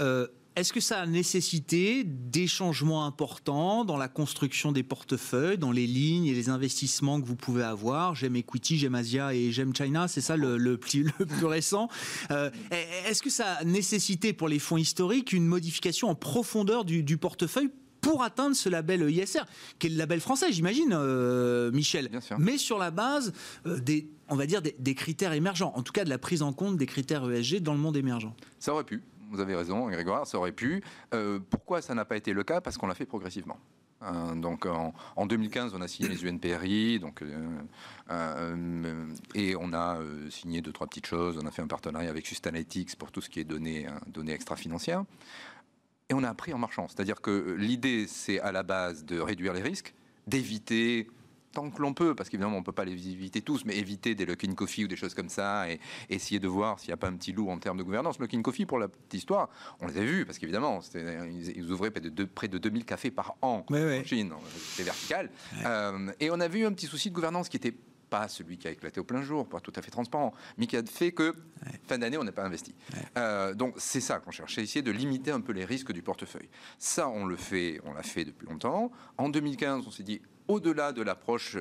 Euh, 0.00 0.26
Est-ce 0.56 0.72
que 0.72 0.80
ça 0.80 1.00
a 1.00 1.06
nécessité 1.06 2.02
des 2.04 2.46
changements 2.46 3.04
importants 3.04 3.84
dans 3.84 3.98
la 3.98 4.08
construction 4.08 4.72
des 4.72 4.82
portefeuilles, 4.82 5.58
dans 5.58 5.70
les 5.70 5.86
lignes 5.86 6.26
et 6.26 6.34
les 6.34 6.48
investissements 6.48 7.20
que 7.20 7.26
vous 7.26 7.36
pouvez 7.36 7.62
avoir? 7.62 8.14
Gem 8.14 8.36
Equity, 8.36 8.78
Gem 8.78 8.94
Asia 8.94 9.34
et 9.34 9.52
Gem 9.52 9.74
China, 9.76 10.08
c'est 10.08 10.22
ça 10.22 10.36
le, 10.36 10.78
plus, 10.78 11.12
récent. 11.42 11.88
Euh, 12.30 12.50
Est-ce 13.06 13.22
que 13.22 13.30
ça 13.30 13.52
a 13.52 13.64
nécessité 13.64 14.32
pour 14.32 14.48
les 14.48 14.58
fonds 14.58 14.78
historiques 14.78 15.34
une 15.34 15.46
modification 15.46 16.08
en 16.08 16.14
profondeur 16.14 16.86
du 16.86 17.18
portefeuille 17.18 17.70
pour 18.06 18.22
atteindre 18.22 18.54
ce 18.56 18.68
label 18.68 19.10
ISR, 19.10 19.42
qui 19.78 19.88
est 19.88 19.90
le 19.90 19.96
label 19.96 20.20
français, 20.20 20.52
j'imagine, 20.52 20.90
euh, 20.92 21.70
Michel 21.72 22.08
Bien 22.08 22.20
sûr. 22.20 22.38
mais 22.38 22.58
sur 22.58 22.78
la 22.78 22.90
base 22.90 23.32
euh, 23.66 23.78
des, 23.80 24.08
on 24.28 24.36
va 24.36 24.46
dire, 24.46 24.62
des, 24.62 24.76
des 24.78 24.94
critères 24.94 25.32
émergents, 25.32 25.72
en 25.74 25.82
tout 25.82 25.92
cas 25.92 26.04
de 26.04 26.10
la 26.10 26.18
prise 26.18 26.42
en 26.42 26.52
compte 26.52 26.76
des 26.76 26.86
critères 26.86 27.28
ESG 27.30 27.60
dans 27.60 27.72
le 27.72 27.80
monde 27.80 27.96
émergent. 27.96 28.32
Ça 28.58 28.72
aurait 28.72 28.84
pu, 28.84 29.02
vous 29.30 29.40
avez 29.40 29.56
raison, 29.56 29.88
Grégoire, 29.88 30.26
ça 30.26 30.38
aurait 30.38 30.52
pu. 30.52 30.82
Euh, 31.14 31.40
pourquoi 31.50 31.82
ça 31.82 31.94
n'a 31.94 32.04
pas 32.04 32.16
été 32.16 32.32
le 32.32 32.44
cas? 32.44 32.60
Parce 32.60 32.76
qu'on 32.78 32.86
l'a 32.86 32.94
fait 32.94 33.06
progressivement. 33.06 33.58
Euh, 34.02 34.34
donc 34.34 34.66
en, 34.66 34.92
en 35.16 35.26
2015, 35.26 35.74
on 35.74 35.80
a 35.80 35.88
signé 35.88 36.08
les 36.08 36.24
UNPRI, 36.28 36.98
donc, 37.00 37.22
euh, 37.22 37.48
euh, 38.10 39.06
et 39.34 39.56
on 39.56 39.72
a 39.72 39.98
signé 40.30 40.60
deux, 40.60 40.72
trois 40.72 40.86
petites 40.86 41.06
choses. 41.06 41.38
On 41.42 41.46
a 41.46 41.50
fait 41.50 41.62
un 41.62 41.66
partenariat 41.66 42.10
avec 42.10 42.26
Sustainalytics 42.26 42.96
pour 42.96 43.10
tout 43.10 43.20
ce 43.20 43.30
qui 43.30 43.40
est 43.40 43.44
données, 43.44 43.86
hein, 43.86 43.98
données 44.06 44.32
extra-financières. 44.32 45.04
Et 46.08 46.14
on 46.14 46.22
a 46.22 46.28
appris 46.28 46.52
en 46.52 46.58
marchant. 46.58 46.86
C'est-à-dire 46.88 47.20
que 47.20 47.30
euh, 47.30 47.54
l'idée, 47.56 48.06
c'est 48.08 48.38
à 48.40 48.52
la 48.52 48.62
base 48.62 49.04
de 49.04 49.18
réduire 49.20 49.52
les 49.52 49.62
risques, 49.62 49.94
d'éviter 50.26 51.08
tant 51.52 51.70
que 51.70 51.80
l'on 51.80 51.94
peut, 51.94 52.14
parce 52.14 52.28
qu'évidemment 52.28 52.56
on 52.56 52.60
ne 52.60 52.64
peut 52.64 52.72
pas 52.72 52.84
les 52.84 53.08
éviter 53.08 53.40
tous, 53.40 53.64
mais 53.64 53.78
éviter 53.78 54.14
des 54.14 54.26
Luckin 54.26 54.52
Coffee 54.54 54.84
ou 54.84 54.88
des 54.88 54.96
choses 54.96 55.14
comme 55.14 55.30
ça, 55.30 55.70
et 55.70 55.80
essayer 56.10 56.38
de 56.38 56.46
voir 56.46 56.78
s'il 56.78 56.90
n'y 56.90 56.92
a 56.94 56.98
pas 56.98 57.08
un 57.08 57.14
petit 57.14 57.32
loup 57.32 57.48
en 57.48 57.58
termes 57.58 57.78
de 57.78 57.82
gouvernance. 57.82 58.18
Luckin 58.20 58.42
Coffee, 58.42 58.66
pour 58.66 58.78
la 58.78 58.88
petite 58.88 59.14
histoire, 59.14 59.48
on 59.80 59.86
les 59.86 59.96
a 59.96 60.02
vus, 60.04 60.26
parce 60.26 60.38
qu'évidemment, 60.38 60.80
ils 60.94 61.72
ouvraient 61.72 61.90
près 61.90 62.02
de, 62.02 62.10
deux- 62.10 62.26
près 62.26 62.48
de 62.48 62.58
2000 62.58 62.84
cafés 62.84 63.10
par 63.10 63.36
an 63.40 63.64
en 64.00 64.04
Chine, 64.04 64.34
c'est 64.74 64.82
vertical. 64.82 65.30
Euh, 65.64 66.12
et 66.20 66.30
on 66.30 66.40
avait 66.40 66.58
eu 66.58 66.66
un 66.66 66.72
petit 66.74 66.86
souci 66.86 67.08
de 67.08 67.14
gouvernance 67.14 67.48
qui 67.48 67.56
était 67.56 67.74
pas 68.10 68.28
celui 68.28 68.58
qui 68.58 68.68
a 68.68 68.70
éclaté 68.70 69.00
au 69.00 69.04
plein 69.04 69.22
jour, 69.22 69.48
pas 69.48 69.60
tout 69.60 69.72
à 69.76 69.82
fait 69.82 69.90
transparent, 69.90 70.32
mais 70.58 70.66
qui 70.66 70.76
a 70.76 70.84
fait 70.84 71.12
que 71.12 71.34
fin 71.86 71.98
d'année, 71.98 72.18
on 72.18 72.24
n'a 72.24 72.32
pas 72.32 72.44
investi. 72.44 72.74
Euh, 73.16 73.54
donc 73.54 73.74
c'est 73.78 74.00
ça 74.00 74.18
qu'on 74.18 74.30
cherchait, 74.30 74.62
essayer 74.62 74.82
de 74.82 74.90
limiter 74.90 75.30
un 75.30 75.40
peu 75.40 75.52
les 75.52 75.64
risques 75.64 75.92
du 75.92 76.02
portefeuille. 76.02 76.48
Ça, 76.78 77.08
on 77.08 77.26
le 77.26 77.36
fait, 77.36 77.80
on 77.84 77.92
l'a 77.92 78.02
fait 78.02 78.24
depuis 78.24 78.46
longtemps. 78.46 78.90
En 79.18 79.28
2015, 79.28 79.84
on 79.86 79.90
s'est 79.90 80.02
dit, 80.02 80.20
au-delà 80.48 80.92
de 80.92 81.02
l'approche 81.02 81.56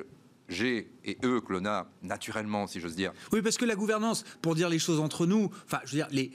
G 0.48 0.92
et 1.04 1.18
E 1.24 1.42
que 1.42 1.54
l'on 1.54 1.66
a 1.66 1.88
naturellement, 2.04 2.68
si 2.68 2.80
j'ose 2.80 2.96
dire, 2.96 3.12
Oui, 3.32 3.42
parce 3.42 3.58
que 3.58 3.66
la 3.66 3.76
gouvernance, 3.76 4.24
pour 4.42 4.56
dire 4.56 4.70
les 4.70 4.80
choses 4.80 5.00
entre 5.00 5.26
nous, 5.26 5.50
enfin, 5.66 5.80
je 5.86 5.92
veux 5.92 5.98
dire, 5.98 6.08
les, 6.12 6.32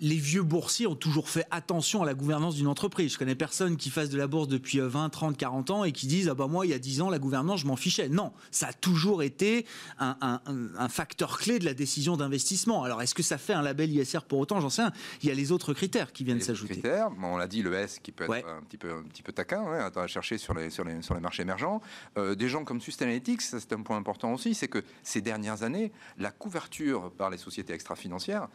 les 0.00 0.16
vieux 0.16 0.42
boursiers 0.42 0.86
ont 0.86 0.94
toujours 0.94 1.28
fait 1.28 1.44
attention 1.50 2.02
à 2.02 2.06
la 2.06 2.14
gouvernance 2.14 2.54
d'une 2.54 2.66
entreprise. 2.66 3.12
Je 3.12 3.18
connais 3.18 3.34
personne 3.34 3.76
qui 3.76 3.90
fasse 3.90 4.08
de 4.08 4.16
la 4.18 4.26
bourse 4.26 4.48
depuis 4.48 4.80
euh, 4.80 4.88
20, 4.88 5.08
30, 5.10 5.36
40 5.36 5.70
ans 5.70 5.84
et 5.84 5.92
qui 5.92 6.06
dise 6.06 6.28
ah 6.28 6.34
bah 6.34 6.46
moi 6.46 6.64
il 6.66 6.70
y 6.70 6.74
a 6.74 6.78
10 6.78 7.02
ans 7.02 7.10
la 7.10 7.18
gouvernance 7.18 7.60
je 7.60 7.66
m'en 7.66 7.76
fichais. 7.76 8.08
Non, 8.08 8.32
ça 8.50 8.68
a 8.68 8.72
toujours 8.72 9.22
été 9.22 9.66
un, 9.98 10.16
un- 10.20 10.40
un- 10.46 10.74
un 10.78 10.88
facteur 10.88 11.38
clé 11.38 11.58
de 11.58 11.64
la 11.64 11.74
décision 11.74 12.16
d'investissement. 12.16 12.82
Alors 12.84 13.02
est-ce 13.02 13.14
que 13.14 13.22
ça 13.22 13.38
fait 13.38 13.52
un 13.52 13.62
label 13.62 13.90
ISR 13.92 14.20
pour 14.28 14.38
autant? 14.38 14.60
J'en 14.60 14.70
sais 14.70 14.82
rien. 14.82 14.92
Il 15.22 15.28
y 15.28 15.32
a 15.32 15.34
les 15.34 15.52
autres 15.52 15.74
critères 15.74 16.12
qui 16.12 16.24
viennent 16.24 16.40
s'ajouter. 16.40 16.74
critères. 16.74 17.10
On 17.22 17.36
l'a 17.36 17.46
dit, 17.46 17.62
le 17.62 17.74
S 17.74 17.98
qui 18.02 18.12
peut 18.12 18.24
être 18.24 18.30
Ouais. 18.30 18.44
un, 18.46 18.62
petit 18.62 18.76
peu, 18.78 18.92
un 18.92 19.02
petit 19.02 19.22
peu 19.22 19.32
taquin, 19.32 19.62
hein, 19.66 19.90
à 19.94 20.06
chercher 20.06 20.38
sur 20.38 20.54
les, 20.54 20.70
sur, 20.70 20.84
les, 20.84 21.02
sur 21.02 21.14
les 21.14 21.20
marchés 21.20 21.42
émergents. 21.42 21.80
Euh, 22.16 22.34
des 22.34 22.48
gens 22.48 22.64
comme 22.64 22.80
Sustainalytics, 22.80 23.42
c'est 23.42 23.72
un 23.72 23.82
point 23.82 23.96
important 23.96 24.32
aussi, 24.32 24.54
c'est 24.54 24.68
que 24.68 24.82
ces 25.02 25.20
dernières 25.20 25.62
années, 25.62 25.92
la 26.18 26.30
couverture 26.30 27.10
par 27.12 27.30
les 27.30 27.36
sociétés 27.38 27.72
extra-financières 27.72 28.48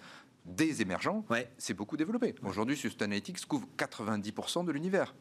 des 0.45 0.81
émergents 0.81 1.25
Ouais. 1.29 1.49
s'est 1.57 1.73
beaucoup 1.73 1.97
développée. 1.97 2.35
Aujourd'hui, 2.43 2.77
Sustainalytics 2.77 3.45
couvre 3.45 3.67
90% 3.77 4.63
de 4.65 4.71
l'univers 4.71 5.15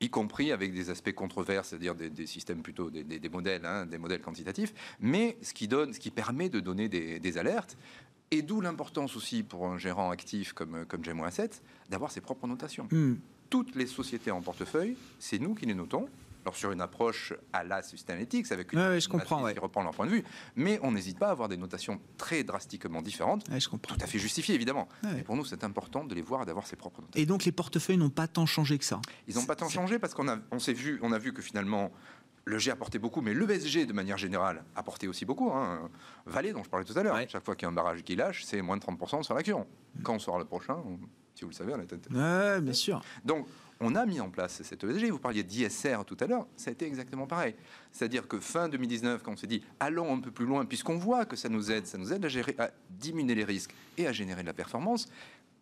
y 0.00 0.10
compris 0.10 0.50
avec 0.50 0.74
des 0.74 0.90
aspects 0.90 1.12
controverses, 1.12 1.68
c'est-à-dire 1.68 1.94
des, 1.94 2.10
des 2.10 2.26
systèmes 2.26 2.60
plutôt 2.62 2.90
des, 2.90 3.04
des- 3.04 3.20
des 3.20 3.28
modèles, 3.28 3.64
hein, 3.64 3.86
des 3.86 3.98
modèles 3.98 4.20
quantitatifs, 4.20 4.74
mais 4.98 5.36
ce 5.42 5.54
qui 5.54 5.68
donne, 5.68 5.92
ce 5.92 6.00
qui 6.00 6.10
permet 6.10 6.48
de 6.48 6.58
donner 6.58 6.88
des, 6.88 7.20
des 7.20 7.38
alertes. 7.38 7.76
Et 8.32 8.42
d'où 8.42 8.60
l'importance 8.60 9.14
aussi 9.14 9.44
pour 9.44 9.66
un 9.68 9.78
gérant 9.78 10.10
actif 10.10 10.54
comme, 10.54 10.86
comme 10.86 11.04
Gemo 11.04 11.22
Asset 11.22 11.50
d'avoir 11.88 12.10
ses 12.10 12.20
propres 12.20 12.48
notations. 12.48 12.88
Hmm. 12.90 13.14
Toutes 13.48 13.76
les 13.76 13.86
sociétés 13.86 14.32
en 14.32 14.40
portefeuille, 14.40 14.96
c'est 15.20 15.38
nous 15.38 15.54
qui 15.54 15.66
les 15.66 15.74
notons. 15.74 16.08
Alors 16.44 16.56
sur 16.56 16.72
une 16.72 16.80
approche 16.80 17.32
à 17.52 17.62
la 17.62 17.82
Sustainalytics, 17.82 18.50
avec 18.50 18.72
une 18.72 18.80
Ouais, 18.80 18.88
ouais, 18.88 19.00
je 19.00 19.08
comprends, 19.08 19.42
ouais. 19.44 19.52
qui 19.54 19.60
reprend 19.60 19.82
leur 19.84 19.92
point 19.92 20.06
de 20.06 20.10
vue, 20.10 20.24
mais 20.56 20.80
on 20.82 20.90
n'hésite 20.90 21.18
pas 21.18 21.28
à 21.28 21.30
avoir 21.30 21.48
des 21.48 21.56
notations 21.56 22.00
très 22.16 22.42
drastiquement 22.42 23.00
différentes, 23.00 23.44
je 23.56 23.68
comprends. 23.68 23.94
tout 23.94 24.02
à 24.02 24.06
fait 24.08 24.18
justifiées 24.18 24.54
évidemment. 24.56 24.88
Mais 25.04 25.22
pour 25.22 25.36
nous, 25.36 25.44
c'est 25.44 25.62
important 25.62 26.04
de 26.04 26.14
les 26.16 26.22
voir 26.22 26.42
et 26.42 26.46
d'avoir 26.46 26.66
ses 26.66 26.74
propres 26.74 27.00
notations. 27.00 27.22
Et 27.22 27.26
donc 27.26 27.44
les 27.44 27.52
portefeuilles 27.52 27.96
n'ont 27.96 28.10
pas 28.10 28.26
tant 28.26 28.46
changé 28.46 28.76
que 28.76 28.84
ça. 28.84 29.00
Ils 29.28 29.36
n'ont 29.36 29.44
pas 29.46 29.54
tant 29.54 29.68
changé 29.68 30.00
parce 30.00 30.14
qu'on 30.14 30.26
a, 30.28 30.38
on 30.50 30.58
s'est 30.58 30.72
vu, 30.72 30.98
on 31.02 31.12
a 31.12 31.18
vu 31.18 31.32
que 31.32 31.42
finalement 31.42 31.92
le 32.44 32.58
G 32.58 32.72
apportait 32.72 32.98
beaucoup, 32.98 33.20
mais 33.20 33.34
le 33.34 33.48
SG 33.48 33.86
de 33.86 33.92
manière 33.92 34.18
générale 34.18 34.64
apportait 34.74 35.06
aussi 35.06 35.24
beaucoup. 35.24 35.52
Hein. 35.52 35.88
Valais, 36.26 36.52
dont 36.52 36.64
je 36.64 36.68
parlais 36.70 36.84
tout 36.84 36.98
à 36.98 37.04
l'heure, 37.04 37.14
Ouais. 37.14 37.28
chaque 37.30 37.44
fois 37.44 37.54
qu'il 37.54 37.66
y 37.66 37.66
a 37.66 37.68
un 37.68 37.72
barrage 37.72 38.02
qui 38.02 38.16
lâche, 38.16 38.42
c'est 38.44 38.60
moins 38.62 38.76
de 38.76 38.82
30% 38.82 39.22
sur 39.22 39.34
l'action. 39.36 39.64
Quand 40.02 40.14
on 40.14 40.18
sera 40.18 40.38
le 40.40 40.44
prochain, 40.44 40.74
on- 40.84 40.98
si 41.36 41.44
vous 41.44 41.50
le 41.50 41.54
savez, 41.54 41.72
on 41.72 41.86
tête. 41.86 42.08
Ouais, 42.10 42.60
bien 42.60 42.72
sûr. 42.72 43.00
Donc, 43.24 43.46
on 43.82 43.94
a 43.96 44.06
mis 44.06 44.20
en 44.20 44.30
place 44.30 44.62
cette 44.62 44.84
ESG. 44.84 45.10
Vous 45.10 45.18
parliez 45.18 45.42
d'ISR 45.42 46.04
tout 46.06 46.16
à 46.20 46.26
l'heure, 46.26 46.46
ça 46.56 46.70
a 46.70 46.72
été 46.72 46.86
exactement 46.86 47.26
pareil. 47.26 47.54
C'est-à-dire 47.90 48.28
que 48.28 48.38
fin 48.38 48.68
2019, 48.68 49.22
quand 49.22 49.32
on 49.32 49.36
s'est 49.36 49.46
dit 49.46 49.62
allons 49.80 50.14
un 50.14 50.20
peu 50.20 50.30
plus 50.30 50.46
loin, 50.46 50.64
puisqu'on 50.64 50.96
voit 50.96 51.26
que 51.26 51.36
ça 51.36 51.48
nous 51.48 51.70
aide, 51.70 51.86
ça 51.86 51.98
nous 51.98 52.12
aide 52.12 52.24
à, 52.24 52.28
gérer, 52.28 52.54
à 52.58 52.70
diminuer 52.90 53.34
les 53.34 53.44
risques 53.44 53.74
et 53.98 54.06
à 54.06 54.12
générer 54.12 54.42
de 54.42 54.46
la 54.46 54.52
performance, 54.54 55.08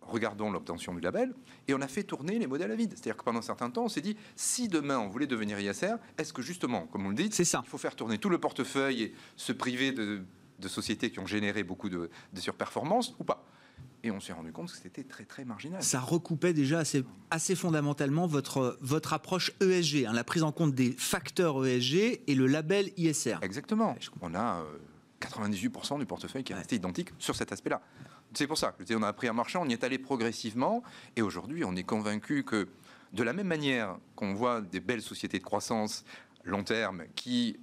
regardons 0.02 0.50
l'obtention 0.50 0.94
du 0.94 1.00
label, 1.00 1.32
et 1.66 1.74
on 1.74 1.80
a 1.80 1.88
fait 1.88 2.02
tourner 2.02 2.38
les 2.38 2.46
modèles 2.46 2.70
à 2.70 2.74
vide. 2.74 2.92
C'est-à-dire 2.94 3.16
que 3.16 3.24
pendant 3.24 3.38
un 3.38 3.42
certain 3.42 3.70
temps, 3.70 3.84
on 3.84 3.88
s'est 3.88 4.00
dit 4.00 4.16
si 4.36 4.68
demain 4.68 4.98
on 4.98 5.08
voulait 5.08 5.26
devenir 5.26 5.58
ISR, 5.58 5.94
est-ce 6.18 6.32
que 6.32 6.42
justement, 6.42 6.86
comme 6.86 7.04
vous 7.04 7.10
le 7.10 7.30
C'est 7.30 7.44
ça. 7.44 7.62
il 7.64 7.68
faut 7.68 7.78
faire 7.78 7.96
tourner 7.96 8.18
tout 8.18 8.28
le 8.28 8.38
portefeuille 8.38 9.02
et 9.02 9.14
se 9.36 9.52
priver 9.52 9.92
de, 9.92 10.22
de 10.58 10.68
sociétés 10.68 11.10
qui 11.10 11.20
ont 11.20 11.26
généré 11.26 11.62
beaucoup 11.62 11.88
de, 11.88 12.10
de 12.32 12.40
surperformance 12.40 13.14
ou 13.18 13.24
pas? 13.24 13.44
Et 14.02 14.10
on 14.10 14.20
s'est 14.20 14.32
rendu 14.32 14.52
compte 14.52 14.70
que 14.70 14.78
c'était 14.78 15.04
très 15.04 15.24
très 15.24 15.44
marginal. 15.44 15.82
ça 15.82 16.00
recoupait 16.00 16.54
déjà 16.54 16.78
assez, 16.78 17.04
assez 17.30 17.54
fondamentalement 17.54 18.26
votre, 18.26 18.78
votre 18.80 19.12
approche 19.12 19.52
ESG, 19.60 20.06
hein, 20.06 20.12
la 20.12 20.24
prise 20.24 20.42
en 20.42 20.52
compte 20.52 20.74
des 20.74 20.92
facteurs 20.92 21.64
ESG 21.66 22.22
et 22.26 22.34
le 22.34 22.46
label 22.46 22.90
ISR. 22.96 23.36
Exactement. 23.42 23.92
Ouais. 23.92 23.98
On 24.22 24.34
a 24.34 24.60
euh, 24.60 24.78
98% 25.20 25.98
du 25.98 26.06
portefeuille 26.06 26.44
qui 26.44 26.52
est 26.52 26.56
resté 26.56 26.76
identique 26.76 27.10
sur 27.18 27.36
cet 27.36 27.52
aspect-là. 27.52 27.82
C'est 28.32 28.46
pour 28.46 28.58
ça 28.58 28.74
on 28.94 29.02
a 29.02 29.08
appris 29.08 29.28
à 29.28 29.32
marcher, 29.32 29.58
on 29.58 29.66
y 29.66 29.72
est 29.72 29.84
allé 29.84 29.98
progressivement, 29.98 30.82
et 31.16 31.22
aujourd'hui, 31.22 31.64
on 31.64 31.74
est 31.76 31.82
convaincu 31.82 32.44
que 32.44 32.68
de 33.12 33.22
la 33.22 33.32
même 33.32 33.48
manière 33.48 33.98
qu'on 34.14 34.34
voit 34.34 34.60
des 34.60 34.80
belles 34.80 35.02
sociétés 35.02 35.38
de 35.38 35.44
croissance 35.44 36.04
long 36.44 36.62
terme 36.62 37.04
qui 37.16 37.58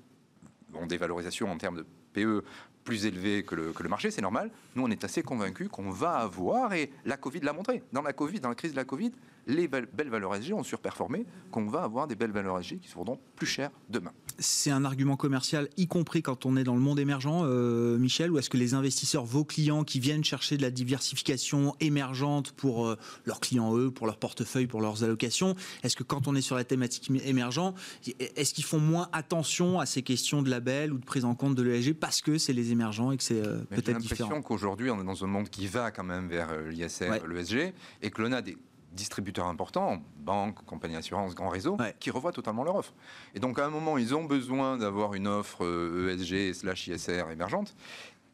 ont 0.73 0.85
des 0.85 0.97
valorisations 0.97 1.49
en 1.49 1.57
termes 1.57 1.77
de 1.77 1.85
PE 2.13 2.43
plus 2.87 3.05
élevé 3.05 3.43
que 3.43 3.53
le, 3.53 3.89
marché, 3.89 4.11
c'est 4.11 4.21
normal. 4.21 4.49
Nous, 4.77 4.83
on 4.83 4.89
est 4.89 5.03
assez 5.03 5.21
convaincus 5.21 5.67
qu'on 5.69 5.91
va 5.91 6.11
avoir, 6.11 6.73
et 6.73 6.89
la 7.03 7.17
Covid 7.17 7.41
l'a 7.41 7.51
montré, 7.51 7.83
dans 7.91 8.01
la 8.01 8.13
Covid, 8.13 8.39
dans 8.39 8.47
la 8.47 8.55
crise 8.55 8.71
de 8.71 8.77
la 8.77 8.85
Covid, 8.85 9.11
les 9.47 9.67
belles, 9.67 10.09
valeurs 10.09 10.35
SG 10.35 10.53
ont 10.53 10.63
surperformé, 10.63 11.25
qu'on 11.51 11.67
va 11.67 11.83
avoir 11.83 12.07
des 12.07 12.15
belles 12.15 12.31
valeurs 12.31 12.61
SG 12.61 12.79
qui 12.79 12.89
seront 12.89 13.19
plus 13.35 13.47
chères 13.47 13.71
demain. 13.89 14.11
C'est 14.39 14.71
un 14.71 14.85
argument 14.85 15.15
commercial, 15.15 15.69
y 15.77 15.87
compris 15.87 16.21
quand 16.21 16.45
on 16.45 16.57
est 16.57 16.63
dans 16.63 16.75
le 16.75 16.81
monde 16.81 16.99
émergent, 16.99 17.43
euh, 17.43 17.97
Michel, 17.97 18.31
ou 18.31 18.39
est-ce 18.39 18.49
que 18.49 18.57
les 18.57 18.73
investisseurs, 18.73 19.25
vos 19.25 19.43
clients 19.43 19.83
qui 19.83 19.99
viennent 19.99 20.23
chercher 20.23 20.57
de 20.57 20.61
la 20.61 20.69
diversification 20.69 21.75
émergente 21.79 22.51
pour 22.51 22.87
euh, 22.87 22.97
leurs 23.25 23.39
clients, 23.39 23.75
eux, 23.77 23.89
pour 23.89 24.05
leur 24.05 24.17
portefeuille, 24.17 24.67
pour 24.67 24.81
leurs 24.81 25.03
allocations, 25.03 25.55
est-ce 25.83 25.95
que 25.95 26.03
quand 26.03 26.27
on 26.27 26.35
est 26.35 26.41
sur 26.41 26.55
la 26.55 26.63
thématique 26.63 27.09
émergent, 27.25 27.73
est-ce 28.19 28.53
qu'ils 28.53 28.65
font 28.65 28.79
moins 28.79 29.09
attention 29.11 29.79
à 29.79 29.85
ces 29.85 30.03
questions 30.03 30.41
de 30.41 30.49
label 30.49 30.93
ou 30.93 30.97
de 30.97 31.05
prise 31.05 31.25
en 31.25 31.35
compte 31.35 31.55
de 31.55 31.63
l'ESG 31.63 31.93
parce 31.93 32.21
que 32.21 32.37
c'est 32.37 32.53
les 32.53 32.71
émergents 32.77 33.11
et 33.11 33.17
que 33.17 33.23
c'est 33.23 33.45
euh, 33.45 33.63
peut-être 33.69 33.97
différent 33.97 33.99
J'ai 34.01 34.23
l'impression 34.23 34.41
qu'aujourd'hui, 34.41 34.89
on 34.91 35.01
est 35.01 35.05
dans 35.05 35.23
un 35.23 35.27
monde 35.27 35.49
qui 35.49 35.67
va 35.67 35.91
quand 35.91 36.03
même 36.03 36.27
vers 36.27 36.55
l'ISR, 36.61 37.27
l'ESG, 37.27 37.73
et 38.01 38.11
que 38.11 38.21
l'on 38.21 38.31
a 38.31 38.41
des 38.41 38.57
distributeurs 38.93 39.47
importants, 39.47 40.01
banques, 40.17 40.63
compagnies 40.65 40.95
d'assurance, 40.95 41.35
grands 41.35 41.49
réseaux, 41.49 41.77
qui 41.99 42.11
revoient 42.11 42.31
totalement 42.31 42.63
leur 42.63 42.75
offre. 42.75 42.93
Et 43.35 43.39
donc 43.39 43.59
à 43.59 43.65
un 43.65 43.69
moment, 43.69 43.97
ils 43.97 44.13
ont 44.15 44.25
besoin 44.25 44.77
d'avoir 44.77 45.13
une 45.13 45.27
offre 45.27 45.61
ESG 45.63 46.33
euh, 46.33 46.49
e 46.49 46.53
slash 46.53 46.87
ISR 46.87 47.25
émergente. 47.31 47.75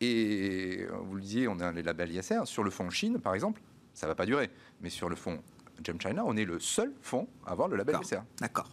Et 0.01 0.85
euh, 0.89 0.97
vous 1.03 1.15
le 1.15 1.21
disiez, 1.21 1.47
on 1.47 1.59
a 1.59 1.71
les 1.71 1.83
labels 1.83 2.11
ISR. 2.11 2.41
Sur 2.45 2.63
le 2.63 2.71
fonds 2.71 2.89
Chine, 2.89 3.19
par 3.19 3.35
exemple, 3.35 3.61
ça 3.93 4.07
ne 4.07 4.11
va 4.11 4.15
pas 4.15 4.25
durer. 4.25 4.49
Mais 4.81 4.89
sur 4.89 5.09
le 5.09 5.15
fonds 5.15 5.39
Gem 5.83 5.99
China, 5.99 6.23
on 6.25 6.35
est 6.37 6.45
le 6.45 6.59
seul 6.59 6.93
fonds 7.01 7.27
à 7.45 7.51
avoir 7.51 7.67
le 7.67 7.77
label 7.77 7.97
ISR. 8.01 8.19
D'accord. 8.39 8.69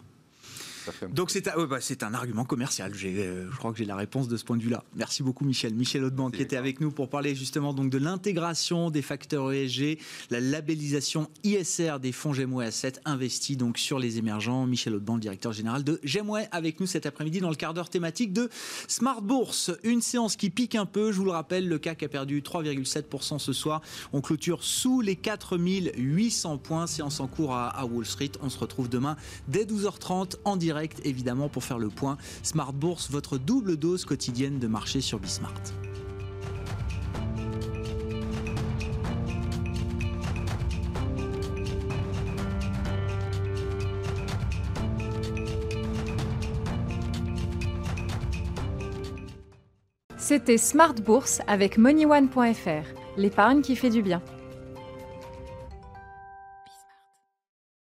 Donc 1.12 1.30
c'est 1.30 1.48
un, 1.48 1.66
bah, 1.66 1.78
un, 2.02 2.14
argument 2.14 2.44
commercial. 2.44 2.92
Euh, 3.04 3.48
je 3.50 3.56
crois 3.56 3.72
que 3.72 3.78
j'ai 3.78 3.84
la 3.84 3.96
réponse 3.96 4.28
de 4.28 4.36
ce 4.36 4.44
point 4.44 4.56
de 4.56 4.62
vue-là. 4.62 4.84
Merci 4.94 5.22
beaucoup 5.22 5.44
Michel. 5.44 5.74
Michel 5.74 6.04
Audeban 6.04 6.30
qui 6.30 6.42
était 6.42 6.56
avec 6.56 6.80
nous 6.80 6.90
pour 6.90 7.08
parler 7.08 7.34
justement 7.34 7.72
donc 7.72 7.90
de 7.90 7.98
l'intégration 7.98 8.90
des 8.90 9.02
facteurs 9.02 9.52
ESG, 9.52 9.98
la 10.30 10.40
labellisation 10.40 11.28
ISR 11.44 11.98
des 12.00 12.12
fonds 12.12 12.32
Gemway 12.32 12.66
Asset 12.66 12.94
investis 13.04 13.56
donc 13.56 13.78
sur 13.78 13.98
les 13.98 14.18
émergents. 14.18 14.66
Michel 14.66 14.94
Audeban, 14.94 15.14
le 15.14 15.20
directeur 15.20 15.52
général 15.52 15.84
de 15.84 16.00
Gemway, 16.04 16.48
avec 16.52 16.80
nous 16.80 16.86
cet 16.86 17.06
après-midi 17.06 17.40
dans 17.40 17.50
le 17.50 17.56
quart 17.56 17.74
d'heure 17.74 17.90
thématique 17.90 18.32
de 18.32 18.48
Smart 18.88 19.22
Bourse. 19.22 19.70
Une 19.82 20.02
séance 20.02 20.36
qui 20.36 20.50
pique 20.50 20.74
un 20.74 20.86
peu. 20.86 21.12
Je 21.12 21.18
vous 21.18 21.24
le 21.24 21.32
rappelle, 21.32 21.68
le 21.68 21.78
CAC 21.78 22.02
a 22.02 22.08
perdu 22.08 22.40
3,7% 22.40 23.38
ce 23.38 23.52
soir. 23.52 23.80
On 24.12 24.20
clôture 24.20 24.62
sous 24.62 25.00
les 25.00 25.16
4800 25.16 26.58
points. 26.58 26.86
Séance 26.86 27.20
en 27.20 27.26
cours 27.26 27.54
à, 27.54 27.68
à 27.68 27.84
Wall 27.84 28.06
Street. 28.06 28.32
On 28.42 28.48
se 28.48 28.58
retrouve 28.58 28.88
demain 28.88 29.16
dès 29.48 29.64
12h30 29.64 30.36
en 30.44 30.56
évidemment 31.04 31.48
pour 31.48 31.64
faire 31.64 31.78
le 31.78 31.88
point. 31.88 32.16
Smart 32.42 32.72
Bourse, 32.72 33.10
votre 33.10 33.38
double 33.38 33.76
dose 33.76 34.04
quotidienne 34.04 34.58
de 34.58 34.66
marché 34.66 35.00
sur 35.00 35.18
Bismart. 35.18 35.54
C'était 50.16 50.58
Smart 50.58 50.94
Bourse 50.94 51.40
avec 51.48 51.76
MoneyOne.fr, 51.76 52.86
l'épargne 53.16 53.62
qui 53.62 53.74
fait 53.74 53.90
du 53.90 54.00
bien. 54.00 54.22